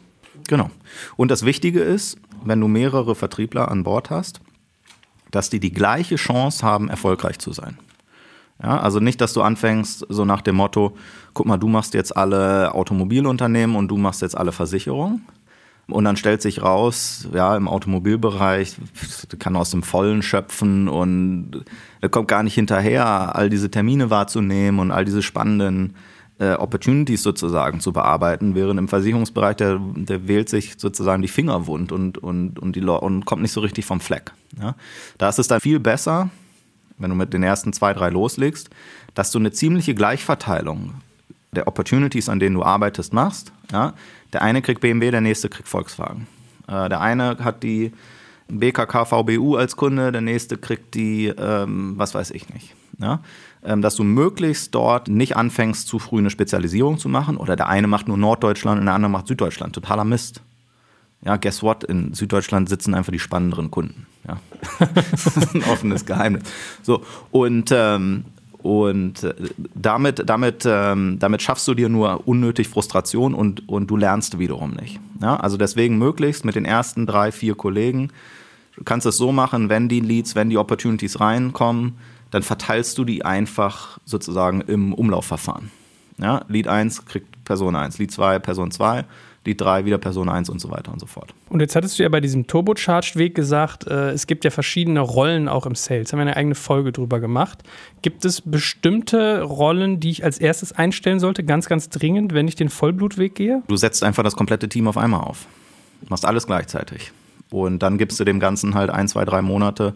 Genau. 0.48 0.70
Und 1.16 1.30
das 1.30 1.44
Wichtige 1.44 1.80
ist, 1.80 2.18
wenn 2.44 2.60
du 2.60 2.68
mehrere 2.68 3.14
Vertriebler 3.14 3.70
an 3.70 3.84
Bord 3.84 4.10
hast, 4.10 4.40
dass 5.30 5.48
die 5.48 5.60
die 5.60 5.72
gleiche 5.72 6.16
Chance 6.16 6.64
haben, 6.64 6.88
erfolgreich 6.88 7.38
zu 7.38 7.52
sein. 7.52 7.78
Ja, 8.62 8.78
also 8.78 9.00
nicht, 9.00 9.20
dass 9.20 9.32
du 9.32 9.42
anfängst 9.42 10.06
so 10.08 10.24
nach 10.24 10.40
dem 10.40 10.56
Motto, 10.56 10.96
guck 11.32 11.46
mal, 11.46 11.56
du 11.56 11.68
machst 11.68 11.94
jetzt 11.94 12.16
alle 12.16 12.72
Automobilunternehmen 12.74 13.74
und 13.74 13.88
du 13.88 13.96
machst 13.96 14.22
jetzt 14.22 14.36
alle 14.36 14.52
Versicherungen, 14.52 15.26
Und 15.86 16.04
dann 16.04 16.16
stellt 16.16 16.40
sich 16.40 16.62
raus, 16.62 17.28
ja, 17.34 17.56
im 17.56 17.68
Automobilbereich 17.68 18.76
kann 19.38 19.54
aus 19.54 19.70
dem 19.70 19.82
Vollen 19.82 20.22
schöpfen 20.22 20.88
und 20.88 21.64
er 22.00 22.08
kommt 22.08 22.28
gar 22.28 22.42
nicht 22.42 22.54
hinterher, 22.54 23.36
all 23.36 23.50
diese 23.50 23.70
Termine 23.70 24.08
wahrzunehmen 24.08 24.80
und 24.80 24.90
all 24.90 25.04
diese 25.04 25.22
spannenden 25.22 25.94
äh, 26.38 26.54
Opportunities 26.54 27.22
sozusagen 27.22 27.80
zu 27.80 27.92
bearbeiten, 27.92 28.54
während 28.54 28.78
im 28.78 28.88
Versicherungsbereich 28.88 29.56
der, 29.56 29.78
der 29.94 30.26
wählt 30.26 30.48
sich 30.48 30.74
sozusagen 30.78 31.22
die 31.22 31.28
Finger 31.28 31.66
wund 31.66 31.92
und, 31.92 32.18
und, 32.18 32.58
und, 32.58 32.76
die, 32.76 32.82
und 32.82 33.24
kommt 33.24 33.42
nicht 33.42 33.52
so 33.52 33.60
richtig 33.60 33.84
vom 33.84 34.00
Fleck. 34.00 34.32
Ja? 34.60 34.74
Da 35.18 35.28
ist 35.28 35.38
es 35.38 35.48
dann 35.48 35.60
viel 35.60 35.80
besser, 35.80 36.30
wenn 36.98 37.10
du 37.10 37.16
mit 37.16 37.32
den 37.32 37.42
ersten 37.42 37.72
zwei, 37.72 37.92
drei 37.92 38.08
loslegst, 38.08 38.70
dass 39.14 39.30
du 39.30 39.38
eine 39.38 39.52
ziemliche 39.52 39.94
Gleichverteilung 39.94 40.94
der 41.54 41.66
Opportunities, 41.68 42.28
an 42.28 42.40
denen 42.40 42.54
du 42.54 42.62
arbeitest, 42.62 43.12
machst. 43.12 43.52
Ja? 43.72 43.94
Der 44.32 44.42
eine 44.42 44.62
kriegt 44.62 44.80
BMW, 44.80 45.10
der 45.10 45.20
nächste 45.20 45.48
kriegt 45.48 45.68
Volkswagen. 45.68 46.26
Äh, 46.68 46.88
der 46.88 47.00
eine 47.00 47.38
hat 47.40 47.62
die 47.62 47.92
BKK 48.48 49.04
VBU 49.04 49.56
als 49.56 49.76
Kunde, 49.76 50.12
der 50.12 50.20
nächste 50.20 50.58
kriegt 50.58 50.94
die, 50.94 51.26
ähm, 51.26 51.94
was 51.96 52.14
weiß 52.14 52.30
ich 52.32 52.52
nicht. 52.52 52.74
Ja? 52.98 53.20
Ähm, 53.64 53.80
dass 53.80 53.96
du 53.96 54.04
möglichst 54.04 54.74
dort 54.74 55.08
nicht 55.08 55.36
anfängst, 55.36 55.88
zu 55.88 55.98
früh 55.98 56.18
eine 56.18 56.30
Spezialisierung 56.30 56.98
zu 56.98 57.08
machen 57.08 57.36
oder 57.36 57.56
der 57.56 57.68
eine 57.68 57.86
macht 57.86 58.08
nur 58.08 58.18
Norddeutschland 58.18 58.78
und 58.80 58.86
der 58.86 58.94
andere 58.94 59.10
macht 59.10 59.26
Süddeutschland. 59.26 59.74
Totaler 59.74 60.04
Mist. 60.04 60.42
Ja, 61.24 61.36
guess 61.36 61.62
what? 61.62 61.84
In 61.84 62.12
Süddeutschland 62.12 62.68
sitzen 62.68 62.94
einfach 62.94 63.12
die 63.12 63.18
spannenderen 63.18 63.70
Kunden. 63.70 64.06
Ja. 64.28 64.38
das 65.10 65.26
ist 65.36 65.54
ein 65.54 65.64
offenes 65.64 66.04
Geheimnis. 66.04 66.42
So, 66.82 67.02
und 67.30 67.70
ähm, 67.72 68.26
und 68.64 69.22
äh, 69.22 69.34
damit, 69.74 70.22
damit, 70.24 70.64
ähm, 70.66 71.18
damit 71.18 71.42
schaffst 71.42 71.68
du 71.68 71.74
dir 71.74 71.90
nur 71.90 72.26
unnötig 72.26 72.66
Frustration 72.66 73.34
und, 73.34 73.68
und 73.68 73.90
du 73.90 73.98
lernst 73.98 74.38
wiederum 74.38 74.70
nicht. 74.70 74.98
Ja? 75.20 75.36
Also 75.36 75.58
deswegen 75.58 75.98
möglichst 75.98 76.46
mit 76.46 76.54
den 76.54 76.64
ersten 76.64 77.04
drei, 77.04 77.30
vier 77.30 77.56
Kollegen, 77.56 78.08
du 78.74 78.82
kannst 78.82 79.06
es 79.06 79.18
so 79.18 79.32
machen, 79.32 79.68
wenn 79.68 79.90
die 79.90 80.00
Leads, 80.00 80.34
wenn 80.34 80.48
die 80.48 80.56
Opportunities 80.56 81.20
reinkommen, 81.20 81.98
dann 82.30 82.42
verteilst 82.42 82.96
du 82.96 83.04
die 83.04 83.22
einfach 83.22 83.98
sozusagen 84.06 84.62
im 84.62 84.94
Umlaufverfahren. 84.94 85.70
Ja? 86.16 86.46
Lead 86.48 86.66
1 86.66 87.04
kriegt 87.04 87.44
Person 87.44 87.76
1, 87.76 87.98
Lead 87.98 88.12
2 88.12 88.38
Person 88.38 88.70
2 88.70 89.04
die 89.46 89.56
drei 89.56 89.84
wieder 89.84 89.98
Person 89.98 90.28
1 90.28 90.48
und 90.48 90.60
so 90.60 90.70
weiter 90.70 90.92
und 90.92 91.00
so 91.00 91.06
fort. 91.06 91.34
Und 91.50 91.60
jetzt 91.60 91.76
hattest 91.76 91.98
du 91.98 92.02
ja 92.02 92.08
bei 92.08 92.20
diesem 92.20 92.46
Turbocharged-Weg 92.46 93.34
gesagt, 93.34 93.86
äh, 93.86 94.10
es 94.10 94.26
gibt 94.26 94.44
ja 94.44 94.50
verschiedene 94.50 95.00
Rollen 95.00 95.48
auch 95.48 95.66
im 95.66 95.74
Sales. 95.74 96.12
Haben 96.12 96.20
wir 96.20 96.22
eine 96.22 96.36
eigene 96.36 96.54
Folge 96.54 96.92
drüber 96.92 97.20
gemacht. 97.20 97.62
Gibt 98.02 98.24
es 98.24 98.40
bestimmte 98.40 99.42
Rollen, 99.42 100.00
die 100.00 100.10
ich 100.10 100.24
als 100.24 100.38
erstes 100.38 100.72
einstellen 100.72 101.20
sollte, 101.20 101.44
ganz, 101.44 101.66
ganz 101.68 101.88
dringend, 101.88 102.32
wenn 102.34 102.48
ich 102.48 102.56
den 102.56 102.68
Vollblutweg 102.68 103.34
gehe? 103.34 103.62
Du 103.68 103.76
setzt 103.76 104.02
einfach 104.02 104.22
das 104.22 104.36
komplette 104.36 104.68
Team 104.68 104.88
auf 104.88 104.96
einmal 104.96 105.20
auf. 105.20 105.46
Machst 106.08 106.24
alles 106.24 106.46
gleichzeitig. 106.46 107.12
Und 107.50 107.82
dann 107.82 107.98
gibst 107.98 108.18
du 108.18 108.24
dem 108.24 108.40
Ganzen 108.40 108.74
halt 108.74 108.90
ein, 108.90 109.08
zwei, 109.08 109.24
drei 109.24 109.42
Monate, 109.42 109.94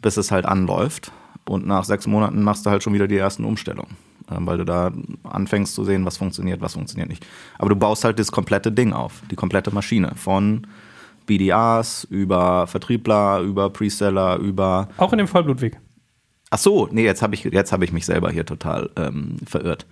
bis 0.00 0.16
es 0.16 0.30
halt 0.30 0.46
anläuft. 0.46 1.10
Und 1.44 1.66
nach 1.66 1.84
sechs 1.84 2.06
Monaten 2.06 2.42
machst 2.42 2.66
du 2.66 2.70
halt 2.70 2.82
schon 2.82 2.94
wieder 2.94 3.08
die 3.08 3.16
ersten 3.16 3.44
Umstellungen. 3.44 3.96
Ähm, 4.30 4.46
weil 4.46 4.58
du 4.58 4.64
da 4.64 4.92
anfängst 5.24 5.74
zu 5.74 5.84
sehen, 5.84 6.04
was 6.04 6.16
funktioniert, 6.16 6.60
was 6.60 6.74
funktioniert 6.74 7.08
nicht. 7.08 7.26
Aber 7.58 7.68
du 7.68 7.76
baust 7.76 8.04
halt 8.04 8.18
das 8.18 8.30
komplette 8.30 8.70
Ding 8.70 8.92
auf, 8.92 9.22
die 9.30 9.36
komplette 9.36 9.72
Maschine 9.72 10.12
von 10.16 10.66
BDAs 11.26 12.04
über 12.10 12.66
Vertriebler, 12.66 13.40
über 13.40 13.70
Preseller, 13.70 14.36
über. 14.36 14.88
Auch 14.96 15.12
in 15.12 15.18
dem 15.18 15.28
Vollblutweg. 15.28 15.78
Ach 16.50 16.58
so, 16.58 16.88
nee, 16.90 17.04
jetzt 17.04 17.22
habe 17.22 17.34
ich, 17.34 17.46
hab 17.46 17.82
ich 17.82 17.92
mich 17.92 18.04
selber 18.04 18.30
hier 18.30 18.44
total 18.44 18.90
ähm, 18.96 19.36
verirrt. 19.46 19.86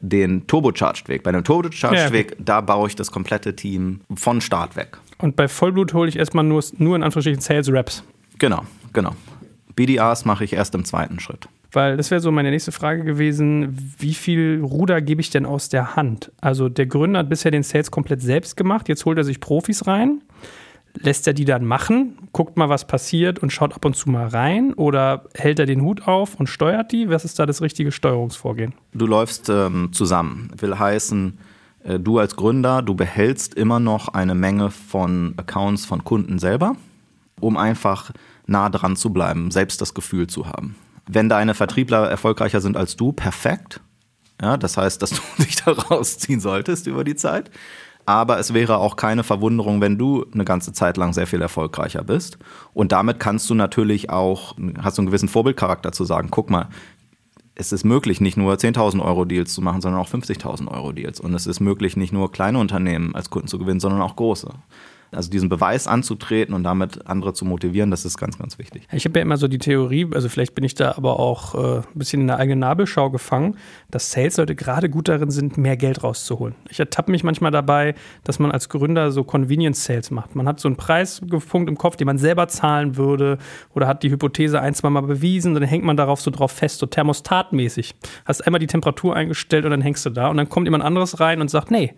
Den 0.00 0.46
Turbocharged-Weg. 0.46 1.22
Bei 1.22 1.30
dem 1.30 1.44
Turbocharged-Weg, 1.44 2.30
ja, 2.30 2.32
okay. 2.32 2.42
da 2.44 2.60
baue 2.62 2.88
ich 2.88 2.96
das 2.96 3.12
komplette 3.12 3.54
Team 3.54 4.00
von 4.14 4.40
Start 4.40 4.74
weg. 4.74 4.98
Und 5.18 5.36
bei 5.36 5.46
Vollblut 5.46 5.92
hole 5.92 6.08
ich 6.08 6.16
erstmal 6.16 6.44
nur, 6.44 6.64
nur 6.78 6.96
in 6.96 7.02
Anführungsstrichen 7.02 7.42
Sales 7.42 7.70
Reps. 7.70 8.02
Genau, 8.38 8.62
genau. 8.92 9.14
BDAs 9.76 10.24
mache 10.24 10.44
ich 10.44 10.54
erst 10.54 10.74
im 10.74 10.84
zweiten 10.84 11.20
Schritt. 11.20 11.48
Weil 11.72 11.96
das 11.96 12.10
wäre 12.10 12.20
so 12.20 12.32
meine 12.32 12.50
nächste 12.50 12.72
Frage 12.72 13.04
gewesen, 13.04 13.76
wie 13.98 14.14
viel 14.14 14.60
Ruder 14.62 15.00
gebe 15.00 15.20
ich 15.20 15.30
denn 15.30 15.46
aus 15.46 15.68
der 15.68 15.94
Hand? 15.96 16.32
Also 16.40 16.68
der 16.68 16.86
Gründer 16.86 17.20
hat 17.20 17.28
bisher 17.28 17.50
den 17.50 17.62
Sales 17.62 17.90
komplett 17.90 18.22
selbst 18.22 18.56
gemacht, 18.56 18.88
jetzt 18.88 19.04
holt 19.04 19.18
er 19.18 19.24
sich 19.24 19.40
Profis 19.40 19.86
rein. 19.86 20.22
Lässt 20.98 21.28
er 21.28 21.34
die 21.34 21.44
dann 21.44 21.64
machen, 21.64 22.18
guckt 22.32 22.56
mal, 22.56 22.68
was 22.68 22.84
passiert 22.84 23.38
und 23.38 23.52
schaut 23.52 23.74
ab 23.74 23.84
und 23.84 23.94
zu 23.94 24.10
mal 24.10 24.26
rein? 24.26 24.74
Oder 24.74 25.26
hält 25.36 25.60
er 25.60 25.66
den 25.66 25.82
Hut 25.82 26.08
auf 26.08 26.34
und 26.34 26.48
steuert 26.48 26.90
die? 26.90 27.08
Was 27.08 27.24
ist 27.24 27.38
da 27.38 27.46
das 27.46 27.62
richtige 27.62 27.92
Steuerungsvorgehen? 27.92 28.74
Du 28.92 29.06
läufst 29.06 29.48
ähm, 29.48 29.90
zusammen. 29.92 30.50
Will 30.58 30.76
heißen, 30.76 31.38
äh, 31.84 32.00
du 32.00 32.18
als 32.18 32.34
Gründer, 32.34 32.82
du 32.82 32.94
behältst 32.94 33.54
immer 33.54 33.78
noch 33.78 34.08
eine 34.08 34.34
Menge 34.34 34.72
von 34.72 35.34
Accounts 35.36 35.86
von 35.86 36.02
Kunden 36.02 36.40
selber, 36.40 36.74
um 37.38 37.56
einfach 37.56 38.10
nah 38.46 38.68
dran 38.68 38.96
zu 38.96 39.10
bleiben, 39.10 39.52
selbst 39.52 39.80
das 39.80 39.94
Gefühl 39.94 40.26
zu 40.26 40.46
haben. 40.46 40.74
Wenn 41.12 41.28
deine 41.28 41.54
Vertriebler 41.54 42.08
erfolgreicher 42.08 42.60
sind 42.60 42.76
als 42.76 42.96
du, 42.96 43.12
perfekt. 43.12 43.80
Ja, 44.40 44.56
das 44.56 44.76
heißt, 44.76 45.02
dass 45.02 45.10
du 45.36 45.42
dich 45.42 45.56
da 45.56 45.72
rausziehen 45.72 46.40
solltest 46.40 46.86
über 46.86 47.04
die 47.04 47.16
Zeit. 47.16 47.50
Aber 48.06 48.38
es 48.38 48.54
wäre 48.54 48.78
auch 48.78 48.96
keine 48.96 49.22
Verwunderung, 49.24 49.80
wenn 49.80 49.98
du 49.98 50.24
eine 50.32 50.44
ganze 50.44 50.72
Zeit 50.72 50.96
lang 50.96 51.12
sehr 51.12 51.26
viel 51.26 51.42
erfolgreicher 51.42 52.02
bist. 52.02 52.38
Und 52.72 52.92
damit 52.92 53.20
kannst 53.20 53.48
du 53.50 53.54
natürlich 53.54 54.10
auch, 54.10 54.56
hast 54.80 54.98
du 54.98 55.02
einen 55.02 55.06
gewissen 55.06 55.28
Vorbildcharakter 55.28 55.92
zu 55.92 56.04
sagen, 56.04 56.28
guck 56.30 56.50
mal, 56.50 56.68
es 57.54 57.72
ist 57.72 57.84
möglich, 57.84 58.20
nicht 58.20 58.36
nur 58.36 58.54
10.000 58.54 59.04
Euro 59.04 59.24
Deals 59.26 59.52
zu 59.52 59.60
machen, 59.60 59.82
sondern 59.82 60.00
auch 60.00 60.08
50.000 60.08 60.68
Euro 60.68 60.92
Deals. 60.92 61.20
Und 61.20 61.34
es 61.34 61.46
ist 61.46 61.60
möglich, 61.60 61.96
nicht 61.96 62.12
nur 62.12 62.32
kleine 62.32 62.58
Unternehmen 62.58 63.14
als 63.14 63.30
Kunden 63.30 63.48
zu 63.48 63.58
gewinnen, 63.58 63.80
sondern 63.80 64.00
auch 64.00 64.16
große. 64.16 64.48
Also 65.12 65.30
diesen 65.30 65.48
Beweis 65.48 65.86
anzutreten 65.86 66.54
und 66.54 66.62
damit 66.62 67.06
andere 67.06 67.32
zu 67.32 67.44
motivieren, 67.44 67.90
das 67.90 68.04
ist 68.04 68.16
ganz, 68.16 68.38
ganz 68.38 68.58
wichtig. 68.58 68.86
Ich 68.92 69.04
habe 69.04 69.18
ja 69.18 69.24
immer 69.24 69.36
so 69.36 69.48
die 69.48 69.58
Theorie, 69.58 70.08
also 70.14 70.28
vielleicht 70.28 70.54
bin 70.54 70.64
ich 70.64 70.74
da 70.74 70.94
aber 70.96 71.18
auch 71.18 71.54
äh, 71.54 71.78
ein 71.78 71.84
bisschen 71.94 72.22
in 72.22 72.26
der 72.28 72.38
eigenen 72.38 72.60
Nabelschau 72.60 73.10
gefangen, 73.10 73.56
dass 73.90 74.12
Sales-Leute 74.12 74.54
gerade 74.54 74.88
gut 74.88 75.08
darin 75.08 75.30
sind, 75.30 75.58
mehr 75.58 75.76
Geld 75.76 76.04
rauszuholen. 76.04 76.54
Ich 76.68 76.78
ertappe 76.78 77.10
mich 77.10 77.24
manchmal 77.24 77.50
dabei, 77.50 77.94
dass 78.24 78.38
man 78.38 78.52
als 78.52 78.68
Gründer 78.68 79.10
so 79.10 79.24
Convenience-Sales 79.24 80.10
macht. 80.10 80.36
Man 80.36 80.46
hat 80.46 80.60
so 80.60 80.68
einen 80.68 80.76
Preispunkt 80.76 81.68
im 81.68 81.76
Kopf, 81.76 81.96
den 81.96 82.06
man 82.06 82.18
selber 82.18 82.48
zahlen 82.48 82.96
würde 82.96 83.38
oder 83.74 83.88
hat 83.88 84.02
die 84.02 84.10
Hypothese 84.10 84.60
ein, 84.60 84.74
zwei 84.74 84.90
Mal 84.90 85.02
bewiesen, 85.02 85.54
dann 85.54 85.62
hängt 85.64 85.84
man 85.84 85.96
darauf 85.96 86.20
so 86.20 86.30
drauf 86.30 86.52
fest, 86.52 86.78
so 86.78 86.86
thermostatmäßig. 86.86 87.94
Hast 88.24 88.46
einmal 88.46 88.60
die 88.60 88.66
Temperatur 88.66 89.16
eingestellt 89.16 89.64
und 89.64 89.72
dann 89.72 89.82
hängst 89.82 90.06
du 90.06 90.10
da 90.10 90.28
und 90.28 90.36
dann 90.36 90.48
kommt 90.48 90.66
jemand 90.66 90.84
anderes 90.84 91.20
rein 91.20 91.40
und 91.40 91.50
sagt, 91.50 91.70
nee, 91.70 91.94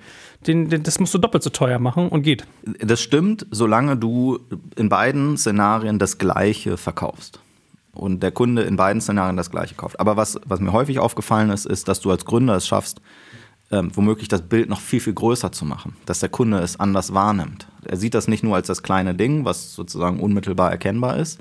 den, 0.46 0.68
den, 0.68 0.82
das 0.82 0.98
musst 0.98 1.14
du 1.14 1.18
doppelt 1.18 1.42
so 1.42 1.50
teuer 1.50 1.78
machen 1.78 2.08
und 2.08 2.22
geht. 2.22 2.46
Das 2.80 3.00
stimmt, 3.00 3.46
solange 3.50 3.96
du 3.96 4.38
in 4.76 4.88
beiden 4.88 5.36
Szenarien 5.36 5.98
das 5.98 6.18
Gleiche 6.18 6.76
verkaufst. 6.76 7.40
Und 7.94 8.22
der 8.22 8.30
Kunde 8.30 8.62
in 8.62 8.76
beiden 8.76 9.02
Szenarien 9.02 9.36
das 9.36 9.50
Gleiche 9.50 9.74
kauft. 9.74 10.00
Aber 10.00 10.16
was, 10.16 10.40
was 10.46 10.60
mir 10.60 10.72
häufig 10.72 10.98
aufgefallen 10.98 11.50
ist, 11.50 11.66
ist, 11.66 11.88
dass 11.88 12.00
du 12.00 12.10
als 12.10 12.24
Gründer 12.24 12.56
es 12.56 12.66
schaffst, 12.66 13.02
ähm, 13.70 13.90
womöglich 13.94 14.28
das 14.28 14.42
Bild 14.42 14.68
noch 14.68 14.80
viel, 14.80 15.00
viel 15.00 15.12
größer 15.12 15.52
zu 15.52 15.64
machen. 15.64 15.96
Dass 16.06 16.20
der 16.20 16.30
Kunde 16.30 16.58
es 16.58 16.80
anders 16.80 17.12
wahrnimmt. 17.12 17.68
Er 17.84 17.96
sieht 17.96 18.14
das 18.14 18.28
nicht 18.28 18.42
nur 18.42 18.54
als 18.56 18.66
das 18.66 18.82
kleine 18.82 19.14
Ding, 19.14 19.44
was 19.44 19.74
sozusagen 19.74 20.20
unmittelbar 20.20 20.70
erkennbar 20.70 21.18
ist, 21.18 21.38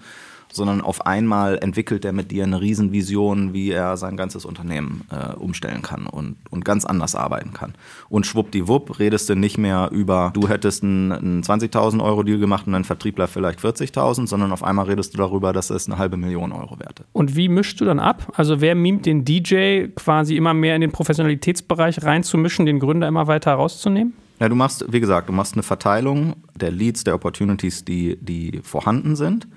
sondern 0.53 0.81
auf 0.81 1.05
einmal 1.05 1.57
entwickelt 1.61 2.05
er 2.05 2.13
mit 2.13 2.31
dir 2.31 2.43
eine 2.43 2.61
Riesenvision, 2.61 3.53
wie 3.53 3.71
er 3.71 3.97
sein 3.97 4.17
ganzes 4.17 4.45
Unternehmen 4.45 5.05
äh, 5.11 5.33
umstellen 5.35 5.81
kann 5.81 6.05
und, 6.07 6.35
und 6.49 6.65
ganz 6.65 6.85
anders 6.85 7.15
arbeiten 7.15 7.53
kann. 7.53 7.73
Und 8.09 8.25
schwuppdiwupp 8.25 8.99
redest 8.99 9.29
du 9.29 9.35
nicht 9.35 9.57
mehr 9.57 9.89
über, 9.91 10.31
du 10.33 10.47
hättest 10.47 10.83
einen, 10.83 11.11
einen 11.11 11.43
20.000 11.43 12.03
Euro 12.03 12.23
Deal 12.23 12.39
gemacht 12.39 12.67
und 12.67 12.75
ein 12.75 12.83
Vertriebler 12.83 13.27
vielleicht 13.27 13.59
40.000, 13.59 14.27
sondern 14.27 14.51
auf 14.51 14.63
einmal 14.63 14.85
redest 14.85 15.13
du 15.13 15.17
darüber, 15.17 15.53
dass 15.53 15.69
es 15.69 15.87
eine 15.87 15.97
halbe 15.97 16.17
Million 16.17 16.51
Euro 16.51 16.79
wert 16.79 16.99
ist. 16.99 17.07
Und 17.13 17.35
wie 17.35 17.49
mischst 17.49 17.79
du 17.81 17.85
dann 17.85 17.99
ab? 17.99 18.31
Also 18.35 18.61
wer 18.61 18.75
mimt 18.75 19.05
den 19.05 19.25
DJ 19.25 19.87
quasi 19.95 20.35
immer 20.35 20.53
mehr 20.53 20.75
in 20.75 20.81
den 20.81 20.91
Professionalitätsbereich 20.91 22.03
reinzumischen, 22.03 22.65
den 22.65 22.79
Gründer 22.79 23.07
immer 23.07 23.27
weiter 23.27 23.53
rauszunehmen? 23.53 24.13
Ja, 24.39 24.49
du 24.49 24.55
machst, 24.55 24.83
wie 24.91 24.99
gesagt, 24.99 25.29
du 25.29 25.33
machst 25.33 25.53
eine 25.53 25.61
Verteilung 25.61 26.33
der 26.55 26.71
Leads, 26.71 27.03
der 27.03 27.13
Opportunities, 27.13 27.85
die, 27.85 28.17
die 28.19 28.59
vorhanden 28.63 29.15
sind 29.15 29.47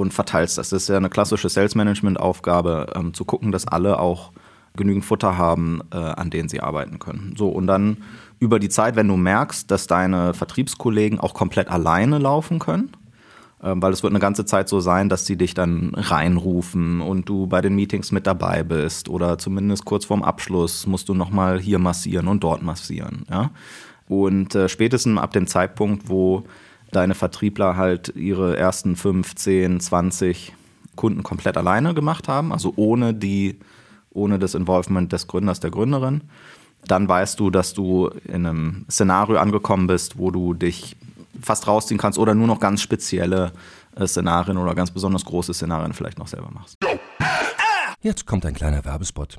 und 0.00 0.12
verteilst 0.14 0.58
das. 0.58 0.70
Das 0.70 0.82
ist 0.82 0.88
ja 0.88 0.96
eine 0.96 1.10
klassische 1.10 1.48
Sales 1.48 1.74
Management 1.74 2.18
Aufgabe, 2.18 2.92
ähm, 2.94 3.14
zu 3.14 3.24
gucken, 3.24 3.52
dass 3.52 3.66
alle 3.66 3.98
auch 3.98 4.32
genügend 4.76 5.04
Futter 5.04 5.36
haben, 5.36 5.80
äh, 5.92 5.96
an 5.96 6.30
denen 6.30 6.48
sie 6.48 6.60
arbeiten 6.60 6.98
können. 6.98 7.34
So, 7.36 7.48
und 7.48 7.66
dann 7.66 7.98
über 8.38 8.58
die 8.58 8.68
Zeit, 8.68 8.96
wenn 8.96 9.08
du 9.08 9.16
merkst, 9.16 9.70
dass 9.70 9.86
deine 9.86 10.32
Vertriebskollegen 10.32 11.20
auch 11.20 11.34
komplett 11.34 11.68
alleine 11.68 12.18
laufen 12.18 12.58
können, 12.58 12.92
äh, 13.62 13.72
weil 13.74 13.92
es 13.92 14.02
wird 14.02 14.12
eine 14.12 14.20
ganze 14.20 14.44
Zeit 14.44 14.68
so 14.68 14.80
sein, 14.80 15.08
dass 15.08 15.26
sie 15.26 15.36
dich 15.36 15.54
dann 15.54 15.92
reinrufen 15.94 17.00
und 17.00 17.28
du 17.28 17.46
bei 17.46 17.60
den 17.60 17.74
Meetings 17.74 18.12
mit 18.12 18.26
dabei 18.26 18.62
bist 18.62 19.08
oder 19.08 19.38
zumindest 19.38 19.84
kurz 19.84 20.04
vorm 20.04 20.22
Abschluss 20.22 20.86
musst 20.86 21.08
du 21.08 21.14
nochmal 21.14 21.60
hier 21.60 21.78
massieren 21.78 22.28
und 22.28 22.42
dort 22.42 22.62
massieren. 22.62 23.26
Ja? 23.28 23.50
Und 24.08 24.54
äh, 24.54 24.68
spätestens 24.68 25.18
ab 25.18 25.32
dem 25.32 25.46
Zeitpunkt, 25.46 26.08
wo 26.08 26.44
deine 26.92 27.14
Vertriebler 27.14 27.76
halt 27.76 28.14
ihre 28.16 28.56
ersten 28.56 28.96
5, 28.96 29.34
10, 29.34 29.80
20 29.80 30.54
Kunden 30.96 31.22
komplett 31.22 31.56
alleine 31.56 31.94
gemacht 31.94 32.28
haben, 32.28 32.52
also 32.52 32.72
ohne 32.76 33.14
die, 33.14 33.58
ohne 34.10 34.38
das 34.38 34.54
Involvement 34.54 35.12
des 35.12 35.26
Gründers, 35.26 35.60
der 35.60 35.70
Gründerin. 35.70 36.22
Dann 36.86 37.08
weißt 37.08 37.38
du, 37.38 37.50
dass 37.50 37.74
du 37.74 38.08
in 38.24 38.46
einem 38.46 38.86
Szenario 38.90 39.38
angekommen 39.38 39.86
bist, 39.86 40.18
wo 40.18 40.30
du 40.30 40.54
dich 40.54 40.96
fast 41.40 41.66
rausziehen 41.66 41.98
kannst 41.98 42.18
oder 42.18 42.34
nur 42.34 42.46
noch 42.46 42.60
ganz 42.60 42.82
spezielle 42.82 43.52
äh, 43.96 44.06
Szenarien 44.06 44.58
oder 44.58 44.74
ganz 44.74 44.90
besonders 44.90 45.24
große 45.24 45.54
Szenarien 45.54 45.92
vielleicht 45.92 46.18
noch 46.18 46.28
selber 46.28 46.50
machst. 46.50 46.78
Jetzt 48.02 48.26
kommt 48.26 48.46
ein 48.46 48.54
kleiner 48.54 48.84
Werbespot. 48.84 49.38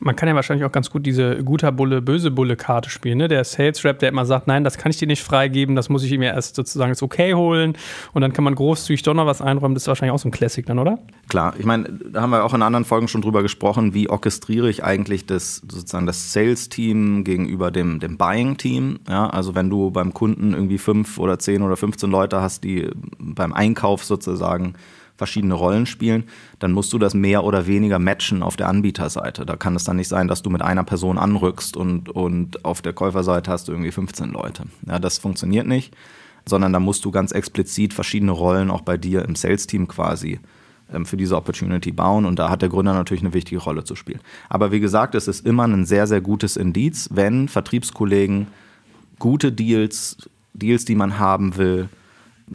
Man 0.00 0.16
kann 0.16 0.28
ja 0.28 0.34
wahrscheinlich 0.34 0.66
auch 0.66 0.72
ganz 0.72 0.90
gut 0.90 1.06
diese 1.06 1.42
guter 1.44 1.72
Bulle, 1.72 2.02
böse 2.02 2.30
Bulle 2.30 2.56
Karte 2.56 2.90
spielen. 2.90 3.18
Ne? 3.18 3.28
Der 3.28 3.42
Sales 3.44 3.84
Rap, 3.84 4.00
der 4.00 4.10
immer 4.10 4.26
sagt, 4.26 4.46
nein, 4.46 4.64
das 4.64 4.76
kann 4.76 4.90
ich 4.90 4.98
dir 4.98 5.06
nicht 5.06 5.22
freigeben, 5.22 5.76
das 5.76 5.88
muss 5.88 6.02
ich 6.02 6.12
ihm 6.12 6.22
ja 6.22 6.34
erst 6.34 6.56
sozusagen 6.56 6.90
das 6.90 7.02
Okay 7.02 7.34
holen 7.34 7.74
und 8.12 8.22
dann 8.22 8.32
kann 8.32 8.44
man 8.44 8.54
großzügig 8.54 9.02
doch 9.02 9.14
noch 9.14 9.26
was 9.26 9.40
einräumen. 9.40 9.74
Das 9.74 9.84
ist 9.84 9.88
wahrscheinlich 9.88 10.12
auch 10.12 10.18
so 10.18 10.28
ein 10.28 10.32
Classic 10.32 10.66
dann, 10.66 10.78
oder? 10.78 10.98
Klar, 11.28 11.54
ich 11.58 11.64
meine, 11.64 11.88
da 12.12 12.22
haben 12.22 12.30
wir 12.30 12.44
auch 12.44 12.54
in 12.54 12.62
anderen 12.62 12.84
Folgen 12.84 13.08
schon 13.08 13.22
drüber 13.22 13.42
gesprochen, 13.42 13.94
wie 13.94 14.10
orchestriere 14.10 14.68
ich 14.68 14.84
eigentlich 14.84 15.26
das 15.26 15.56
sozusagen 15.56 16.06
das 16.06 16.32
Sales-Team 16.32 17.24
gegenüber 17.24 17.70
dem, 17.70 18.00
dem 18.00 18.18
Buying-Team. 18.18 19.00
Ja, 19.08 19.28
also 19.28 19.54
wenn 19.54 19.70
du 19.70 19.90
beim 19.90 20.12
Kunden 20.12 20.52
irgendwie 20.52 20.78
fünf 20.78 21.18
oder 21.18 21.38
zehn 21.38 21.62
oder 21.62 21.76
15 21.76 22.10
Leute 22.10 22.40
hast, 22.42 22.64
die 22.64 22.90
beim 23.18 23.52
Einkauf 23.52 24.04
sozusagen 24.04 24.74
verschiedene 25.16 25.54
Rollen 25.54 25.86
spielen, 25.86 26.24
dann 26.58 26.72
musst 26.72 26.92
du 26.92 26.98
das 26.98 27.14
mehr 27.14 27.44
oder 27.44 27.66
weniger 27.66 27.98
matchen 27.98 28.42
auf 28.42 28.56
der 28.56 28.68
Anbieterseite. 28.68 29.46
Da 29.46 29.56
kann 29.56 29.76
es 29.76 29.84
dann 29.84 29.96
nicht 29.96 30.08
sein, 30.08 30.28
dass 30.28 30.42
du 30.42 30.50
mit 30.50 30.62
einer 30.62 30.84
Person 30.84 31.18
anrückst 31.18 31.76
und, 31.76 32.08
und 32.08 32.64
auf 32.64 32.82
der 32.82 32.92
Käuferseite 32.92 33.50
hast 33.50 33.68
du 33.68 33.72
irgendwie 33.72 33.92
15 33.92 34.30
Leute. 34.30 34.64
Ja, 34.86 34.98
das 34.98 35.18
funktioniert 35.18 35.66
nicht, 35.66 35.94
sondern 36.46 36.72
da 36.72 36.80
musst 36.80 37.04
du 37.04 37.10
ganz 37.10 37.30
explizit 37.32 37.94
verschiedene 37.94 38.32
Rollen 38.32 38.70
auch 38.70 38.80
bei 38.80 38.96
dir 38.96 39.24
im 39.24 39.36
Sales-Team 39.36 39.86
quasi 39.86 40.40
ähm, 40.92 41.06
für 41.06 41.16
diese 41.16 41.36
Opportunity 41.36 41.92
bauen 41.92 42.26
und 42.26 42.38
da 42.38 42.50
hat 42.50 42.62
der 42.62 42.68
Gründer 42.68 42.92
natürlich 42.92 43.22
eine 43.22 43.34
wichtige 43.34 43.60
Rolle 43.60 43.84
zu 43.84 43.94
spielen. 43.94 44.20
Aber 44.48 44.72
wie 44.72 44.80
gesagt, 44.80 45.14
es 45.14 45.28
ist 45.28 45.46
immer 45.46 45.64
ein 45.66 45.86
sehr, 45.86 46.08
sehr 46.08 46.20
gutes 46.20 46.56
Indiz, 46.56 47.08
wenn 47.12 47.48
Vertriebskollegen 47.48 48.48
gute 49.20 49.52
Deals, 49.52 50.16
Deals, 50.54 50.84
die 50.84 50.94
man 50.96 51.18
haben 51.18 51.56
will, 51.56 51.88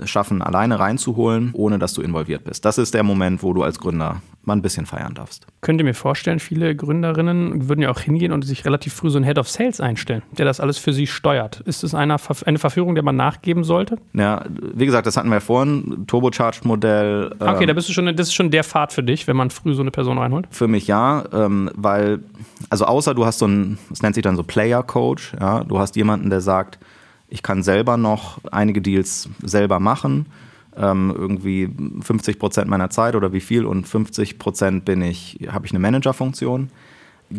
schaffen, 0.06 0.42
alleine 0.42 0.80
reinzuholen, 0.80 1.52
ohne 1.54 1.80
dass 1.80 1.94
du 1.94 2.02
involviert 2.02 2.44
bist. 2.44 2.66
Das 2.66 2.78
ist 2.78 2.94
der 2.94 3.04
Moment, 3.04 3.44
wo 3.44 3.54
du 3.54 3.64
als 3.64 3.80
Gründer 3.80 4.22
mal 4.44 4.56
ein 4.56 4.62
bisschen 4.62 4.86
feiern 4.86 5.14
darfst. 5.14 5.46
Könnt 5.62 5.80
ihr 5.80 5.86
mir 5.86 5.94
vorstellen, 5.94 6.40
viele 6.40 6.76
Gründerinnen 6.76 7.70
würden 7.70 7.82
ja 7.82 7.90
auch 7.92 8.00
hingehen 8.00 8.32
und 8.32 8.44
sich 8.44 8.66
relativ 8.66 8.94
früh 8.94 9.10
so 9.10 9.18
einen 9.18 9.26
Head 9.26 9.38
of 9.38 9.50
Sales 9.50 9.82
einstellen, 9.82 10.24
der 10.32 10.46
das 10.46 10.60
alles 10.60 10.78
für 10.78 10.94
sie 10.94 11.08
steuert. 11.08 11.62
Ist 11.62 11.84
das 11.84 11.94
eine, 11.94 12.18
eine 12.46 12.60
Verführung, 12.60 12.96
der 12.96 13.04
man 13.04 13.16
nachgeben 13.16 13.64
sollte? 13.64 13.98
Ja, 14.14 14.46
wie 14.50 14.86
gesagt, 14.86 15.08
das 15.08 15.18
hatten 15.18 15.30
wir 15.30 15.42
vorhin, 15.42 16.06
Turbocharged-Modell. 16.08 17.36
Okay, 17.40 17.62
ähm, 17.62 17.68
da 17.68 17.74
bist 17.74 17.90
du 17.90 17.94
schon, 17.94 18.06
das 18.16 18.28
ist 18.28 18.34
schon 18.34 18.52
der 18.52 18.64
Pfad 18.64 18.94
für 18.94 19.04
dich, 19.04 19.28
wenn 19.28 19.38
man 19.38 19.50
früh 19.50 19.74
so 19.74 19.82
eine 19.82 19.92
Person 19.92 20.18
reinholt? 20.18 20.48
Für 20.52 20.68
mich 20.68 20.88
ja, 20.88 21.24
ähm, 21.34 21.70
weil, 21.76 22.20
also 22.70 22.86
außer 22.86 23.14
du 23.14 23.26
hast 23.26 23.40
so 23.40 23.48
ein, 23.48 23.78
das 23.90 24.02
nennt 24.02 24.16
sich 24.16 24.24
dann 24.24 24.36
so 24.36 24.44
Player-Coach, 24.44 25.34
ja, 25.40 25.64
du 25.64 25.80
hast 25.80 25.96
jemanden, 25.96 26.30
der 26.30 26.42
sagt, 26.42 26.80
ich 27.30 27.44
kann 27.44 27.64
selber 27.64 27.98
noch 27.98 28.40
einige 28.52 28.82
Deals 28.82 29.30
selber 29.42 29.80
machen. 29.80 30.28
Ähm, 30.76 31.14
irgendwie 31.16 31.70
50 32.02 32.40
Prozent 32.40 32.70
meiner 32.70 32.90
Zeit 32.90 33.16
oder 33.16 33.34
wie 33.34 33.42
viel 33.42 33.66
und 33.66 33.88
50 33.88 34.40
Prozent 34.40 34.86
bin 34.86 35.02
ich, 35.02 35.40
habe 35.50 35.66
ich 35.66 35.72
eine 35.72 35.80
Managerfunktion. 35.80 36.70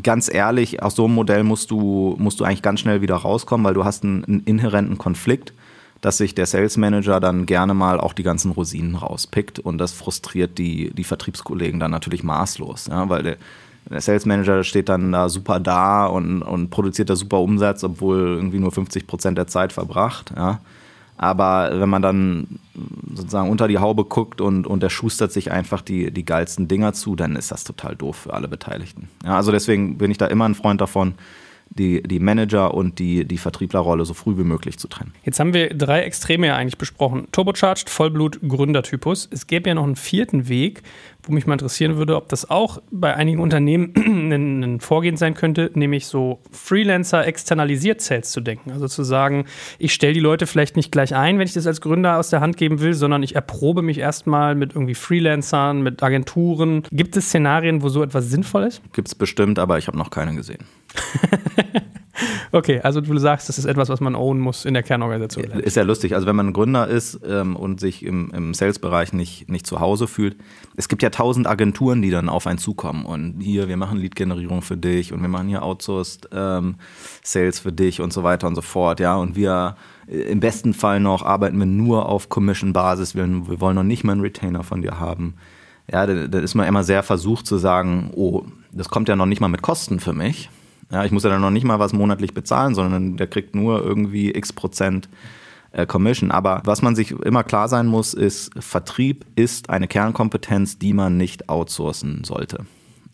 Ganz 0.02 0.32
ehrlich, 0.32 0.82
aus 0.82 0.94
so 0.94 1.06
einem 1.06 1.14
Modell 1.14 1.42
musst 1.42 1.70
du, 1.70 2.14
musst 2.18 2.38
du 2.38 2.44
eigentlich 2.44 2.62
ganz 2.62 2.80
schnell 2.80 3.02
wieder 3.02 3.16
rauskommen, 3.16 3.64
weil 3.64 3.74
du 3.74 3.84
hast 3.84 4.04
einen, 4.04 4.24
einen 4.24 4.40
inhärenten 4.40 4.98
Konflikt, 4.98 5.52
dass 6.00 6.18
sich 6.18 6.34
der 6.34 6.46
Sales 6.46 6.76
Manager 6.76 7.18
dann 7.18 7.46
gerne 7.46 7.74
mal 7.74 8.00
auch 8.00 8.12
die 8.12 8.22
ganzen 8.22 8.52
Rosinen 8.52 8.94
rauspickt 8.94 9.58
und 9.58 9.78
das 9.78 9.92
frustriert 9.92 10.58
die, 10.58 10.90
die 10.94 11.04
Vertriebskollegen 11.04 11.80
dann 11.80 11.90
natürlich 11.90 12.22
maßlos, 12.22 12.86
ja, 12.86 13.08
weil 13.08 13.36
der, 13.90 14.00
Sales 14.00 14.26
Manager 14.26 14.64
steht 14.64 14.88
dann 14.88 15.12
da 15.12 15.28
super 15.28 15.60
da 15.60 16.06
und, 16.06 16.42
und 16.42 16.70
produziert 16.70 17.10
da 17.10 17.16
super 17.16 17.40
Umsatz, 17.40 17.84
obwohl 17.84 18.18
irgendwie 18.18 18.58
nur 18.58 18.72
50 18.72 19.06
Prozent 19.06 19.38
der 19.38 19.46
Zeit 19.46 19.72
verbracht. 19.72 20.32
Ja. 20.36 20.60
Aber 21.16 21.78
wenn 21.78 21.90
man 21.90 22.00
dann 22.00 22.46
sozusagen 23.14 23.50
unter 23.50 23.68
die 23.68 23.76
Haube 23.76 24.04
guckt 24.04 24.40
und, 24.40 24.66
und 24.66 24.82
der 24.82 24.88
schustert 24.88 25.32
sich 25.32 25.52
einfach 25.52 25.82
die, 25.82 26.10
die 26.10 26.24
geilsten 26.24 26.66
Dinger 26.66 26.94
zu, 26.94 27.14
dann 27.14 27.36
ist 27.36 27.50
das 27.50 27.64
total 27.64 27.94
doof 27.94 28.16
für 28.16 28.32
alle 28.32 28.48
Beteiligten. 28.48 29.10
Ja, 29.22 29.36
also 29.36 29.52
deswegen 29.52 29.98
bin 29.98 30.10
ich 30.10 30.16
da 30.16 30.26
immer 30.26 30.48
ein 30.48 30.54
Freund 30.54 30.80
davon, 30.80 31.12
die, 31.70 32.02
die 32.02 32.18
Manager- 32.18 32.74
und 32.74 32.98
die, 32.98 33.24
die 33.24 33.38
Vertrieblerrolle 33.38 34.04
so 34.04 34.12
früh 34.12 34.36
wie 34.36 34.44
möglich 34.44 34.78
zu 34.78 34.88
trennen. 34.88 35.14
Jetzt 35.24 35.38
haben 35.38 35.54
wir 35.54 35.72
drei 35.72 36.02
Extreme 36.02 36.48
ja 36.48 36.56
eigentlich 36.56 36.78
besprochen. 36.78 37.28
Turbocharged, 37.30 37.88
Vollblut, 37.88 38.40
Gründertypus. 38.46 39.28
Es 39.30 39.46
gäbe 39.46 39.68
ja 39.68 39.74
noch 39.74 39.84
einen 39.84 39.96
vierten 39.96 40.48
Weg, 40.48 40.82
wo 41.22 41.32
mich 41.32 41.46
mal 41.46 41.54
interessieren 41.54 41.96
würde, 41.96 42.16
ob 42.16 42.28
das 42.28 42.50
auch 42.50 42.82
bei 42.90 43.14
einigen 43.14 43.40
Unternehmen 43.40 43.92
ein, 43.96 44.80
Vorgehen 44.80 45.16
sein 45.16 45.34
könnte, 45.34 45.70
nämlich 45.74 46.06
so 46.06 46.40
Freelancer 46.50 47.26
externalisiert 47.26 48.00
Sales 48.00 48.30
zu 48.30 48.40
denken. 48.40 48.72
Also 48.72 48.88
zu 48.88 49.04
sagen, 49.04 49.44
ich 49.78 49.92
stelle 49.92 50.14
die 50.14 50.20
Leute 50.20 50.46
vielleicht 50.46 50.76
nicht 50.76 50.90
gleich 50.90 51.14
ein, 51.14 51.38
wenn 51.38 51.46
ich 51.46 51.54
das 51.54 51.66
als 51.66 51.80
Gründer 51.80 52.18
aus 52.18 52.30
der 52.30 52.40
Hand 52.40 52.56
geben 52.56 52.80
will, 52.80 52.94
sondern 52.94 53.22
ich 53.22 53.36
erprobe 53.36 53.82
mich 53.82 53.98
erstmal 53.98 54.54
mit 54.54 54.74
irgendwie 54.74 54.94
Freelancern, 54.94 55.82
mit 55.82 56.02
Agenturen. 56.02 56.82
Gibt 56.90 57.16
es 57.16 57.26
Szenarien, 57.26 57.82
wo 57.82 57.88
so 57.88 58.02
etwas 58.02 58.28
sinnvoll 58.28 58.64
ist? 58.64 58.82
Gibt 58.92 59.08
es 59.08 59.14
bestimmt, 59.14 59.58
aber 59.58 59.78
ich 59.78 59.86
habe 59.86 59.98
noch 59.98 60.10
keine 60.10 60.34
gesehen. 60.34 60.64
okay, 62.52 62.80
also 62.80 63.00
du 63.00 63.16
sagst, 63.18 63.48
das 63.48 63.58
ist 63.58 63.64
etwas, 63.64 63.88
was 63.88 64.00
man 64.00 64.14
ownen 64.14 64.40
muss 64.40 64.64
in 64.64 64.74
der 64.74 64.82
Kernorganisation. 64.82 65.60
Ist 65.60 65.76
ja 65.76 65.82
lustig. 65.82 66.14
Also 66.14 66.26
wenn 66.26 66.36
man 66.36 66.52
Gründer 66.52 66.88
ist 66.88 67.20
ähm, 67.26 67.56
und 67.56 67.80
sich 67.80 68.04
im, 68.04 68.30
im 68.32 68.54
Sales-Bereich 68.54 69.12
nicht, 69.12 69.48
nicht 69.48 69.66
zu 69.66 69.80
Hause 69.80 70.06
fühlt, 70.06 70.36
es 70.76 70.88
gibt 70.88 71.02
ja 71.02 71.10
tausend 71.10 71.46
Agenturen, 71.46 72.02
die 72.02 72.10
dann 72.10 72.28
auf 72.28 72.46
einen 72.46 72.58
zukommen 72.58 73.04
und 73.04 73.40
hier, 73.40 73.68
wir 73.68 73.76
machen 73.76 73.98
Lead-Generierung 73.98 74.62
für 74.62 74.76
dich 74.76 75.12
und 75.12 75.22
wir 75.22 75.28
machen 75.28 75.48
hier 75.48 75.62
Outsourced 75.62 76.28
ähm, 76.32 76.76
Sales 77.22 77.60
für 77.60 77.72
dich 77.72 78.00
und 78.00 78.12
so 78.12 78.22
weiter 78.22 78.46
und 78.46 78.54
so 78.54 78.62
fort, 78.62 79.00
ja. 79.00 79.16
Und 79.16 79.36
wir 79.36 79.76
äh, 80.08 80.20
im 80.22 80.40
besten 80.40 80.74
Fall 80.74 81.00
noch 81.00 81.24
arbeiten 81.24 81.58
wir 81.58 81.66
nur 81.66 82.08
auf 82.08 82.28
Commission-Basis, 82.28 83.14
wir, 83.14 83.26
wir 83.26 83.60
wollen 83.60 83.76
noch 83.76 83.82
nicht 83.82 84.04
mal 84.04 84.12
einen 84.12 84.22
Retainer 84.22 84.62
von 84.62 84.82
dir 84.82 84.98
haben. 84.98 85.34
Ja, 85.90 86.06
da, 86.06 86.28
da 86.28 86.38
ist 86.38 86.54
man 86.54 86.68
immer 86.68 86.84
sehr 86.84 87.02
versucht 87.02 87.46
zu 87.46 87.56
sagen, 87.56 88.12
oh, 88.14 88.44
das 88.70 88.88
kommt 88.88 89.08
ja 89.08 89.16
noch 89.16 89.26
nicht 89.26 89.40
mal 89.40 89.48
mit 89.48 89.62
Kosten 89.62 89.98
für 89.98 90.12
mich 90.12 90.48
ja, 90.90 91.04
ich 91.04 91.12
muss 91.12 91.24
ja 91.24 91.30
dann 91.30 91.40
noch 91.40 91.50
nicht 91.50 91.64
mal 91.64 91.78
was 91.78 91.92
monatlich 91.92 92.34
bezahlen, 92.34 92.74
sondern 92.74 93.16
der 93.16 93.26
kriegt 93.26 93.54
nur 93.54 93.84
irgendwie 93.84 94.30
x 94.30 94.52
Prozent 94.52 95.08
äh, 95.72 95.86
Commission. 95.86 96.30
Aber 96.30 96.62
was 96.64 96.82
man 96.82 96.96
sich 96.96 97.12
immer 97.12 97.44
klar 97.44 97.68
sein 97.68 97.86
muss, 97.86 98.14
ist, 98.14 98.50
Vertrieb 98.58 99.24
ist 99.36 99.70
eine 99.70 99.88
Kernkompetenz, 99.88 100.78
die 100.78 100.92
man 100.92 101.16
nicht 101.16 101.48
outsourcen 101.48 102.24
sollte. 102.24 102.66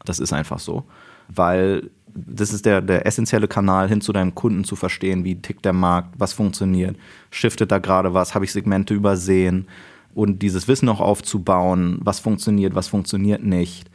Das 0.04 0.18
ist 0.18 0.32
einfach 0.32 0.58
so. 0.58 0.84
Weil 1.28 1.90
das 2.14 2.52
ist 2.52 2.64
der, 2.64 2.80
der 2.80 3.04
essentielle 3.04 3.48
Kanal 3.48 3.88
hin 3.88 4.00
zu 4.00 4.12
deinem 4.12 4.34
Kunden 4.34 4.64
zu 4.64 4.74
verstehen, 4.74 5.24
wie 5.24 5.40
tickt 5.40 5.64
der 5.64 5.74
Markt, 5.74 6.14
was 6.18 6.32
funktioniert, 6.32 6.96
shiftet 7.30 7.70
da 7.70 7.78
gerade 7.78 8.14
was, 8.14 8.34
habe 8.34 8.46
ich 8.46 8.52
Segmente 8.52 8.94
übersehen 8.94 9.68
und 10.14 10.40
dieses 10.40 10.66
Wissen 10.66 10.88
auch 10.88 11.00
aufzubauen, 11.00 11.98
was 12.00 12.20
funktioniert, 12.20 12.74
was 12.74 12.88
funktioniert 12.88 13.44
nicht 13.44 13.90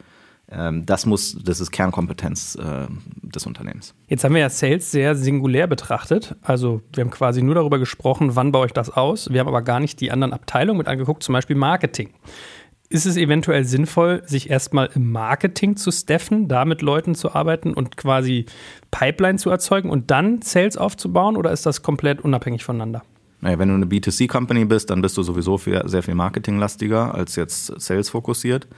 das 0.84 1.06
muss, 1.06 1.36
das 1.42 1.60
ist 1.60 1.70
Kernkompetenz 1.70 2.56
äh, 2.56 2.86
des 3.22 3.46
Unternehmens. 3.46 3.94
Jetzt 4.08 4.24
haben 4.24 4.34
wir 4.34 4.42
ja 4.42 4.50
Sales 4.50 4.90
sehr 4.90 5.14
singulär 5.14 5.66
betrachtet. 5.66 6.36
Also 6.42 6.82
wir 6.92 7.04
haben 7.04 7.10
quasi 7.10 7.42
nur 7.42 7.54
darüber 7.54 7.78
gesprochen, 7.78 8.36
wann 8.36 8.52
baue 8.52 8.66
ich 8.66 8.72
das 8.72 8.90
aus. 8.90 9.30
Wir 9.32 9.40
haben 9.40 9.48
aber 9.48 9.62
gar 9.62 9.80
nicht 9.80 10.00
die 10.00 10.10
anderen 10.10 10.32
Abteilungen 10.32 10.78
mit 10.78 10.88
angeguckt, 10.88 11.22
zum 11.22 11.32
Beispiel 11.32 11.56
Marketing. 11.56 12.10
Ist 12.90 13.06
es 13.06 13.16
eventuell 13.16 13.64
sinnvoll, 13.64 14.22
sich 14.26 14.50
erstmal 14.50 14.90
im 14.94 15.10
Marketing 15.10 15.76
zu 15.76 15.90
steffen, 15.90 16.48
da 16.48 16.66
mit 16.66 16.82
Leuten 16.82 17.14
zu 17.14 17.34
arbeiten 17.34 17.72
und 17.72 17.96
quasi 17.96 18.44
Pipeline 18.90 19.38
zu 19.38 19.48
erzeugen 19.48 19.88
und 19.88 20.10
dann 20.10 20.42
Sales 20.42 20.76
aufzubauen 20.76 21.38
oder 21.38 21.52
ist 21.52 21.64
das 21.64 21.82
komplett 21.82 22.20
unabhängig 22.20 22.64
voneinander? 22.64 23.02
Naja, 23.40 23.58
wenn 23.58 23.68
du 23.68 23.74
eine 23.74 23.86
B2C-Company 23.86 24.66
bist, 24.66 24.90
dann 24.90 25.00
bist 25.00 25.16
du 25.16 25.22
sowieso 25.22 25.56
sehr 25.56 26.02
viel 26.02 26.14
marketinglastiger 26.14 27.14
als 27.14 27.34
jetzt 27.36 27.80
Sales 27.80 28.10
fokussiert. 28.10 28.68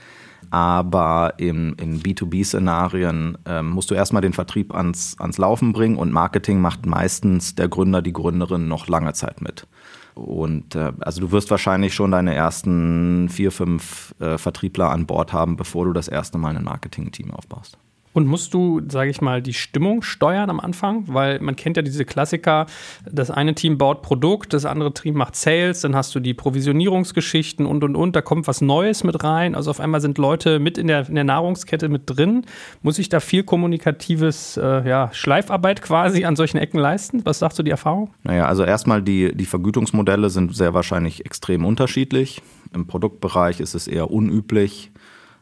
Aber 0.51 1.33
in, 1.37 1.73
in 1.73 2.01
B2B-Szenarien 2.01 3.37
ähm, 3.45 3.69
musst 3.69 3.91
du 3.91 3.95
erstmal 3.95 4.21
den 4.21 4.33
Vertrieb 4.33 4.73
ans, 4.73 5.15
ans 5.19 5.37
Laufen 5.37 5.73
bringen 5.73 5.97
und 5.97 6.11
Marketing 6.11 6.61
macht 6.61 6.85
meistens 6.85 7.55
der 7.55 7.67
Gründer, 7.67 8.01
die 8.01 8.13
Gründerin 8.13 8.67
noch 8.67 8.87
lange 8.87 9.13
Zeit 9.13 9.41
mit. 9.41 9.67
Und 10.15 10.75
äh, 10.75 10.93
also 11.01 11.21
du 11.21 11.31
wirst 11.31 11.51
wahrscheinlich 11.51 11.93
schon 11.93 12.11
deine 12.11 12.33
ersten 12.33 13.27
vier, 13.29 13.51
fünf 13.51 14.15
äh, 14.19 14.37
Vertriebler 14.37 14.89
an 14.89 15.05
Bord 15.05 15.33
haben, 15.33 15.57
bevor 15.57 15.85
du 15.85 15.93
das 15.93 16.07
erste 16.07 16.37
Mal 16.37 16.55
ein 16.55 16.63
Marketing-Team 16.63 17.31
aufbaust. 17.31 17.77
Und 18.15 18.27
musst 18.27 18.53
du, 18.53 18.81
sage 18.87 19.09
ich 19.09 19.19
mal, 19.19 19.41
die 19.41 19.53
Stimmung 19.53 20.01
steuern 20.01 20.49
am 20.49 20.61
Anfang? 20.61 21.03
Weil 21.07 21.41
man 21.41 21.57
kennt 21.57 21.75
ja 21.75 21.83
diese 21.83 22.05
Klassiker, 22.05 22.65
das 23.11 23.29
eine 23.29 23.55
Team 23.55 23.77
baut 23.77 24.01
Produkt, 24.03 24.53
das 24.53 24.63
andere 24.63 24.93
Team 24.93 25.15
macht 25.15 25.35
Sales, 25.35 25.81
dann 25.81 25.97
hast 25.97 26.15
du 26.15 26.21
die 26.21 26.33
Provisionierungsgeschichten 26.33 27.65
und, 27.65 27.83
und, 27.83 27.97
und, 27.97 28.15
da 28.15 28.21
kommt 28.21 28.47
was 28.47 28.61
Neues 28.61 29.03
mit 29.03 29.21
rein. 29.25 29.53
Also 29.53 29.69
auf 29.69 29.81
einmal 29.81 29.99
sind 29.99 30.17
Leute 30.17 30.59
mit 30.59 30.77
in 30.77 30.87
der, 30.87 31.09
in 31.09 31.15
der 31.15 31.25
Nahrungskette 31.25 31.89
mit 31.89 32.03
drin. 32.05 32.45
Muss 32.81 32.99
ich 32.99 33.09
da 33.09 33.19
viel 33.19 33.43
kommunikatives, 33.43 34.55
äh, 34.55 34.87
ja, 34.87 35.09
Schleifarbeit 35.11 35.81
quasi 35.81 36.23
an 36.23 36.37
solchen 36.37 36.57
Ecken 36.57 36.79
leisten? 36.79 37.19
Was 37.25 37.39
sagst 37.39 37.59
du 37.59 37.63
die 37.63 37.71
Erfahrung? 37.71 38.11
Naja, 38.23 38.45
also 38.45 38.63
erstmal 38.63 39.01
die, 39.01 39.35
die 39.35 39.45
Vergütungsmodelle 39.45 40.29
sind 40.29 40.55
sehr 40.55 40.73
wahrscheinlich 40.73 41.25
extrem 41.25 41.65
unterschiedlich. 41.65 42.41
Im 42.73 42.87
Produktbereich 42.87 43.59
ist 43.59 43.75
es 43.75 43.89
eher 43.89 44.09
unüblich, 44.09 44.91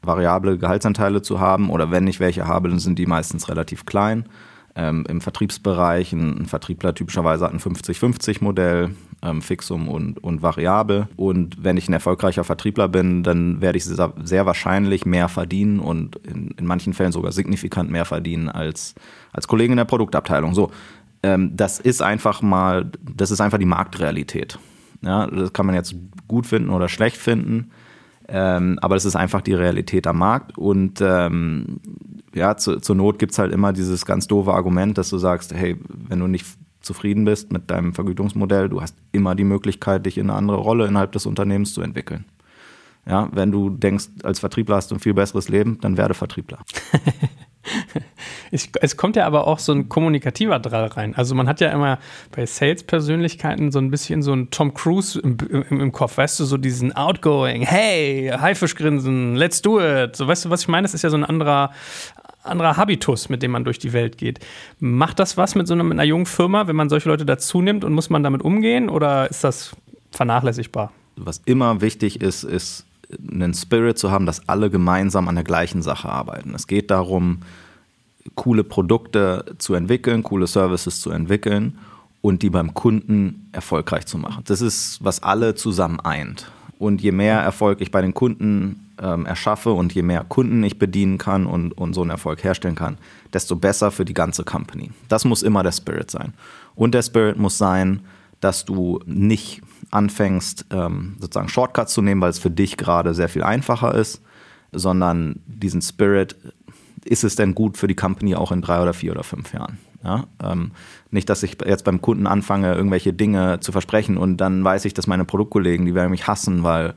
variable 0.05 0.57
Gehaltsanteile 0.57 1.21
zu 1.21 1.39
haben 1.39 1.69
oder 1.69 1.91
wenn 1.91 2.07
ich 2.07 2.19
welche 2.19 2.47
habe, 2.47 2.69
dann 2.69 2.79
sind 2.79 2.99
die 2.99 3.05
meistens 3.05 3.49
relativ 3.49 3.85
klein. 3.85 4.25
Ähm, 4.75 5.05
Im 5.07 5.21
Vertriebsbereich, 5.21 6.13
ein, 6.13 6.39
ein, 6.39 6.45
Vertriebler 6.47 6.95
typischerweise 6.95 7.45
hat 7.45 7.53
ein 7.53 7.59
50-50-Modell, 7.59 8.95
ähm, 9.21 9.41
Fixum 9.43 9.87
und, 9.87 10.23
und 10.23 10.41
variabel. 10.41 11.07
Und 11.15 11.63
wenn 11.63 11.77
ich 11.77 11.87
ein 11.87 11.93
erfolgreicher 11.93 12.43
Vertriebler 12.43 12.87
bin, 12.87 13.21
dann 13.21 13.61
werde 13.61 13.77
ich 13.77 13.85
sehr, 13.85 14.13
sehr 14.23 14.47
wahrscheinlich 14.47 15.05
mehr 15.05 15.29
verdienen 15.29 15.79
und 15.79 16.15
in, 16.25 16.55
in, 16.57 16.65
manchen 16.65 16.93
Fällen 16.93 17.11
sogar 17.11 17.31
signifikant 17.31 17.91
mehr 17.91 18.05
verdienen 18.05 18.49
als, 18.49 18.95
als 19.31 19.47
Kollegen 19.47 19.73
in 19.73 19.77
der 19.77 19.85
Produktabteilung. 19.85 20.55
So, 20.55 20.71
ähm, 21.21 21.55
das 21.55 21.79
ist 21.79 22.01
einfach 22.01 22.41
mal, 22.41 22.89
das 22.99 23.29
ist 23.29 23.41
einfach 23.41 23.59
die 23.59 23.65
Marktrealität. 23.65 24.57
Ja, 25.03 25.27
das 25.27 25.53
kann 25.53 25.67
man 25.67 25.75
jetzt 25.75 25.93
gut 26.27 26.47
finden 26.47 26.69
oder 26.69 26.89
schlecht 26.89 27.17
finden. 27.17 27.69
Ähm, 28.35 28.79
aber 28.81 28.95
das 28.95 29.05
ist 29.05 29.15
einfach 29.15 29.41
die 29.41 29.53
Realität 29.53 30.07
am 30.07 30.17
Markt. 30.17 30.57
Und 30.57 30.99
ähm, 31.01 31.79
ja, 32.33 32.57
zu, 32.57 32.79
zur 32.79 32.95
Not 32.95 33.19
gibt 33.19 33.33
es 33.33 33.37
halt 33.37 33.53
immer 33.53 33.73
dieses 33.73 34.07
ganz 34.07 34.25
doofe 34.25 34.51
Argument, 34.51 34.97
dass 34.97 35.11
du 35.11 35.19
sagst, 35.19 35.53
hey, 35.53 35.77
wenn 35.87 36.19
du 36.19 36.25
nicht 36.25 36.47
zufrieden 36.81 37.25
bist 37.25 37.53
mit 37.53 37.69
deinem 37.69 37.93
Vergütungsmodell, 37.93 38.69
du 38.69 38.81
hast 38.81 38.97
immer 39.11 39.35
die 39.35 39.43
Möglichkeit, 39.43 40.07
dich 40.07 40.17
in 40.17 40.31
eine 40.31 40.37
andere 40.37 40.57
Rolle 40.57 40.87
innerhalb 40.87 41.11
des 41.11 41.27
Unternehmens 41.27 41.75
zu 41.75 41.81
entwickeln. 41.81 42.25
Ja, 43.05 43.29
wenn 43.33 43.51
du 43.51 43.69
denkst, 43.69 44.07
als 44.23 44.39
Vertriebler 44.39 44.77
hast 44.77 44.89
du 44.89 44.95
ein 44.95 44.99
viel 44.99 45.13
besseres 45.13 45.47
Leben, 45.47 45.79
dann 45.81 45.97
werde 45.97 46.15
Vertriebler. 46.15 46.59
Ich, 48.53 48.69
es 48.81 48.97
kommt 48.97 49.15
ja 49.15 49.25
aber 49.25 49.47
auch 49.47 49.57
so 49.57 49.71
ein 49.71 49.89
kommunikativer 49.89 50.59
Drall 50.59 50.85
rein. 50.85 51.15
Also 51.15 51.33
man 51.33 51.47
hat 51.47 51.59
ja 51.59 51.71
immer 51.71 51.97
bei 52.35 52.45
Sales-Persönlichkeiten 52.45 53.71
so 53.71 53.79
ein 53.79 53.89
bisschen 53.89 54.21
so 54.21 54.31
einen 54.31 54.51
Tom 54.51 54.75
Cruise 54.75 55.19
im, 55.19 55.37
im, 55.49 55.79
im, 55.81 55.91
Kopf, 55.91 56.17
weißt 56.17 56.39
du, 56.39 56.45
so 56.45 56.57
diesen 56.57 56.95
Outgoing, 56.95 57.63
hey, 57.63 58.31
Haifischgrinsen, 58.31 59.35
let's 59.35 59.63
do 59.63 59.81
it. 59.81 60.15
So, 60.15 60.27
weißt 60.27 60.45
du, 60.45 60.49
was 60.51 60.61
ich 60.61 60.67
meine? 60.67 60.83
Das 60.83 60.93
ist 60.93 61.01
ja 61.01 61.09
so 61.09 61.17
ein 61.17 61.23
anderer, 61.23 61.71
anderer 62.43 62.77
Habitus, 62.77 63.27
mit 63.27 63.41
dem 63.41 63.49
man 63.49 63.63
durch 63.63 63.79
die 63.79 63.91
Welt 63.91 64.19
geht. 64.19 64.39
Macht 64.79 65.17
das 65.17 65.35
was 65.35 65.55
mit 65.55 65.65
so 65.65 65.73
einer, 65.73 65.83
mit 65.83 65.93
einer 65.93 66.03
jungen 66.03 66.27
Firma, 66.27 66.67
wenn 66.67 66.75
man 66.75 66.89
solche 66.89 67.09
Leute 67.09 67.25
dazu 67.25 67.59
nimmt 67.59 67.83
und 67.83 67.93
muss 67.93 68.11
man 68.11 68.21
damit 68.21 68.43
umgehen 68.43 68.87
oder 68.87 69.31
ist 69.31 69.43
das 69.43 69.75
vernachlässigbar? 70.11 70.91
Was 71.15 71.41
immer 71.45 71.81
wichtig 71.81 72.21
ist, 72.21 72.43
ist 72.43 72.85
einen 73.31 73.55
Spirit 73.55 73.97
zu 73.97 74.11
haben, 74.11 74.27
dass 74.27 74.47
alle 74.47 74.69
gemeinsam 74.69 75.27
an 75.27 75.33
der 75.33 75.43
gleichen 75.43 75.81
Sache 75.81 76.07
arbeiten. 76.07 76.53
Es 76.53 76.67
geht 76.67 76.91
darum, 76.91 77.39
coole 78.35 78.63
Produkte 78.63 79.55
zu 79.57 79.73
entwickeln, 79.73 80.23
coole 80.23 80.47
Services 80.47 81.01
zu 81.01 81.11
entwickeln 81.11 81.77
und 82.21 82.41
die 82.41 82.49
beim 82.49 82.73
Kunden 82.73 83.49
erfolgreich 83.51 84.05
zu 84.05 84.17
machen. 84.17 84.43
Das 84.47 84.61
ist, 84.61 85.03
was 85.03 85.21
alle 85.21 85.55
zusammen 85.55 85.99
eint. 85.99 86.51
Und 86.79 87.01
je 87.01 87.11
mehr 87.11 87.39
Erfolg 87.39 87.81
ich 87.81 87.91
bei 87.91 88.01
den 88.01 88.13
Kunden 88.13 88.91
ähm, 89.01 89.25
erschaffe 89.25 89.71
und 89.71 89.93
je 89.93 90.01
mehr 90.01 90.23
Kunden 90.23 90.63
ich 90.63 90.79
bedienen 90.79 91.17
kann 91.17 91.45
und, 91.45 91.71
und 91.73 91.93
so 91.93 92.01
einen 92.01 92.11
Erfolg 92.11 92.43
herstellen 92.43 92.75
kann, 92.75 92.97
desto 93.33 93.55
besser 93.55 93.91
für 93.91 94.05
die 94.05 94.13
ganze 94.13 94.43
Company. 94.43 94.91
Das 95.09 95.25
muss 95.25 95.43
immer 95.43 95.63
der 95.63 95.71
Spirit 95.71 96.11
sein. 96.11 96.33
Und 96.75 96.93
der 96.93 97.01
Spirit 97.01 97.37
muss 97.37 97.57
sein, 97.57 98.01
dass 98.39 98.65
du 98.65 98.99
nicht 99.05 99.61
anfängst, 99.91 100.65
ähm, 100.71 101.15
sozusagen 101.19 101.49
Shortcuts 101.49 101.93
zu 101.93 102.01
nehmen, 102.01 102.21
weil 102.21 102.29
es 102.29 102.39
für 102.39 102.51
dich 102.51 102.77
gerade 102.77 103.13
sehr 103.13 103.29
viel 103.29 103.43
einfacher 103.43 103.95
ist, 103.95 104.21
sondern 104.71 105.39
diesen 105.45 105.81
Spirit 105.81 106.35
ist 107.05 107.23
es 107.23 107.35
denn 107.35 107.55
gut 107.55 107.77
für 107.77 107.87
die 107.87 107.95
Company 107.95 108.35
auch 108.35 108.51
in 108.51 108.61
drei 108.61 108.81
oder 108.81 108.93
vier 108.93 109.11
oder 109.11 109.23
fünf 109.23 109.53
Jahren? 109.53 109.77
Ja, 110.03 110.25
ähm, 110.43 110.71
nicht, 111.11 111.29
dass 111.29 111.43
ich 111.43 111.57
jetzt 111.65 111.85
beim 111.85 112.01
Kunden 112.01 112.27
anfange, 112.27 112.73
irgendwelche 112.73 113.13
Dinge 113.13 113.59
zu 113.61 113.71
versprechen 113.71 114.17
und 114.17 114.37
dann 114.37 114.63
weiß 114.63 114.83
ich, 114.85 114.93
dass 114.93 115.07
meine 115.07 115.23
Produktkollegen, 115.23 115.85
die 115.85 115.95
werden 115.95 116.11
mich 116.11 116.27
hassen, 116.27 116.63
weil 116.63 116.93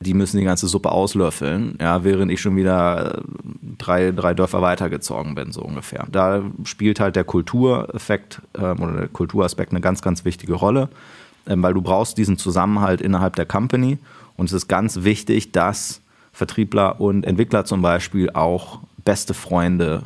die 0.00 0.14
müssen 0.14 0.38
die 0.38 0.44
ganze 0.44 0.66
Suppe 0.66 0.92
auslöffeln, 0.92 1.78
ja, 1.80 2.04
während 2.04 2.30
ich 2.30 2.40
schon 2.40 2.56
wieder 2.56 3.18
äh, 3.18 3.22
drei, 3.78 4.10
drei 4.10 4.34
Dörfer 4.34 4.60
weitergezogen 4.60 5.34
bin, 5.34 5.52
so 5.52 5.62
ungefähr. 5.62 6.06
Da 6.10 6.42
spielt 6.64 7.00
halt 7.00 7.16
der 7.16 7.24
Kultureffekt 7.24 8.42
ähm, 8.58 8.80
oder 8.80 8.92
der 8.92 9.08
Kulturaspekt 9.08 9.72
eine 9.72 9.80
ganz, 9.80 10.02
ganz 10.02 10.24
wichtige 10.24 10.54
Rolle, 10.54 10.88
ähm, 11.46 11.62
weil 11.62 11.74
du 11.74 11.80
brauchst 11.80 12.18
diesen 12.18 12.36
Zusammenhalt 12.36 13.00
innerhalb 13.00 13.36
der 13.36 13.46
Company 13.46 13.98
und 14.36 14.46
es 14.46 14.52
ist 14.52 14.68
ganz 14.68 15.04
wichtig, 15.04 15.52
dass 15.52 16.00
Vertriebler 16.32 17.00
und 17.00 17.24
Entwickler 17.24 17.64
zum 17.64 17.82
Beispiel 17.82 18.30
auch 18.30 18.80
beste 19.04 19.34
Freunde 19.34 20.04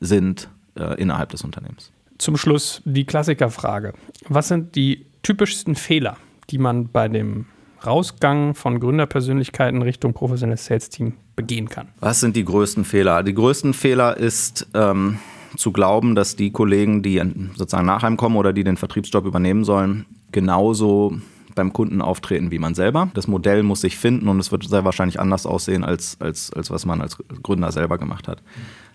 sind 0.00 0.48
äh, 0.76 1.00
innerhalb 1.00 1.30
des 1.30 1.42
Unternehmens. 1.42 1.90
Zum 2.18 2.36
Schluss 2.36 2.82
die 2.84 3.04
Klassikerfrage. 3.04 3.94
Was 4.28 4.48
sind 4.48 4.74
die 4.76 5.06
typischsten 5.22 5.74
Fehler, 5.74 6.16
die 6.50 6.58
man 6.58 6.88
bei 6.88 7.08
dem 7.08 7.46
Rausgang 7.84 8.54
von 8.54 8.78
Gründerpersönlichkeiten 8.78 9.82
Richtung 9.82 10.12
professionelles 10.12 10.66
Sales-Team 10.66 11.14
begehen 11.36 11.68
kann? 11.68 11.88
Was 12.00 12.20
sind 12.20 12.36
die 12.36 12.44
größten 12.44 12.84
Fehler? 12.84 13.22
Die 13.22 13.34
größten 13.34 13.72
Fehler 13.72 14.16
ist 14.16 14.66
ähm, 14.74 15.18
zu 15.56 15.72
glauben, 15.72 16.14
dass 16.14 16.36
die 16.36 16.50
Kollegen, 16.50 17.02
die 17.02 17.22
sozusagen 17.54 17.86
nach 17.86 18.02
einem 18.02 18.16
kommen 18.16 18.36
oder 18.36 18.52
die 18.52 18.64
den 18.64 18.76
Vertriebsjob 18.76 19.24
übernehmen 19.24 19.64
sollen, 19.64 20.04
genauso 20.32 21.16
beim 21.54 21.72
Kunden 21.72 22.02
auftreten 22.02 22.50
wie 22.50 22.58
man 22.58 22.74
selber. 22.74 23.10
Das 23.14 23.26
Modell 23.26 23.62
muss 23.62 23.80
sich 23.80 23.96
finden 23.96 24.28
und 24.28 24.38
es 24.40 24.52
wird 24.52 24.64
sehr 24.64 24.84
wahrscheinlich 24.84 25.20
anders 25.20 25.46
aussehen, 25.46 25.84
als, 25.84 26.16
als, 26.20 26.52
als 26.52 26.70
was 26.70 26.86
man 26.86 27.00
als 27.00 27.16
Gründer 27.42 27.72
selber 27.72 27.98
gemacht 27.98 28.28
hat. 28.28 28.42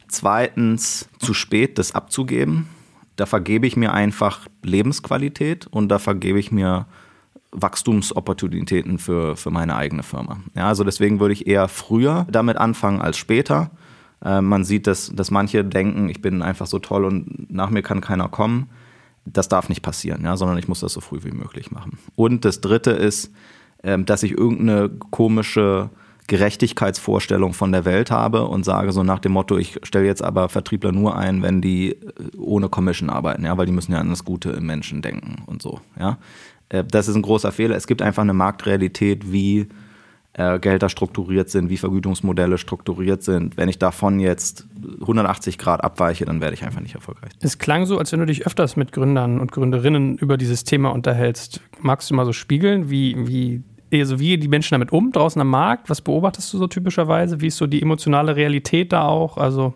Zweitens, 0.08 1.10
zu 1.20 1.34
spät 1.34 1.78
das 1.78 1.94
abzugeben. 1.94 2.68
Da 3.16 3.26
vergebe 3.26 3.66
ich 3.66 3.78
mir 3.78 3.94
einfach 3.94 4.42
Lebensqualität 4.62 5.68
und 5.68 5.90
da 5.90 6.00
vergebe 6.00 6.38
ich 6.38 6.52
mir 6.52 6.86
Wachstumsopportunitäten 7.52 9.00
für, 9.00 9.38
für 9.38 9.52
meine 9.52 9.78
eigene 9.78 10.04
Firma. 10.04 10.42
Ja, 10.54 10.68
also 10.68 10.84
deswegen 10.84 11.22
würde 11.22 11.34
ich 11.34 11.48
eher 11.48 11.70
früher 11.70 12.28
damit 12.30 12.58
anfangen 12.58 13.02
als 13.02 13.18
später. 13.18 13.72
Äh, 14.24 14.42
man 14.42 14.66
sieht, 14.66 14.88
dass, 14.88 15.12
dass 15.16 15.32
manche 15.32 15.64
denken, 15.64 16.10
ich 16.10 16.22
bin 16.22 16.42
einfach 16.42 16.68
so 16.68 16.80
toll 16.80 17.06
und 17.06 17.50
nach 17.50 17.70
mir 17.70 17.82
kann 17.82 18.02
keiner 18.02 18.28
kommen 18.28 18.70
das 19.26 19.50
darf 19.50 19.70
nicht 19.70 19.82
passieren, 19.82 20.24
ja, 20.24 20.38
sondern 20.38 20.58
ich 20.58 20.68
muss 20.68 20.80
das 20.80 20.94
so 20.94 21.02
früh 21.02 21.20
wie 21.24 21.32
möglich 21.32 21.72
machen. 21.72 21.98
Und 22.16 22.46
das 22.46 22.62
Dritte 22.62 22.92
ist, 22.92 23.32
ähm, 23.84 24.06
dass 24.06 24.24
ich 24.24 24.32
irgendeine 24.32 24.90
komische 24.90 25.90
Gerechtigkeitsvorstellung 26.28 27.54
von 27.54 27.72
der 27.72 27.86
Welt 27.86 28.10
habe 28.10 28.46
und 28.46 28.66
sage 28.66 28.92
so 28.92 29.04
nach 29.04 29.20
dem 29.20 29.34
Motto, 29.34 29.58
ich 29.58 29.80
stelle 29.84 30.06
jetzt 30.06 30.24
aber 30.24 30.50
Vertriebler 30.50 30.92
nur 30.92 31.16
ein, 31.16 31.44
wenn 31.44 31.62
die 31.62 31.92
äh, 31.92 31.98
ohne 32.38 32.70
Commission 32.70 33.10
arbeiten, 33.10 33.46
ja, 33.46 33.58
weil 33.58 33.66
die 33.66 33.72
müssen 33.72 33.92
ja 33.92 34.00
an 34.00 34.10
das 34.10 34.26
Gute 34.26 34.52
im 34.52 34.66
Menschen 34.66 35.02
denken 35.02 35.44
und 35.46 35.62
so, 35.62 35.82
ja. 36.00 36.18
Äh, 36.70 36.84
das 36.84 37.08
ist 37.08 37.16
ein 37.16 37.22
großer 37.22 37.52
Fehler. 37.52 37.76
Es 37.76 37.88
gibt 37.88 38.02
einfach 38.02 38.24
eine 38.24 38.34
Marktrealität, 38.34 39.32
wie 39.32 39.68
äh, 40.38 40.60
Gehälter 40.60 40.90
strukturiert 40.90 41.50
sind, 41.50 41.70
wie 41.70 41.78
Vergütungsmodelle 41.78 42.58
strukturiert 42.58 43.24
sind. 43.24 43.56
Wenn 43.56 43.70
ich 43.70 43.80
davon 43.80 44.20
jetzt 44.20 44.68
180 45.02 45.58
Grad 45.58 45.84
abweiche, 45.84 46.26
dann 46.26 46.42
werde 46.42 46.54
ich 46.54 46.64
einfach 46.64 46.82
nicht 46.82 46.96
erfolgreich. 46.96 47.32
Es 47.40 47.58
klang 47.58 47.86
so, 47.86 47.98
als 47.98 48.12
wenn 48.12 48.20
du 48.20 48.26
dich 48.26 48.46
öfters 48.46 48.76
mit 48.76 48.92
Gründern 48.92 49.40
und 49.40 49.52
Gründerinnen 49.52 50.18
über 50.18 50.38
dieses 50.38 50.66
Thema 50.66 50.90
unterhältst. 50.90 51.62
Magst 51.80 52.10
du 52.10 52.16
mal 52.16 52.26
so 52.26 52.34
spiegeln, 52.34 52.90
wie, 52.90 53.16
wie 53.28 53.64
also 53.94 54.20
wie 54.20 54.38
die 54.38 54.48
Menschen 54.48 54.74
damit 54.74 54.92
um 54.92 55.12
draußen 55.12 55.40
am 55.40 55.50
Markt? 55.50 55.90
Was 55.90 56.02
beobachtest 56.02 56.52
du 56.54 56.58
so 56.58 56.68
typischerweise? 56.68 57.40
Wie 57.40 57.48
ist 57.48 57.58
so 57.58 57.68
die 57.68 57.82
emotionale 57.82 58.36
Realität 58.36 58.92
da 58.92 59.04
auch? 59.04 59.38
Also 59.38 59.74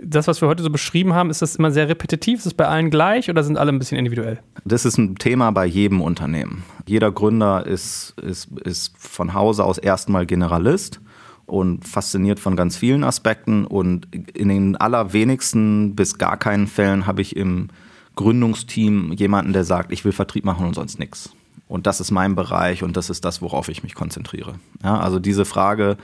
das, 0.00 0.26
was 0.26 0.40
wir 0.40 0.48
heute 0.48 0.62
so 0.62 0.70
beschrieben 0.70 1.14
haben, 1.14 1.30
ist 1.30 1.42
das 1.42 1.56
immer 1.56 1.70
sehr 1.70 1.88
repetitiv? 1.88 2.40
Ist 2.40 2.46
es 2.46 2.54
bei 2.54 2.66
allen 2.66 2.90
gleich 2.90 3.30
oder 3.30 3.44
sind 3.44 3.58
alle 3.58 3.72
ein 3.72 3.78
bisschen 3.78 3.98
individuell? 3.98 4.40
Das 4.64 4.84
ist 4.84 4.98
ein 4.98 5.16
Thema 5.16 5.50
bei 5.52 5.66
jedem 5.66 6.00
Unternehmen. 6.00 6.64
Jeder 6.86 7.12
Gründer 7.12 7.66
ist, 7.66 8.14
ist, 8.20 8.48
ist 8.64 8.94
von 8.98 9.34
Hause 9.34 9.64
aus 9.64 9.78
erstmal 9.78 10.26
Generalist 10.26 11.00
und 11.46 11.86
fasziniert 11.86 12.40
von 12.40 12.56
ganz 12.56 12.76
vielen 12.76 13.04
Aspekten. 13.04 13.66
Und 13.66 14.08
in 14.34 14.48
den 14.48 14.76
allerwenigsten 14.76 15.94
bis 15.94 16.18
gar 16.18 16.36
keinen 16.36 16.66
Fällen 16.66 17.06
habe 17.06 17.22
ich 17.22 17.36
im 17.36 17.68
Gründungsteam 18.16 19.12
jemanden, 19.12 19.52
der 19.52 19.64
sagt, 19.64 19.92
ich 19.92 20.04
will 20.04 20.12
Vertrieb 20.12 20.44
machen 20.44 20.66
und 20.66 20.74
sonst 20.74 20.98
nichts. 20.98 21.30
Und 21.66 21.86
das 21.86 22.00
ist 22.00 22.10
mein 22.10 22.34
Bereich 22.34 22.82
und 22.82 22.96
das 22.96 23.10
ist 23.10 23.24
das, 23.24 23.42
worauf 23.42 23.68
ich 23.68 23.82
mich 23.82 23.94
konzentriere. 23.94 24.54
Ja, 24.82 24.98
also 24.98 25.18
diese 25.18 25.44
Frage, 25.44 25.96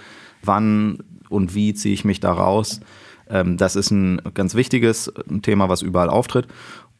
wann 0.43 0.99
und 1.29 1.55
wie 1.55 1.75
ziehe 1.75 1.95
ich 1.95 2.05
mich 2.05 2.21
da 2.21 2.33
raus, 2.33 2.81
das 3.31 3.77
ist 3.77 3.91
ein 3.91 4.21
ganz 4.35 4.55
wichtiges 4.55 5.13
Thema, 5.43 5.69
was 5.69 5.83
überall 5.83 6.11
auftritt. 6.11 6.47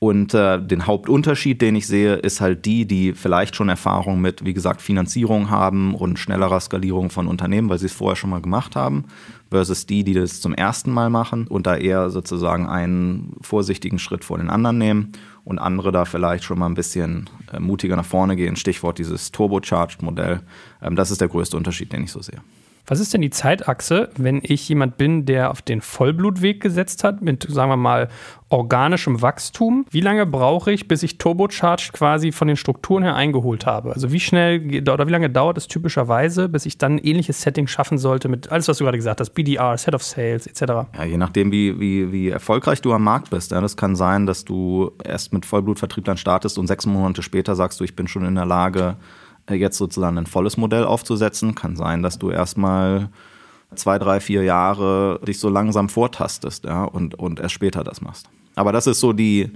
Und 0.03 0.33
äh, 0.33 0.59
den 0.59 0.87
Hauptunterschied, 0.87 1.61
den 1.61 1.77
ich 1.77 1.87
sehe, 1.87 2.15
ist 2.15 2.41
halt 2.41 2.65
die, 2.65 2.87
die 2.87 3.13
vielleicht 3.13 3.55
schon 3.55 3.69
Erfahrung 3.69 4.19
mit, 4.23 4.47
wie 4.47 4.55
gesagt, 4.55 4.81
Finanzierung 4.81 5.51
haben 5.51 5.95
und 5.95 6.19
schnellerer 6.19 6.59
Skalierung 6.59 7.11
von 7.11 7.27
Unternehmen, 7.27 7.69
weil 7.69 7.79
sie 7.79 7.85
es 7.85 7.93
vorher 7.93 8.17
schon 8.17 8.31
mal 8.31 8.41
gemacht 8.41 8.77
haben, 8.77 9.05
versus 9.51 9.85
die, 9.85 10.03
die 10.03 10.15
das 10.15 10.41
zum 10.41 10.55
ersten 10.55 10.91
Mal 10.91 11.11
machen 11.11 11.47
und 11.47 11.67
da 11.67 11.77
eher 11.77 12.09
sozusagen 12.09 12.67
einen 12.67 13.37
vorsichtigen 13.43 13.99
Schritt 13.99 14.25
vor 14.25 14.39
den 14.39 14.49
anderen 14.49 14.79
nehmen 14.79 15.13
und 15.45 15.59
andere 15.59 15.93
da 15.93 16.07
vielleicht 16.07 16.45
schon 16.45 16.59
mal 16.59 16.67
ein 16.67 16.75
bisschen 16.75 17.29
äh, 17.53 17.61
mutiger 17.61 17.97
nach 17.97 18.07
vorne 18.07 18.37
gehen. 18.37 18.57
Stichwort 18.57 18.99
dieses 18.99 19.33
Turbocharged-Modell. 19.33 20.41
Ähm, 20.81 20.97
das 20.97 21.11
ist 21.11 21.21
der 21.21 21.29
größte 21.29 21.59
Unterschied, 21.59 21.93
den 21.93 22.05
ich 22.05 22.11
so 22.11 22.23
sehe. 22.23 22.41
Was 22.87 23.01
ist 23.01 23.15
denn 23.15 23.21
die 23.21 23.31
Zeitachse, 23.31 24.11
wenn 24.17 24.41
ich 24.43 24.69
jemand 24.69 24.97
bin, 24.97 25.27
der 25.27 25.51
auf 25.51 25.63
den 25.63 25.81
Vollblutweg 25.81 26.61
gesetzt 26.61 27.05
hat, 27.05 27.23
mit, 27.23 27.47
sagen 27.49 27.71
wir 27.71 27.77
mal, 27.77 28.09
organischem 28.49 29.23
Wachstum? 29.23 29.87
Wie 29.91 30.01
lange 30.01 30.27
brauche 30.27 30.73
ich, 30.73 30.89
bis 30.89 31.03
ich 31.03 31.19
Turbocharged 31.19 31.93
quasi 31.93 32.33
von 32.33 32.49
den 32.49 32.57
Strukturen 32.57 33.05
her 33.05 33.15
eingeholt 33.15 33.65
habe? 33.65 33.93
Also 33.93 34.13
wie 34.13 34.21
schnell 34.21 34.83
oder 34.89 35.07
wie 35.07 35.13
lange 35.13 35.31
dauert 35.31 35.57
es 35.57 35.69
typischerweise, 35.69 36.49
bis 36.49 36.67
ich 36.67 36.77
dann 36.77 36.97
ein 36.97 36.99
ähnliches 36.99 37.41
Setting 37.43 37.67
schaffen 37.67 37.99
sollte 37.99 38.29
mit 38.29 38.51
alles, 38.51 38.69
was 38.69 38.79
du 38.79 38.85
gerade 38.85 38.99
gesagt 38.99 39.21
hast, 39.21 39.31
BDR, 39.31 39.79
Set 39.79 39.95
of 39.95 40.03
Sales 40.03 40.47
etc.? 40.47 40.61
Ja, 40.97 41.05
je 41.05 41.17
nachdem, 41.17 41.53
wie, 41.53 41.79
wie, 41.79 42.13
wie 42.13 42.29
erfolgreich 42.29 42.83
du 42.83 42.93
am 42.93 43.05
Markt 43.05 43.31
bist. 43.31 43.53
Ja, 43.53 43.61
das 43.61 43.77
kann 43.77 43.95
sein, 43.95 44.27
dass 44.27 44.45
du 44.45 44.91
erst 45.05 45.33
mit 45.33 45.47
Vollblutvertrieb 45.47 46.05
dann 46.05 46.17
startest 46.17 46.59
und 46.59 46.67
sechs 46.67 46.87
Monate 46.87 47.23
später 47.23 47.55
sagst 47.55 47.81
du, 47.81 47.85
ich 47.85 47.95
bin 47.95 48.09
schon 48.09 48.25
in 48.25 48.35
der 48.35 48.47
Lage, 48.47 48.97
jetzt 49.57 49.79
sozusagen 49.79 50.19
ein 50.19 50.27
volles 50.27 50.57
Modell 50.57 50.85
aufzusetzen. 50.85 51.55
Kann 51.55 51.77
sein, 51.77 52.03
dass 52.03 52.19
du 52.19 52.31
erstmal 52.31 53.09
zwei, 53.75 53.99
drei, 53.99 54.21
vier 54.21 54.43
Jahre 54.43 55.21
dich 55.27 55.39
so 55.39 55.49
langsam 55.49 55.89
vortastest 55.89 56.65
ja, 56.65 56.85
und, 56.85 57.15
und 57.15 57.41
erst 57.41 57.55
später 57.55 57.85
das 57.85 58.01
machst. 58.01 58.29
Aber 58.57 58.73
das 58.73 58.87
ist 58.87 59.01
so 59.01 59.13
die, 59.13 59.51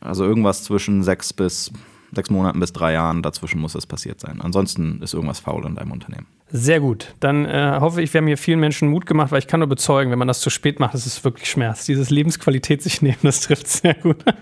also 0.00 0.24
irgendwas 0.24 0.64
zwischen 0.64 1.02
sechs 1.02 1.32
bis 1.32 1.72
sechs 2.14 2.30
Monaten 2.30 2.60
bis 2.60 2.72
drei 2.72 2.92
Jahren, 2.92 3.22
dazwischen 3.22 3.60
muss 3.60 3.72
das 3.72 3.86
passiert 3.86 4.20
sein. 4.20 4.40
Ansonsten 4.40 5.00
ist 5.02 5.14
irgendwas 5.14 5.40
faul 5.40 5.64
in 5.66 5.74
deinem 5.74 5.92
Unternehmen. 5.92 6.26
Sehr 6.48 6.80
gut. 6.80 7.14
Dann 7.20 7.44
äh, 7.44 7.78
hoffe 7.80 8.02
ich, 8.02 8.12
wir 8.14 8.20
haben 8.20 8.26
hier 8.26 8.38
vielen 8.38 8.60
Menschen 8.60 8.88
Mut 8.88 9.04
gemacht, 9.04 9.32
weil 9.32 9.40
ich 9.40 9.48
kann 9.48 9.60
nur 9.60 9.68
bezeugen, 9.68 10.12
wenn 10.12 10.18
man 10.18 10.28
das 10.28 10.40
zu 10.40 10.50
spät 10.50 10.78
macht, 10.78 10.94
ist 10.94 11.06
es 11.06 11.24
wirklich 11.24 11.50
Schmerz. 11.50 11.86
Dieses 11.86 12.10
Lebensqualität 12.10 12.82
sich 12.82 13.02
nehmen, 13.02 13.18
das 13.22 13.40
trifft 13.40 13.68
sehr 13.68 13.94
gut. 13.94 14.24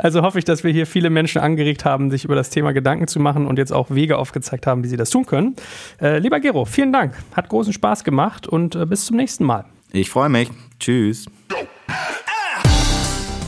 Also 0.00 0.22
hoffe 0.22 0.38
ich, 0.38 0.44
dass 0.44 0.62
wir 0.62 0.70
hier 0.70 0.86
viele 0.86 1.10
Menschen 1.10 1.40
angeregt 1.40 1.84
haben, 1.84 2.10
sich 2.12 2.24
über 2.24 2.36
das 2.36 2.50
Thema 2.50 2.72
Gedanken 2.72 3.08
zu 3.08 3.18
machen 3.18 3.46
und 3.46 3.58
jetzt 3.58 3.72
auch 3.72 3.90
Wege 3.90 4.16
aufgezeigt 4.16 4.66
haben, 4.66 4.84
wie 4.84 4.88
sie 4.88 4.96
das 4.96 5.10
tun 5.10 5.26
können. 5.26 5.56
Äh, 6.00 6.18
lieber 6.18 6.38
Gero, 6.38 6.64
vielen 6.64 6.92
Dank. 6.92 7.14
Hat 7.34 7.48
großen 7.48 7.72
Spaß 7.72 8.04
gemacht 8.04 8.46
und 8.46 8.76
äh, 8.76 8.86
bis 8.86 9.06
zum 9.06 9.16
nächsten 9.16 9.44
Mal. 9.44 9.64
Ich 9.92 10.08
freue 10.08 10.28
mich. 10.28 10.50
Tschüss. 10.78 11.26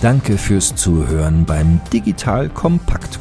Danke 0.03 0.37
fürs 0.39 0.75
Zuhören 0.75 1.45
beim 1.45 1.81
Digital 1.93 2.49
Kompakt 2.49 3.21